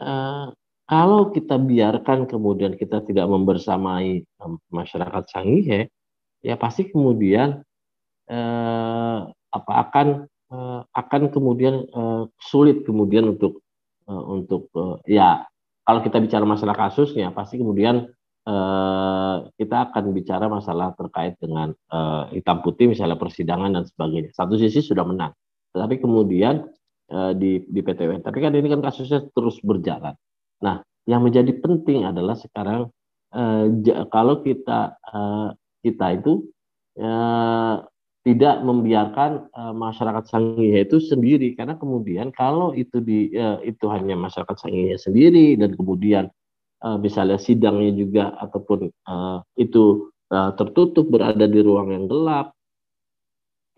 uh, 0.00 0.56
kalau 0.88 1.28
kita 1.28 1.60
biarkan 1.60 2.24
kemudian 2.24 2.80
kita 2.80 3.04
tidak 3.04 3.28
membersamai 3.28 4.24
masyarakat 4.72 5.24
Sangihe, 5.28 5.92
ya 6.40 6.56
pasti 6.56 6.88
kemudian 6.88 7.60
uh, 8.32 9.18
apa 9.28 9.72
akan 9.84 10.24
uh, 10.50 10.84
akan 10.92 11.30
kemudian 11.30 11.86
uh, 11.94 12.26
sulit 12.38 12.82
kemudian 12.84 13.34
untuk 13.38 13.62
uh, 14.10 14.24
untuk 14.30 14.68
uh, 14.76 14.98
ya 15.06 15.46
kalau 15.86 16.04
kita 16.04 16.20
bicara 16.20 16.44
masalah 16.46 16.76
kasusnya 16.76 17.32
pasti 17.32 17.58
kemudian 17.58 18.10
uh, 18.46 19.48
kita 19.56 19.90
akan 19.90 20.04
bicara 20.14 20.46
masalah 20.46 20.92
terkait 20.94 21.36
dengan 21.40 21.74
uh, 21.92 22.28
hitam 22.30 22.62
putih 22.62 22.90
misalnya 22.90 23.18
persidangan 23.18 23.74
dan 23.74 23.84
sebagainya. 23.86 24.30
Satu 24.32 24.56
sisi 24.56 24.80
sudah 24.84 25.04
menang, 25.04 25.32
tetapi 25.74 26.00
kemudian 26.00 26.68
uh, 27.12 27.32
di 27.34 27.64
di 27.66 27.80
PTW. 27.80 28.22
Tapi 28.22 28.38
kan 28.38 28.52
ini 28.54 28.68
kan 28.70 28.80
kasusnya 28.80 29.26
terus 29.34 29.58
berjalan. 29.60 30.14
Nah, 30.60 30.84
yang 31.08 31.24
menjadi 31.24 31.50
penting 31.58 32.06
adalah 32.06 32.36
sekarang 32.36 32.92
uh, 33.34 33.64
kalau 34.12 34.40
kita 34.44 34.96
uh, 35.10 35.50
kita 35.80 36.06
itu 36.20 36.44
uh, 37.00 37.82
tidak 38.20 38.60
membiarkan 38.60 39.48
uh, 39.56 39.72
masyarakat 39.72 40.28
Sangihe 40.28 40.84
itu 40.84 41.00
sendiri. 41.00 41.56
Karena 41.56 41.80
kemudian 41.80 42.28
kalau 42.36 42.76
itu 42.76 43.00
di 43.00 43.32
uh, 43.32 43.56
itu 43.64 43.88
hanya 43.88 44.12
masyarakat 44.12 44.56
Sangihe 44.60 45.00
sendiri 45.00 45.56
dan 45.56 45.72
kemudian 45.72 46.28
uh, 46.84 47.00
misalnya 47.00 47.40
sidangnya 47.40 47.96
juga 47.96 48.24
ataupun 48.36 48.92
uh, 49.08 49.40
itu 49.56 50.12
uh, 50.28 50.52
tertutup 50.52 51.08
berada 51.08 51.48
di 51.48 51.60
ruang 51.64 51.96
yang 51.96 52.04
gelap 52.12 52.52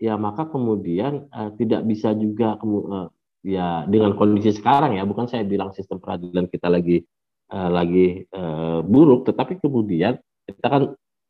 ya 0.03 0.19
maka 0.19 0.51
kemudian 0.51 1.31
uh, 1.31 1.55
tidak 1.55 1.87
bisa 1.87 2.11
juga 2.11 2.59
uh, 2.59 3.07
ya 3.47 3.87
dengan 3.87 4.19
kondisi 4.19 4.51
sekarang 4.51 4.99
ya. 4.99 5.07
Bukan 5.07 5.31
saya 5.31 5.47
bilang 5.47 5.71
sistem 5.71 6.03
peradilan 6.03 6.51
kita 6.51 6.67
lagi 6.67 6.99
uh, 7.47 7.71
lagi 7.71 8.27
uh, 8.35 8.83
buruk 8.83 9.23
tetapi 9.23 9.63
kemudian 9.63 10.19
kita 10.43 10.67
kan 10.67 10.83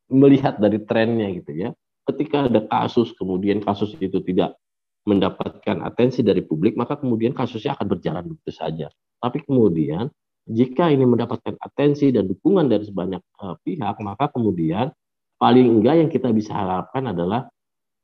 melihat 0.10 0.58
dari 0.58 0.82
trennya 0.82 1.30
gitu 1.30 1.54
ya 1.54 1.70
ketika 2.12 2.52
ada 2.52 2.62
kasus 2.68 3.16
kemudian 3.16 3.64
kasus 3.64 3.96
itu 4.00 4.20
tidak 4.24 4.60
mendapatkan 5.04 5.84
atensi 5.84 6.24
dari 6.24 6.40
publik, 6.44 6.80
maka 6.80 6.96
kemudian 6.96 7.36
kasusnya 7.36 7.76
akan 7.76 7.88
berjalan 7.92 8.24
begitu 8.24 8.52
saja. 8.56 8.88
Tapi 9.20 9.44
kemudian 9.44 10.08
jika 10.48 10.92
ini 10.92 11.04
mendapatkan 11.08 11.56
atensi 11.60 12.12
dan 12.12 12.28
dukungan 12.28 12.68
dari 12.68 12.88
sebanyak 12.88 13.24
uh, 13.40 13.56
pihak, 13.64 14.00
maka 14.00 14.32
kemudian 14.32 14.92
paling 15.40 15.80
enggak 15.80 15.96
yang 16.00 16.10
kita 16.12 16.32
bisa 16.32 16.56
harapkan 16.56 17.12
adalah 17.12 17.48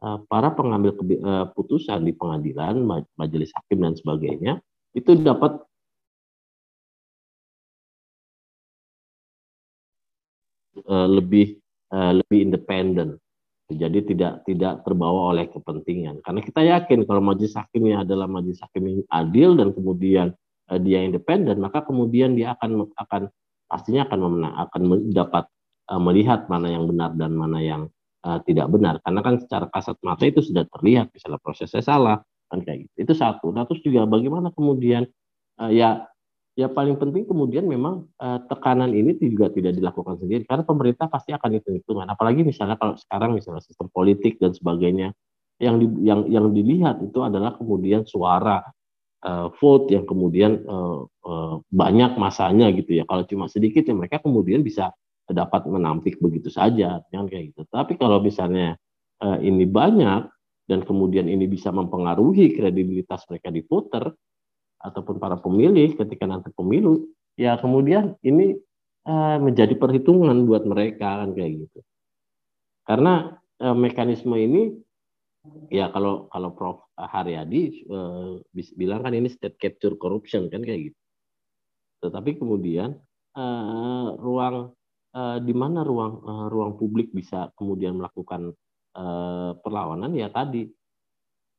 uh, 0.04 0.20
para 0.28 0.52
pengambil 0.52 0.96
keputusan 0.96 2.04
di 2.04 2.12
pengadilan, 2.16 2.84
majelis 3.16 3.52
hakim 3.56 3.80
dan 3.84 3.96
sebagainya 3.96 4.54
itu 4.96 5.16
dapat 5.20 5.60
uh, 10.88 11.08
lebih 11.08 11.60
uh, 11.94 12.20
lebih 12.24 12.40
independen 12.50 13.20
jadi 13.70 14.02
tidak 14.02 14.34
tidak 14.50 14.82
terbawa 14.82 15.30
oleh 15.30 15.46
kepentingan. 15.46 16.26
Karena 16.26 16.42
kita 16.42 16.62
yakin 16.66 17.06
kalau 17.06 17.22
majelis 17.22 17.54
hakimnya 17.54 18.02
adalah 18.02 18.26
majelis 18.26 18.58
hakim 18.66 18.84
yang 18.90 19.02
adil 19.14 19.54
dan 19.54 19.70
kemudian 19.78 20.28
uh, 20.74 20.80
dia 20.82 21.06
independen, 21.06 21.62
maka 21.62 21.86
kemudian 21.86 22.34
dia 22.34 22.58
akan 22.58 22.90
akan 22.98 23.30
pastinya 23.70 24.10
akan 24.10 24.20
memenang, 24.26 24.54
akan 24.66 24.82
dapat 25.14 25.46
uh, 25.94 26.02
melihat 26.02 26.50
mana 26.50 26.68
yang 26.74 26.90
benar 26.90 27.14
dan 27.14 27.32
mana 27.38 27.60
yang 27.62 27.82
uh, 28.26 28.42
tidak 28.42 28.74
benar. 28.74 28.98
Karena 29.06 29.22
kan 29.22 29.36
secara 29.38 29.70
kasat 29.70 30.02
mata 30.02 30.26
itu 30.26 30.42
sudah 30.42 30.66
terlihat 30.66 31.14
misalnya 31.14 31.38
prosesnya 31.38 31.86
salah 31.86 32.18
kan 32.50 32.66
kayak 32.66 32.90
gitu. 32.90 33.06
Itu 33.06 33.14
satu. 33.14 33.54
Nah 33.54 33.70
terus 33.70 33.86
juga 33.86 34.10
bagaimana 34.10 34.50
kemudian 34.50 35.06
uh, 35.62 35.70
ya 35.70 36.10
ya 36.58 36.68
paling 36.68 36.98
penting 36.98 37.26
kemudian 37.26 37.66
memang 37.66 38.10
uh, 38.20 38.40
tekanan 38.50 38.92
ini 38.94 39.16
juga 39.22 39.50
tidak 39.54 39.78
dilakukan 39.78 40.20
sendiri 40.20 40.44
karena 40.46 40.64
pemerintah 40.66 41.08
pasti 41.08 41.32
akan 41.32 41.60
hitung-hitungan 41.62 42.08
apalagi 42.10 42.42
misalnya 42.42 42.76
kalau 42.76 42.98
sekarang 42.98 43.38
misalnya 43.38 43.64
sistem 43.64 43.88
politik 43.90 44.42
dan 44.42 44.52
sebagainya 44.52 45.14
yang 45.60 45.76
di, 45.78 45.88
yang 46.08 46.26
yang 46.32 46.46
dilihat 46.56 47.04
itu 47.04 47.20
adalah 47.20 47.54
kemudian 47.60 48.08
suara 48.08 48.64
uh, 49.28 49.48
vote 49.60 49.92
yang 49.92 50.08
kemudian 50.08 50.64
uh, 50.64 51.04
uh, 51.04 51.56
banyak 51.68 52.16
masanya 52.16 52.72
gitu 52.72 53.00
ya. 53.00 53.04
Kalau 53.04 53.28
cuma 53.28 53.52
sedikit 53.52 53.84
ya 53.84 53.94
mereka 53.96 54.24
kemudian 54.24 54.64
bisa 54.64 54.96
dapat 55.30 55.68
menampik 55.70 56.18
begitu 56.18 56.50
saja 56.50 57.04
yang 57.14 57.30
kayak 57.30 57.54
gitu. 57.54 57.68
Tapi 57.70 58.00
kalau 58.00 58.24
misalnya 58.24 58.80
uh, 59.22 59.38
ini 59.38 59.68
banyak 59.68 60.26
dan 60.66 60.80
kemudian 60.86 61.28
ini 61.30 61.46
bisa 61.46 61.70
mempengaruhi 61.70 62.56
kredibilitas 62.56 63.28
mereka 63.30 63.52
di 63.52 63.62
voter 63.68 64.10
ataupun 64.80 65.20
para 65.20 65.36
pemilih 65.40 65.96
ketika 66.00 66.24
nanti 66.24 66.50
pemilu 66.56 67.08
ya 67.36 67.60
kemudian 67.60 68.16
ini 68.24 68.56
uh, 69.08 69.38
menjadi 69.40 69.76
perhitungan 69.76 70.48
buat 70.48 70.64
mereka 70.68 71.24
kan 71.24 71.32
kayak 71.36 71.68
gitu. 71.68 71.80
Karena 72.88 73.38
uh, 73.62 73.76
mekanisme 73.76 74.36
ini 74.36 74.76
ya 75.72 75.92
kalau 75.92 76.28
kalau 76.32 76.52
Prof. 76.56 76.90
Haryadi 77.00 77.88
uh, 77.88 78.44
bilang 78.76 79.08
kan 79.08 79.16
ini 79.16 79.32
state 79.32 79.56
capture 79.56 79.96
corruption 79.96 80.52
kan 80.52 80.60
kayak 80.60 80.92
gitu. 80.92 81.00
Tetapi 82.04 82.36
kemudian 82.36 83.00
uh, 83.40 84.20
ruang 84.20 84.76
uh, 85.16 85.38
di 85.40 85.54
mana 85.56 85.88
ruang 85.88 86.20
uh, 86.28 86.48
ruang 86.52 86.76
publik 86.76 87.16
bisa 87.16 87.56
kemudian 87.56 87.96
melakukan 87.96 88.52
uh, 89.00 89.56
perlawanan 89.64 90.12
ya 90.12 90.28
tadi 90.28 90.68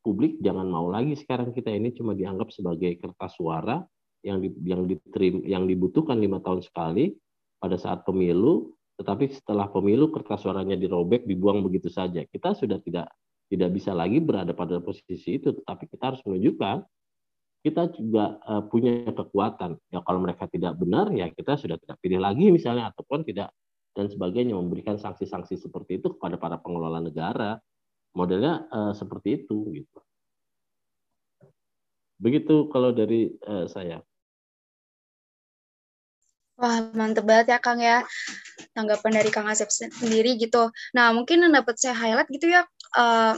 publik 0.01 0.40
jangan 0.40 0.66
mau 0.68 0.88
lagi 0.88 1.16
sekarang 1.16 1.53
kita 1.53 1.70
ini 1.70 1.92
cuma 1.92 2.16
dianggap 2.16 2.48
sebagai 2.53 2.96
kertas 3.01 3.36
suara 3.36 3.84
yang 4.20 4.40
di, 4.40 4.53
yang 4.64 4.84
diterim 4.84 5.44
yang 5.44 5.64
dibutuhkan 5.64 6.20
lima 6.20 6.40
tahun 6.44 6.61
sekali 6.64 7.16
pada 7.61 7.76
saat 7.76 8.05
pemilu 8.05 8.72
tetapi 9.01 9.32
setelah 9.32 9.72
pemilu 9.72 10.12
kertas 10.12 10.44
suaranya 10.44 10.76
dirobek 10.76 11.24
dibuang 11.24 11.64
begitu 11.64 11.88
saja. 11.88 12.20
Kita 12.28 12.53
sudah 12.53 12.76
tidak 12.84 13.09
tidak 13.48 13.72
bisa 13.72 13.96
lagi 13.96 14.20
berada 14.20 14.53
pada 14.53 14.76
posisi 14.84 15.40
itu 15.40 15.57
tetapi 15.57 15.88
kita 15.88 16.12
harus 16.12 16.20
menunjukkan 16.28 16.84
kita 17.64 17.92
juga 17.96 18.36
uh, 18.44 18.62
punya 18.68 19.09
kekuatan. 19.09 19.80
Ya 19.88 20.05
kalau 20.05 20.20
mereka 20.20 20.48
tidak 20.53 20.76
benar 20.76 21.09
ya 21.16 21.32
kita 21.32 21.57
sudah 21.57 21.80
tidak 21.80 21.96
pilih 22.05 22.20
lagi 22.20 22.53
misalnya 22.53 22.92
ataupun 22.92 23.24
tidak 23.24 23.57
dan 23.96 24.07
sebagainya 24.07 24.55
memberikan 24.55 25.01
sanksi-sanksi 25.01 25.57
seperti 25.57 25.98
itu 25.98 26.14
kepada 26.14 26.36
para 26.36 26.57
pengelola 26.61 27.01
negara 27.01 27.57
modelnya 28.12 28.66
uh, 28.70 28.92
seperti 28.92 29.44
itu 29.44 29.70
gitu. 29.74 29.98
Begitu 32.20 32.68
kalau 32.68 32.92
dari 32.92 33.32
uh, 33.48 33.64
saya. 33.64 34.04
Wah, 36.61 36.92
mantep 36.92 37.24
banget 37.24 37.56
ya 37.56 37.58
Kang 37.58 37.80
ya. 37.80 38.04
Tanggapan 38.76 39.16
dari 39.16 39.32
Kang 39.32 39.48
Asep 39.48 39.72
sendiri 39.72 40.36
gitu. 40.36 40.68
Nah, 40.92 41.16
mungkin 41.16 41.40
yang 41.40 41.56
dapat 41.56 41.80
saya 41.80 41.96
highlight 41.96 42.28
gitu 42.28 42.52
ya, 42.52 42.68
uh, 43.00 43.32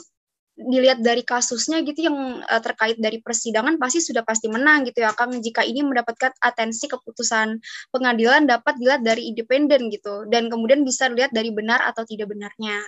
dilihat 0.66 1.02
dari 1.02 1.26
kasusnya 1.26 1.82
gitu 1.82 2.06
yang 2.10 2.42
uh, 2.46 2.62
terkait 2.62 2.98
dari 2.98 3.18
persidangan 3.18 3.76
pasti 3.76 4.02
sudah 4.02 4.22
pasti 4.22 4.46
menang 4.46 4.86
gitu 4.86 5.02
ya 5.02 5.14
Kang 5.14 5.34
jika 5.38 5.62
ini 5.66 5.82
mendapatkan 5.82 6.32
atensi 6.38 6.86
keputusan 6.90 7.58
pengadilan 7.90 8.46
dapat 8.46 8.78
dilihat 8.78 9.02
dari 9.02 9.30
independen 9.32 9.90
gitu 9.90 10.26
dan 10.30 10.46
kemudian 10.52 10.82
bisa 10.86 11.10
dilihat 11.10 11.34
dari 11.34 11.50
benar 11.50 11.82
atau 11.84 12.06
tidak 12.06 12.30
benarnya. 12.30 12.78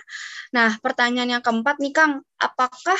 Nah, 0.55 0.77
pertanyaan 0.79 1.39
yang 1.39 1.43
keempat 1.43 1.79
nih 1.81 1.93
Kang, 1.93 2.23
apakah 2.39 2.99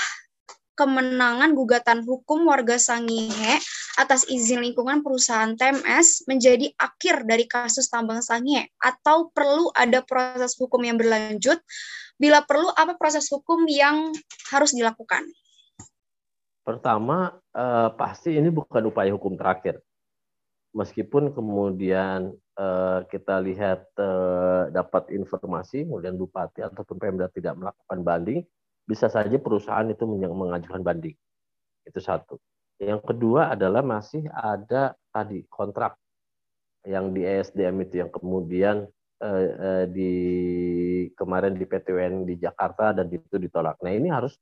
kemenangan 0.76 1.56
gugatan 1.56 2.04
hukum 2.04 2.46
warga 2.46 2.76
Sangihe 2.76 3.58
atas 3.96 4.28
izin 4.28 4.62
lingkungan 4.62 5.02
perusahaan 5.02 5.56
TMS 5.56 6.28
menjadi 6.28 6.70
akhir 6.78 7.24
dari 7.24 7.48
kasus 7.48 7.88
tambang 7.88 8.20
Sangihe 8.20 8.70
atau 8.78 9.32
perlu 9.32 9.72
ada 9.72 10.04
proses 10.04 10.54
hukum 10.60 10.84
yang 10.84 11.00
berlanjut 11.00 11.64
Bila 12.16 12.40
perlu, 12.48 12.72
apa 12.72 12.96
proses 12.96 13.28
hukum 13.28 13.68
yang 13.68 14.16
harus 14.48 14.72
dilakukan? 14.72 15.28
Pertama, 16.64 17.36
eh, 17.52 17.90
pasti 18.00 18.40
ini 18.40 18.48
bukan 18.48 18.88
upaya 18.88 19.12
hukum 19.12 19.36
terakhir. 19.36 19.84
Meskipun 20.72 21.36
kemudian 21.36 22.32
eh, 22.56 23.00
kita 23.12 23.44
lihat 23.44 23.84
eh, 24.00 24.64
dapat 24.72 25.12
informasi, 25.12 25.84
kemudian 25.84 26.16
bupati 26.16 26.64
ataupun 26.64 26.96
Pemda 26.96 27.28
tidak 27.36 27.60
melakukan 27.60 28.00
banding, 28.02 28.40
bisa 28.86 29.10
saja 29.10 29.36
perusahaan 29.42 29.86
itu 29.90 30.06
mengajukan 30.08 30.82
banding. 30.82 31.18
Itu 31.86 32.00
satu. 32.02 32.38
Yang 32.78 33.02
kedua 33.06 33.52
adalah 33.54 33.82
masih 33.82 34.30
ada 34.32 34.94
tadi 35.10 35.44
kontrak 35.50 35.98
yang 36.86 37.12
di 37.12 37.26
ESDM 37.26 37.88
itu 37.88 38.06
yang 38.06 38.12
kemudian 38.14 38.86
Eh, 39.16 39.48
eh, 39.48 39.86
di 39.96 40.12
kemarin 41.16 41.56
di 41.56 41.64
PTWN 41.64 42.28
di 42.28 42.36
Jakarta 42.36 42.92
dan 42.92 43.08
itu 43.08 43.40
ditolak. 43.40 43.80
Nah 43.80 43.96
ini 43.96 44.12
harus 44.12 44.36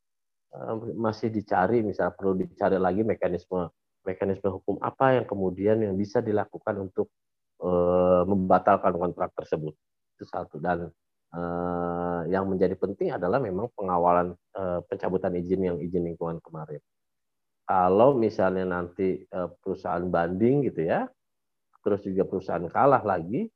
eh, 0.49 0.75
masih 0.97 1.29
dicari, 1.29 1.85
misalnya 1.85 2.17
perlu 2.17 2.33
dicari 2.33 2.81
lagi 2.81 3.05
mekanisme 3.05 3.69
mekanisme 4.01 4.49
hukum 4.49 4.81
apa 4.81 5.21
yang 5.21 5.25
kemudian 5.29 5.77
yang 5.77 5.93
bisa 5.93 6.25
dilakukan 6.25 6.89
untuk 6.89 7.13
eh, 7.61 8.23
membatalkan 8.25 8.97
kontrak 8.97 9.29
tersebut. 9.37 9.77
Itu 10.17 10.25
satu 10.25 10.57
dan 10.57 10.89
eh, 11.33 12.21
yang 12.29 12.45
menjadi 12.47 12.77
penting 12.77 13.09
adalah 13.11 13.41
memang 13.41 13.67
pengawalan 13.73 14.37
eh, 14.53 14.79
pencabutan 14.85 15.33
izin 15.33 15.61
yang 15.73 15.77
izin 15.81 16.05
lingkungan 16.05 16.37
kemarin. 16.39 16.79
Kalau 17.65 18.13
misalnya 18.13 18.69
nanti 18.69 19.25
eh, 19.25 19.49
perusahaan 19.59 20.05
banding 20.05 20.69
gitu 20.69 20.85
ya, 20.85 21.09
terus 21.83 22.05
juga 22.05 22.23
perusahaan 22.23 22.63
kalah 22.69 23.03
lagi, 23.03 23.49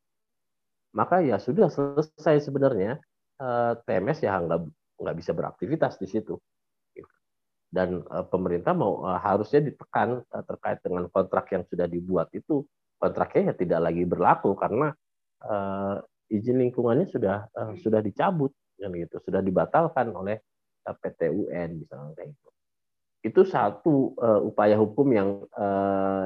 maka 0.98 1.22
ya 1.22 1.38
sudah 1.38 1.70
selesai 1.70 2.50
sebenarnya. 2.50 2.98
Eh, 3.38 3.74
TMS 3.86 4.26
ya 4.26 4.42
nggak 4.42 4.62
nggak 4.98 5.16
bisa 5.22 5.32
beraktivitas 5.38 6.02
di 6.02 6.10
situ. 6.10 6.36
Dan 7.70 8.02
eh, 8.02 8.26
pemerintah 8.28 8.74
mau 8.74 9.06
eh, 9.06 9.20
harusnya 9.22 9.62
ditekan 9.70 10.26
terkait 10.28 10.82
dengan 10.82 11.06
kontrak 11.14 11.46
yang 11.54 11.64
sudah 11.70 11.86
dibuat 11.86 12.34
itu. 12.34 12.66
Kontraknya 12.98 13.54
ya 13.54 13.56
tidak 13.56 13.80
lagi 13.86 14.04
berlaku 14.10 14.58
karena 14.58 14.90
izin 16.28 16.60
lingkungannya 16.60 17.08
sudah 17.08 17.48
sudah 17.80 18.00
dicabut 18.04 18.52
kan 18.78 18.94
gitu. 18.94 19.18
Sudah 19.24 19.42
dibatalkan 19.42 20.12
oleh 20.14 20.44
PT 20.84 21.34
UN 21.34 21.84
misalnya 21.84 22.14
kayak 22.16 22.32
itu 22.32 22.50
itu 23.26 23.42
satu 23.44 24.16
upaya 24.46 24.80
hukum 24.80 25.12
yang 25.12 25.30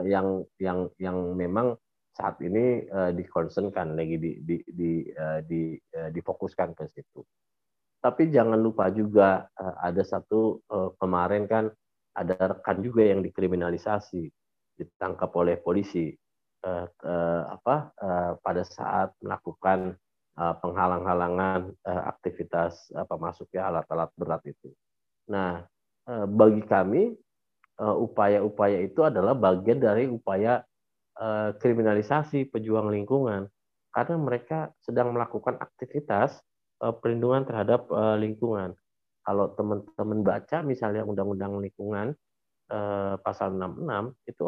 yang 0.06 0.46
yang 0.62 0.92
yang 1.02 1.18
memang 1.34 1.80
saat 2.12 2.38
ini 2.44 2.86
uh, 2.92 3.12
dikonsenkan 3.16 3.96
lagi 3.96 4.20
di 4.20 4.32
di 4.44 4.58
di, 4.68 4.92
uh, 5.16 5.40
di 5.42 5.74
uh, 5.96 6.10
difokuskan 6.12 6.76
ke 6.76 6.86
situ. 6.92 7.24
Tapi 8.02 8.28
jangan 8.34 8.60
lupa 8.60 8.92
juga 8.92 9.48
uh, 9.48 9.76
ada 9.80 10.04
satu 10.04 10.60
uh, 10.68 10.92
kemarin 11.00 11.48
kan 11.48 11.72
ada 12.12 12.36
rekan 12.58 12.84
juga 12.84 13.08
yang 13.08 13.24
dikriminalisasi 13.24 14.28
ditangkap 14.76 15.32
oleh 15.34 15.56
polisi 15.58 16.12
uh, 16.66 16.86
uh, 17.06 17.42
apa 17.56 17.76
uh, 18.02 18.32
pada 18.42 18.64
saat 18.66 19.14
melakukan 19.22 19.98
uh, 20.38 20.56
penghalang-halangan 20.62 21.74
uh, 21.86 22.04
aktivitas 22.10 22.90
apa 22.94 23.16
masuknya 23.18 23.68
alat-alat 23.68 24.10
berat 24.18 24.44
itu. 24.46 24.72
Nah, 25.32 25.64
eh, 26.10 26.26
bagi 26.28 26.64
kami 26.68 27.16
eh, 27.80 27.96
upaya-upaya 27.96 28.84
itu 28.84 29.06
adalah 29.08 29.32
bagian 29.32 29.80
dari 29.80 30.12
upaya 30.12 30.60
eh, 31.20 31.50
kriminalisasi 31.56 32.52
pejuang 32.52 32.92
lingkungan 32.92 33.48
karena 33.92 34.16
mereka 34.20 34.72
sedang 34.80 35.12
melakukan 35.12 35.60
aktivitas 35.60 36.40
perlindungan 36.82 37.46
terhadap 37.46 37.92
lingkungan. 38.18 38.74
Kalau 39.22 39.54
teman-teman 39.54 40.24
baca 40.26 40.64
misalnya 40.66 41.04
undang-undang 41.06 41.60
lingkungan 41.60 42.16
pasal 43.20 43.52
66 43.60 44.32
itu 44.32 44.44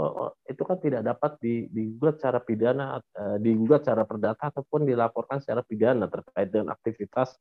itu 0.48 0.64
kan 0.64 0.78
tidak 0.80 1.02
dapat 1.04 1.32
digugat 1.44 2.24
secara 2.24 2.40
pidana 2.40 3.04
digugat 3.44 3.84
secara 3.84 4.08
perdata 4.08 4.48
ataupun 4.48 4.88
dilaporkan 4.88 5.44
secara 5.44 5.60
pidana 5.60 6.08
terkait 6.08 6.48
dengan 6.48 6.72
aktivitas 6.72 7.36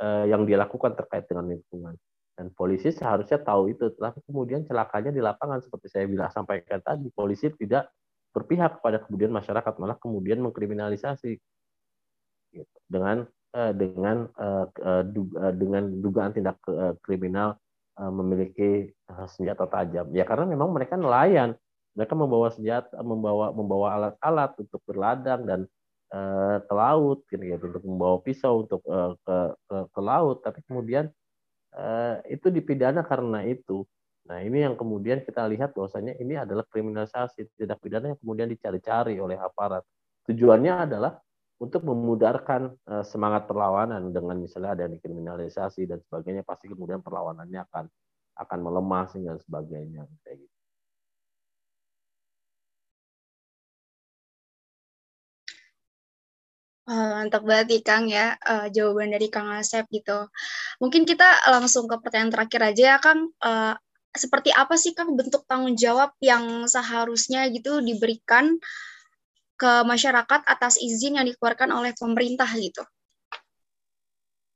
yang 0.00 0.48
dilakukan 0.48 0.96
terkait 0.96 1.28
dengan 1.28 1.52
lingkungan. 1.52 1.94
Dan 2.34 2.50
polisi 2.50 2.90
seharusnya 2.90 3.38
tahu 3.38 3.70
itu, 3.70 3.94
tetapi 3.94 4.26
kemudian 4.26 4.66
celakanya 4.66 5.14
di 5.14 5.22
lapangan 5.22 5.62
seperti 5.62 5.86
saya 5.86 6.10
bilang 6.10 6.34
sampaikan 6.34 6.82
tadi, 6.82 7.06
polisi 7.14 7.46
tidak 7.54 7.94
berpihak 8.34 8.82
kepada 8.82 9.06
kemudian 9.06 9.30
masyarakat, 9.30 9.72
malah 9.78 9.94
kemudian 10.02 10.42
mengkriminalisasi 10.42 11.38
gitu. 12.50 12.76
dengan 12.90 13.30
dengan 13.54 14.26
dengan 15.54 15.82
dugaan 16.02 16.34
tindak 16.34 16.58
kriminal 17.06 17.54
memiliki 17.98 18.90
uh, 19.10 19.26
senjata 19.30 19.70
tajam. 19.70 20.10
Ya 20.10 20.26
karena 20.26 20.50
memang 20.50 20.74
mereka 20.74 20.98
nelayan, 20.98 21.54
mereka 21.94 22.14
membawa 22.18 22.50
senjata, 22.50 22.90
membawa 23.02 23.54
membawa 23.54 23.88
alat-alat 23.96 24.54
untuk 24.58 24.82
berladang 24.82 25.46
dan 25.46 25.60
uh, 26.10 26.58
ke 26.62 26.72
laut, 26.74 27.22
gitu, 27.30 27.44
ya, 27.44 27.56
untuk 27.60 27.84
membawa 27.86 28.18
pisau 28.22 28.66
untuk 28.66 28.82
uh, 28.90 29.14
ke, 29.22 29.36
ke 29.70 29.76
ke 29.94 30.00
laut, 30.02 30.42
tapi 30.42 30.58
kemudian 30.66 31.06
Eh, 31.74 32.38
itu 32.38 32.54
dipidana 32.54 33.02
karena 33.02 33.42
itu. 33.42 33.82
Nah, 34.30 34.38
ini 34.40 34.62
yang 34.62 34.78
kemudian 34.78 35.26
kita 35.26 35.42
lihat 35.50 35.74
bahwasanya 35.74 36.14
ini 36.22 36.38
adalah 36.38 36.62
kriminalisasi 36.70 37.50
tindak 37.58 37.82
pidana 37.82 38.14
yang 38.14 38.20
kemudian 38.22 38.46
dicari-cari 38.46 39.18
oleh 39.18 39.34
aparat. 39.36 39.82
Tujuannya 40.30 40.86
adalah 40.86 41.18
untuk 41.62 41.86
memudarkan 41.86 42.74
uh, 42.90 43.04
semangat 43.06 43.46
perlawanan 43.46 44.10
dengan 44.10 44.36
misalnya 44.42 44.74
ada 44.74 44.90
kriminalisasi 44.90 45.86
dan 45.86 46.02
sebagainya 46.02 46.42
pasti 46.42 46.66
kemudian 46.66 47.00
perlawanannya 47.00 47.62
akan 47.70 47.84
akan 48.34 48.58
melemah 48.58 49.06
dan 49.14 49.38
sebagainya 49.38 50.10
kayak 50.26 50.42
gitu. 50.42 50.54
Uh, 56.84 57.24
banget 57.48 57.80
Kang 57.80 58.12
ya 58.12 58.36
uh, 58.44 58.68
jawaban 58.68 59.08
dari 59.08 59.32
Kang 59.32 59.48
Asep 59.56 59.88
gitu. 59.88 60.28
Mungkin 60.84 61.08
kita 61.08 61.24
langsung 61.48 61.88
ke 61.88 61.96
pertanyaan 61.96 62.28
terakhir 62.28 62.60
aja 62.60 62.82
ya 62.92 62.96
Kang. 63.00 63.32
Uh, 63.40 63.72
seperti 64.12 64.52
apa 64.52 64.76
sih 64.76 64.92
Kang 64.92 65.16
bentuk 65.16 65.48
tanggung 65.48 65.80
jawab 65.80 66.12
yang 66.20 66.68
seharusnya 66.68 67.48
gitu 67.48 67.80
diberikan 67.80 68.60
ke 69.54 69.86
masyarakat 69.86 70.40
atas 70.46 70.76
izin 70.82 71.18
yang 71.18 71.26
dikeluarkan 71.26 71.70
oleh 71.70 71.94
pemerintah 71.94 72.50
gitu? 72.58 72.82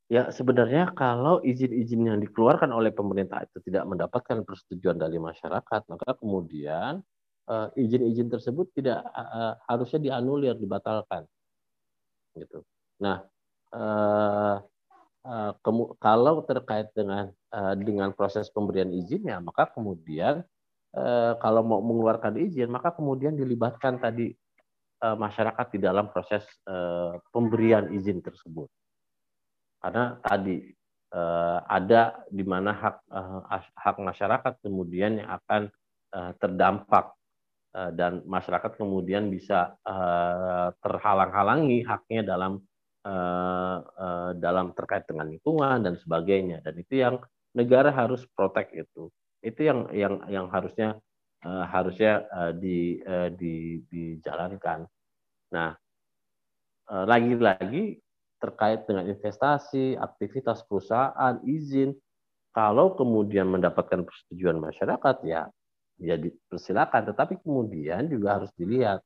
Ya 0.08 0.32
sebenarnya 0.32 0.96
kalau 0.96 1.44
izin-izin 1.44 2.08
yang 2.08 2.18
dikeluarkan 2.24 2.72
oleh 2.72 2.88
pemerintah 2.88 3.44
itu 3.44 3.60
tidak 3.68 3.84
mendapatkan 3.84 4.40
persetujuan 4.40 4.96
dari 4.96 5.20
masyarakat, 5.20 5.80
maka 5.84 6.16
kemudian 6.16 7.04
izin-izin 7.76 8.32
tersebut 8.32 8.72
tidak 8.72 9.04
harusnya 9.68 10.00
dianulir, 10.00 10.56
dibatalkan 10.56 11.28
gitu. 12.36 12.64
Nah, 13.04 13.24
uh, 13.72 14.56
uh, 15.28 15.52
kalau 16.00 16.40
terkait 16.44 16.88
dengan 16.96 17.28
uh, 17.52 17.74
dengan 17.76 18.12
proses 18.16 18.48
pemberian 18.48 18.88
izinnya, 18.92 19.40
maka 19.44 19.68
kemudian 19.72 20.44
kalau 21.38 21.60
mau 21.62 21.84
mengeluarkan 21.84 22.40
izin, 22.40 22.72
maka 22.72 22.90
kemudian 22.96 23.36
dilibatkan 23.36 24.00
tadi 24.00 24.32
uh, 25.02 25.16
masyarakat 25.18 25.66
di 25.74 25.78
dalam 25.82 26.10
proses 26.10 26.44
uh, 26.68 27.18
pemberian 27.30 27.90
izin 27.94 28.22
tersebut. 28.22 28.68
Karena 29.78 30.18
tadi 30.22 30.62
uh, 31.14 31.62
ada 31.66 32.22
di 32.28 32.42
mana 32.42 32.74
hak 32.74 32.96
hak 33.78 33.96
masyarakat 33.98 34.52
kemudian 34.62 35.22
yang 35.22 35.30
akan 35.38 35.70
terdampak 36.40 37.18
Eh, 37.68 37.92
dan 37.92 38.24
masyarakat 38.24 38.80
kemudian 38.80 39.28
bisa 39.28 39.76
uh, 39.84 40.72
terhalang-halangi 40.80 41.84
haknya 41.84 42.24
dalam 42.24 42.64
uh, 43.04 43.78
uh, 43.84 44.30
dalam 44.40 44.72
terkait 44.72 45.04
dengan 45.04 45.28
lingkungan 45.28 45.84
dan 45.84 45.94
sebagainya 46.00 46.64
dan 46.64 46.74
itu 46.80 46.96
yang 46.96 47.20
negara 47.52 47.92
harus 47.92 48.24
protek 48.32 48.72
itu 48.72 49.12
itu 49.44 49.60
yang 49.60 49.84
yang 49.92 50.14
yang 50.32 50.46
harusnya 50.48 50.96
uh, 51.44 51.64
harusnya 51.68 52.26
uh, 52.32 52.52
di, 52.54 52.98
uh, 53.04 53.30
di 53.30 53.82
dijalankan. 53.86 54.86
Nah 55.54 55.72
lagi-lagi 56.88 58.00
terkait 58.40 58.88
dengan 58.88 59.04
investasi 59.04 60.00
aktivitas 60.00 60.64
perusahaan 60.64 61.36
izin 61.44 61.92
kalau 62.48 62.96
kemudian 62.96 63.44
mendapatkan 63.44 64.08
persetujuan 64.08 64.56
masyarakat 64.56 65.16
ya 65.28 65.52
ya 66.00 66.16
dipersilakan. 66.16 67.12
Tetapi 67.12 67.44
kemudian 67.44 68.08
juga 68.08 68.40
harus 68.40 68.48
dilihat 68.56 69.04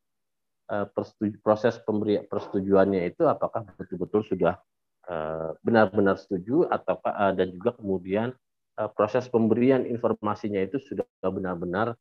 proses 1.43 1.75
pemberi 1.83 2.23
persetujuannya 2.23 3.03
itu 3.03 3.27
apakah 3.27 3.67
betul-betul 3.75 4.31
sudah 4.31 4.55
benar-benar 5.67 6.23
setuju 6.23 6.71
atau 6.71 7.03
dan 7.35 7.51
juga 7.51 7.75
kemudian 7.83 8.31
proses 8.95 9.27
pemberian 9.27 9.83
informasinya 9.91 10.63
itu 10.63 10.79
sudah 10.79 11.03
benar-benar 11.19 11.99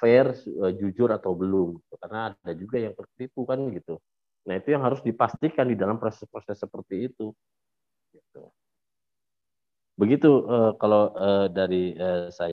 fair 0.00 0.32
uh, 0.32 0.72
jujur 0.72 1.12
atau 1.12 1.36
belum 1.36 1.76
karena 2.00 2.32
ada 2.32 2.52
juga 2.56 2.80
yang 2.80 2.94
tertipu 2.96 3.44
kan 3.44 3.60
gitu. 3.70 4.00
Nah 4.48 4.56
itu 4.56 4.72
yang 4.72 4.80
harus 4.80 5.04
dipastikan 5.04 5.68
di 5.68 5.76
dalam 5.76 6.00
proses-proses 6.00 6.56
seperti 6.56 7.12
itu. 7.12 7.32
Gitu. 8.10 8.42
begitu 9.94 10.48
uh, 10.48 10.72
kalau 10.80 11.12
uh, 11.12 11.46
dari 11.52 11.92
uh, 11.94 12.32
saya. 12.32 12.50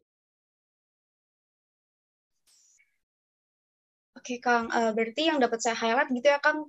Oke 4.19 4.43
Kang, 4.43 4.67
berarti 4.67 5.31
yang 5.31 5.39
dapat 5.39 5.63
saya 5.63 5.79
highlight 5.79 6.11
gitu 6.11 6.27
ya 6.27 6.35
Kang, 6.43 6.67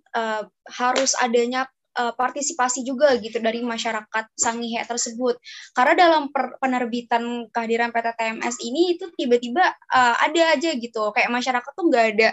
harus 0.70 1.18
adanya 1.18 1.66
uh, 1.99 2.12
partisipasi 2.14 2.86
juga 2.86 3.18
gitu 3.18 3.42
dari 3.42 3.61
masyarakat 3.66 4.24
Sangihe 4.38 4.80
tersebut. 4.86 5.36
Karena 5.74 5.94
dalam 5.99 6.22
per 6.30 6.57
penerbitan 6.62 7.51
kehadiran 7.51 7.90
PT 7.90 8.09
TMS 8.14 8.57
ini 8.62 8.94
itu 8.94 9.11
tiba-tiba 9.18 9.64
uh, 9.90 10.14
ada 10.22 10.55
aja 10.55 10.70
gitu, 10.78 11.11
kayak 11.11 11.28
masyarakat 11.28 11.70
tuh 11.74 11.84
nggak 11.90 12.07
ada, 12.16 12.28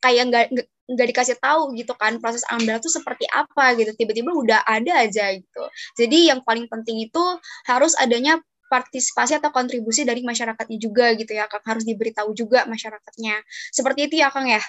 kayak 0.00 0.24
nggak 0.32 0.46
nggak 0.90 1.06
dikasih 1.14 1.38
tahu 1.38 1.70
gitu 1.78 1.94
kan 1.94 2.18
proses 2.18 2.42
amdal 2.50 2.82
itu 2.82 2.90
seperti 2.90 3.28
apa 3.30 3.76
gitu. 3.78 3.92
Tiba-tiba 3.94 4.32
udah 4.32 4.60
ada 4.66 5.04
aja 5.04 5.36
gitu. 5.36 5.64
Jadi 6.00 6.32
yang 6.32 6.40
paling 6.42 6.66
penting 6.66 7.06
itu 7.06 7.22
harus 7.68 7.94
adanya 8.00 8.40
partisipasi 8.70 9.34
atau 9.42 9.50
kontribusi 9.50 10.06
dari 10.06 10.22
masyarakatnya 10.22 10.78
juga 10.78 11.10
gitu 11.18 11.34
ya 11.34 11.50
Kang. 11.50 11.62
Harus 11.66 11.82
diberitahu 11.86 12.30
juga 12.34 12.66
masyarakatnya. 12.70 13.42
Seperti 13.74 14.06
itu 14.10 14.14
ya 14.22 14.30
Kang 14.30 14.46
ya 14.46 14.62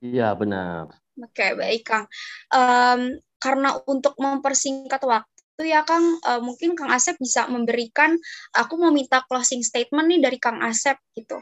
iya 0.00 0.34
benar 0.36 0.90
oke 1.16 1.46
baik 1.56 1.82
Kang 1.86 2.04
um, 2.52 3.00
karena 3.40 3.80
untuk 3.88 4.16
mempersingkat 4.20 5.00
waktu 5.04 5.62
ya 5.64 5.84
Kang 5.84 6.20
uh, 6.24 6.40
mungkin 6.40 6.76
Kang 6.76 6.92
Asep 6.92 7.16
bisa 7.20 7.48
memberikan 7.48 8.16
aku 8.56 8.80
mau 8.80 8.92
minta 8.92 9.24
closing 9.28 9.64
statement 9.64 10.08
nih 10.08 10.20
dari 10.20 10.38
Kang 10.40 10.60
Asep 10.60 10.96
gitu 11.16 11.40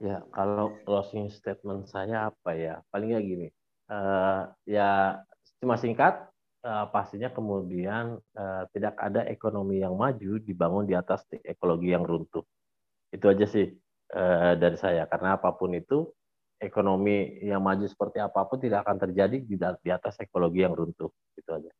ya 0.00 0.20
kalau 0.32 0.76
closing 0.84 1.32
statement 1.32 1.88
saya 1.88 2.28
apa 2.28 2.52
ya 2.52 2.84
paling 2.92 3.16
ya 3.16 3.20
gini 3.20 3.48
uh, 3.88 4.52
ya 4.68 5.20
cuma 5.60 5.80
singkat 5.80 6.28
uh, 6.66 6.86
pastinya 6.90 7.30
kemudian 7.30 8.18
uh, 8.34 8.62
tidak 8.74 8.98
ada 8.98 9.22
ekonomi 9.30 9.80
yang 9.80 9.94
maju 9.94 10.42
dibangun 10.42 10.84
di 10.84 10.98
atas 10.98 11.22
ekologi 11.46 11.94
yang 11.94 12.02
runtuh. 12.02 12.42
Itu 13.14 13.30
aja 13.30 13.46
sih 13.46 13.70
uh, 14.12 14.52
dari 14.58 14.74
saya. 14.74 15.06
Karena 15.06 15.38
apa 15.38 15.54
pun 15.54 15.72
itu, 15.78 16.10
ekonomi 16.56 17.44
yang 17.44 17.60
maju 17.60 17.84
seperti 17.84 18.18
apa 18.20 18.48
pun 18.48 18.56
tidak 18.56 18.84
akan 18.88 18.96
terjadi 19.08 19.36
di, 19.44 19.56
di 19.56 19.90
atas 19.92 20.16
ekologi 20.20 20.64
yang 20.64 20.72
runtuh. 20.72 21.12
Itu 21.36 21.50
aja. 21.52 21.70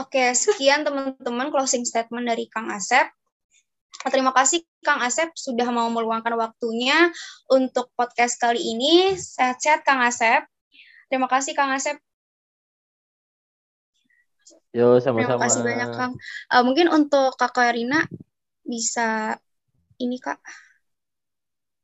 Oke, 0.00 0.32
sekian 0.32 0.82
teman-teman 0.88 1.52
closing 1.52 1.84
statement 1.84 2.24
dari 2.24 2.48
Kang 2.48 2.72
Asep. 2.72 3.12
Terima 4.08 4.34
kasih 4.34 4.64
Kang 4.82 4.98
Asep 4.98 5.30
sudah 5.36 5.68
mau 5.68 5.86
meluangkan 5.92 6.34
waktunya 6.34 7.12
untuk 7.46 7.92
podcast 7.94 8.40
kali 8.40 8.58
ini. 8.58 9.14
Sehat-sehat 9.14 9.84
Kang 9.86 10.02
Asep. 10.02 10.42
Terima 11.06 11.28
kasih 11.28 11.52
Kang 11.52 11.70
Asep. 11.70 12.00
Yo, 14.72 14.96
sama-sama. 14.98 15.36
Terima 15.36 15.38
kasih 15.44 15.60
banyak 15.60 15.90
Kang. 15.92 16.12
Uh, 16.48 16.62
mungkin 16.64 16.88
untuk 16.88 17.36
Kak 17.36 17.52
Karina 17.52 18.08
bisa 18.64 19.36
ini 20.02 20.18
Kak 20.18 20.42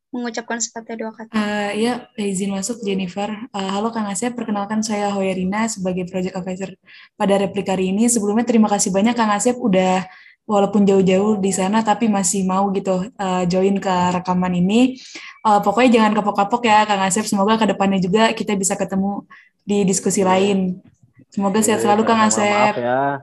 mengucapkan 0.09 0.57
sepatah 0.57 0.97
dua 0.97 1.12
kata. 1.12 1.33
Uh, 1.37 1.71
ya, 1.77 2.09
izin 2.16 2.49
masuk 2.49 2.81
Jennifer. 2.81 3.29
Uh, 3.53 3.71
halo 3.77 3.93
Kang 3.93 4.09
Asep, 4.09 4.33
perkenalkan 4.33 4.81
saya 4.81 5.12
Hoyerina 5.12 5.69
sebagai 5.69 6.09
Project 6.09 6.33
Officer 6.33 6.73
pada 7.12 7.37
replik 7.37 7.69
hari 7.69 7.93
ini. 7.93 8.09
Sebelumnya 8.09 8.49
terima 8.49 8.73
kasih 8.73 8.89
banyak 8.89 9.12
Kang 9.12 9.29
Asep 9.29 9.61
udah 9.61 10.09
walaupun 10.49 10.89
jauh-jauh 10.89 11.37
di 11.37 11.53
sana 11.53 11.85
tapi 11.85 12.09
masih 12.09 12.49
mau 12.49 12.73
gitu 12.73 13.05
uh, 13.21 13.45
join 13.45 13.77
ke 13.77 13.95
rekaman 14.16 14.57
ini. 14.57 14.97
Uh, 15.45 15.61
pokoknya 15.61 16.01
jangan 16.01 16.12
kapok-kapok 16.16 16.64
ya 16.64 16.89
Kang 16.89 17.05
Asep. 17.05 17.29
Semoga 17.29 17.61
ke 17.61 17.69
depannya 17.69 18.01
juga 18.01 18.33
kita 18.33 18.57
bisa 18.57 18.81
ketemu 18.81 19.29
di 19.61 19.85
diskusi 19.85 20.25
lain. 20.25 20.81
Semoga 21.29 21.61
sehat 21.61 21.85
selalu 21.85 22.09
Kang 22.09 22.25
Asep. 22.25 22.49
Maaf 22.49 22.81
ya. 22.81 23.21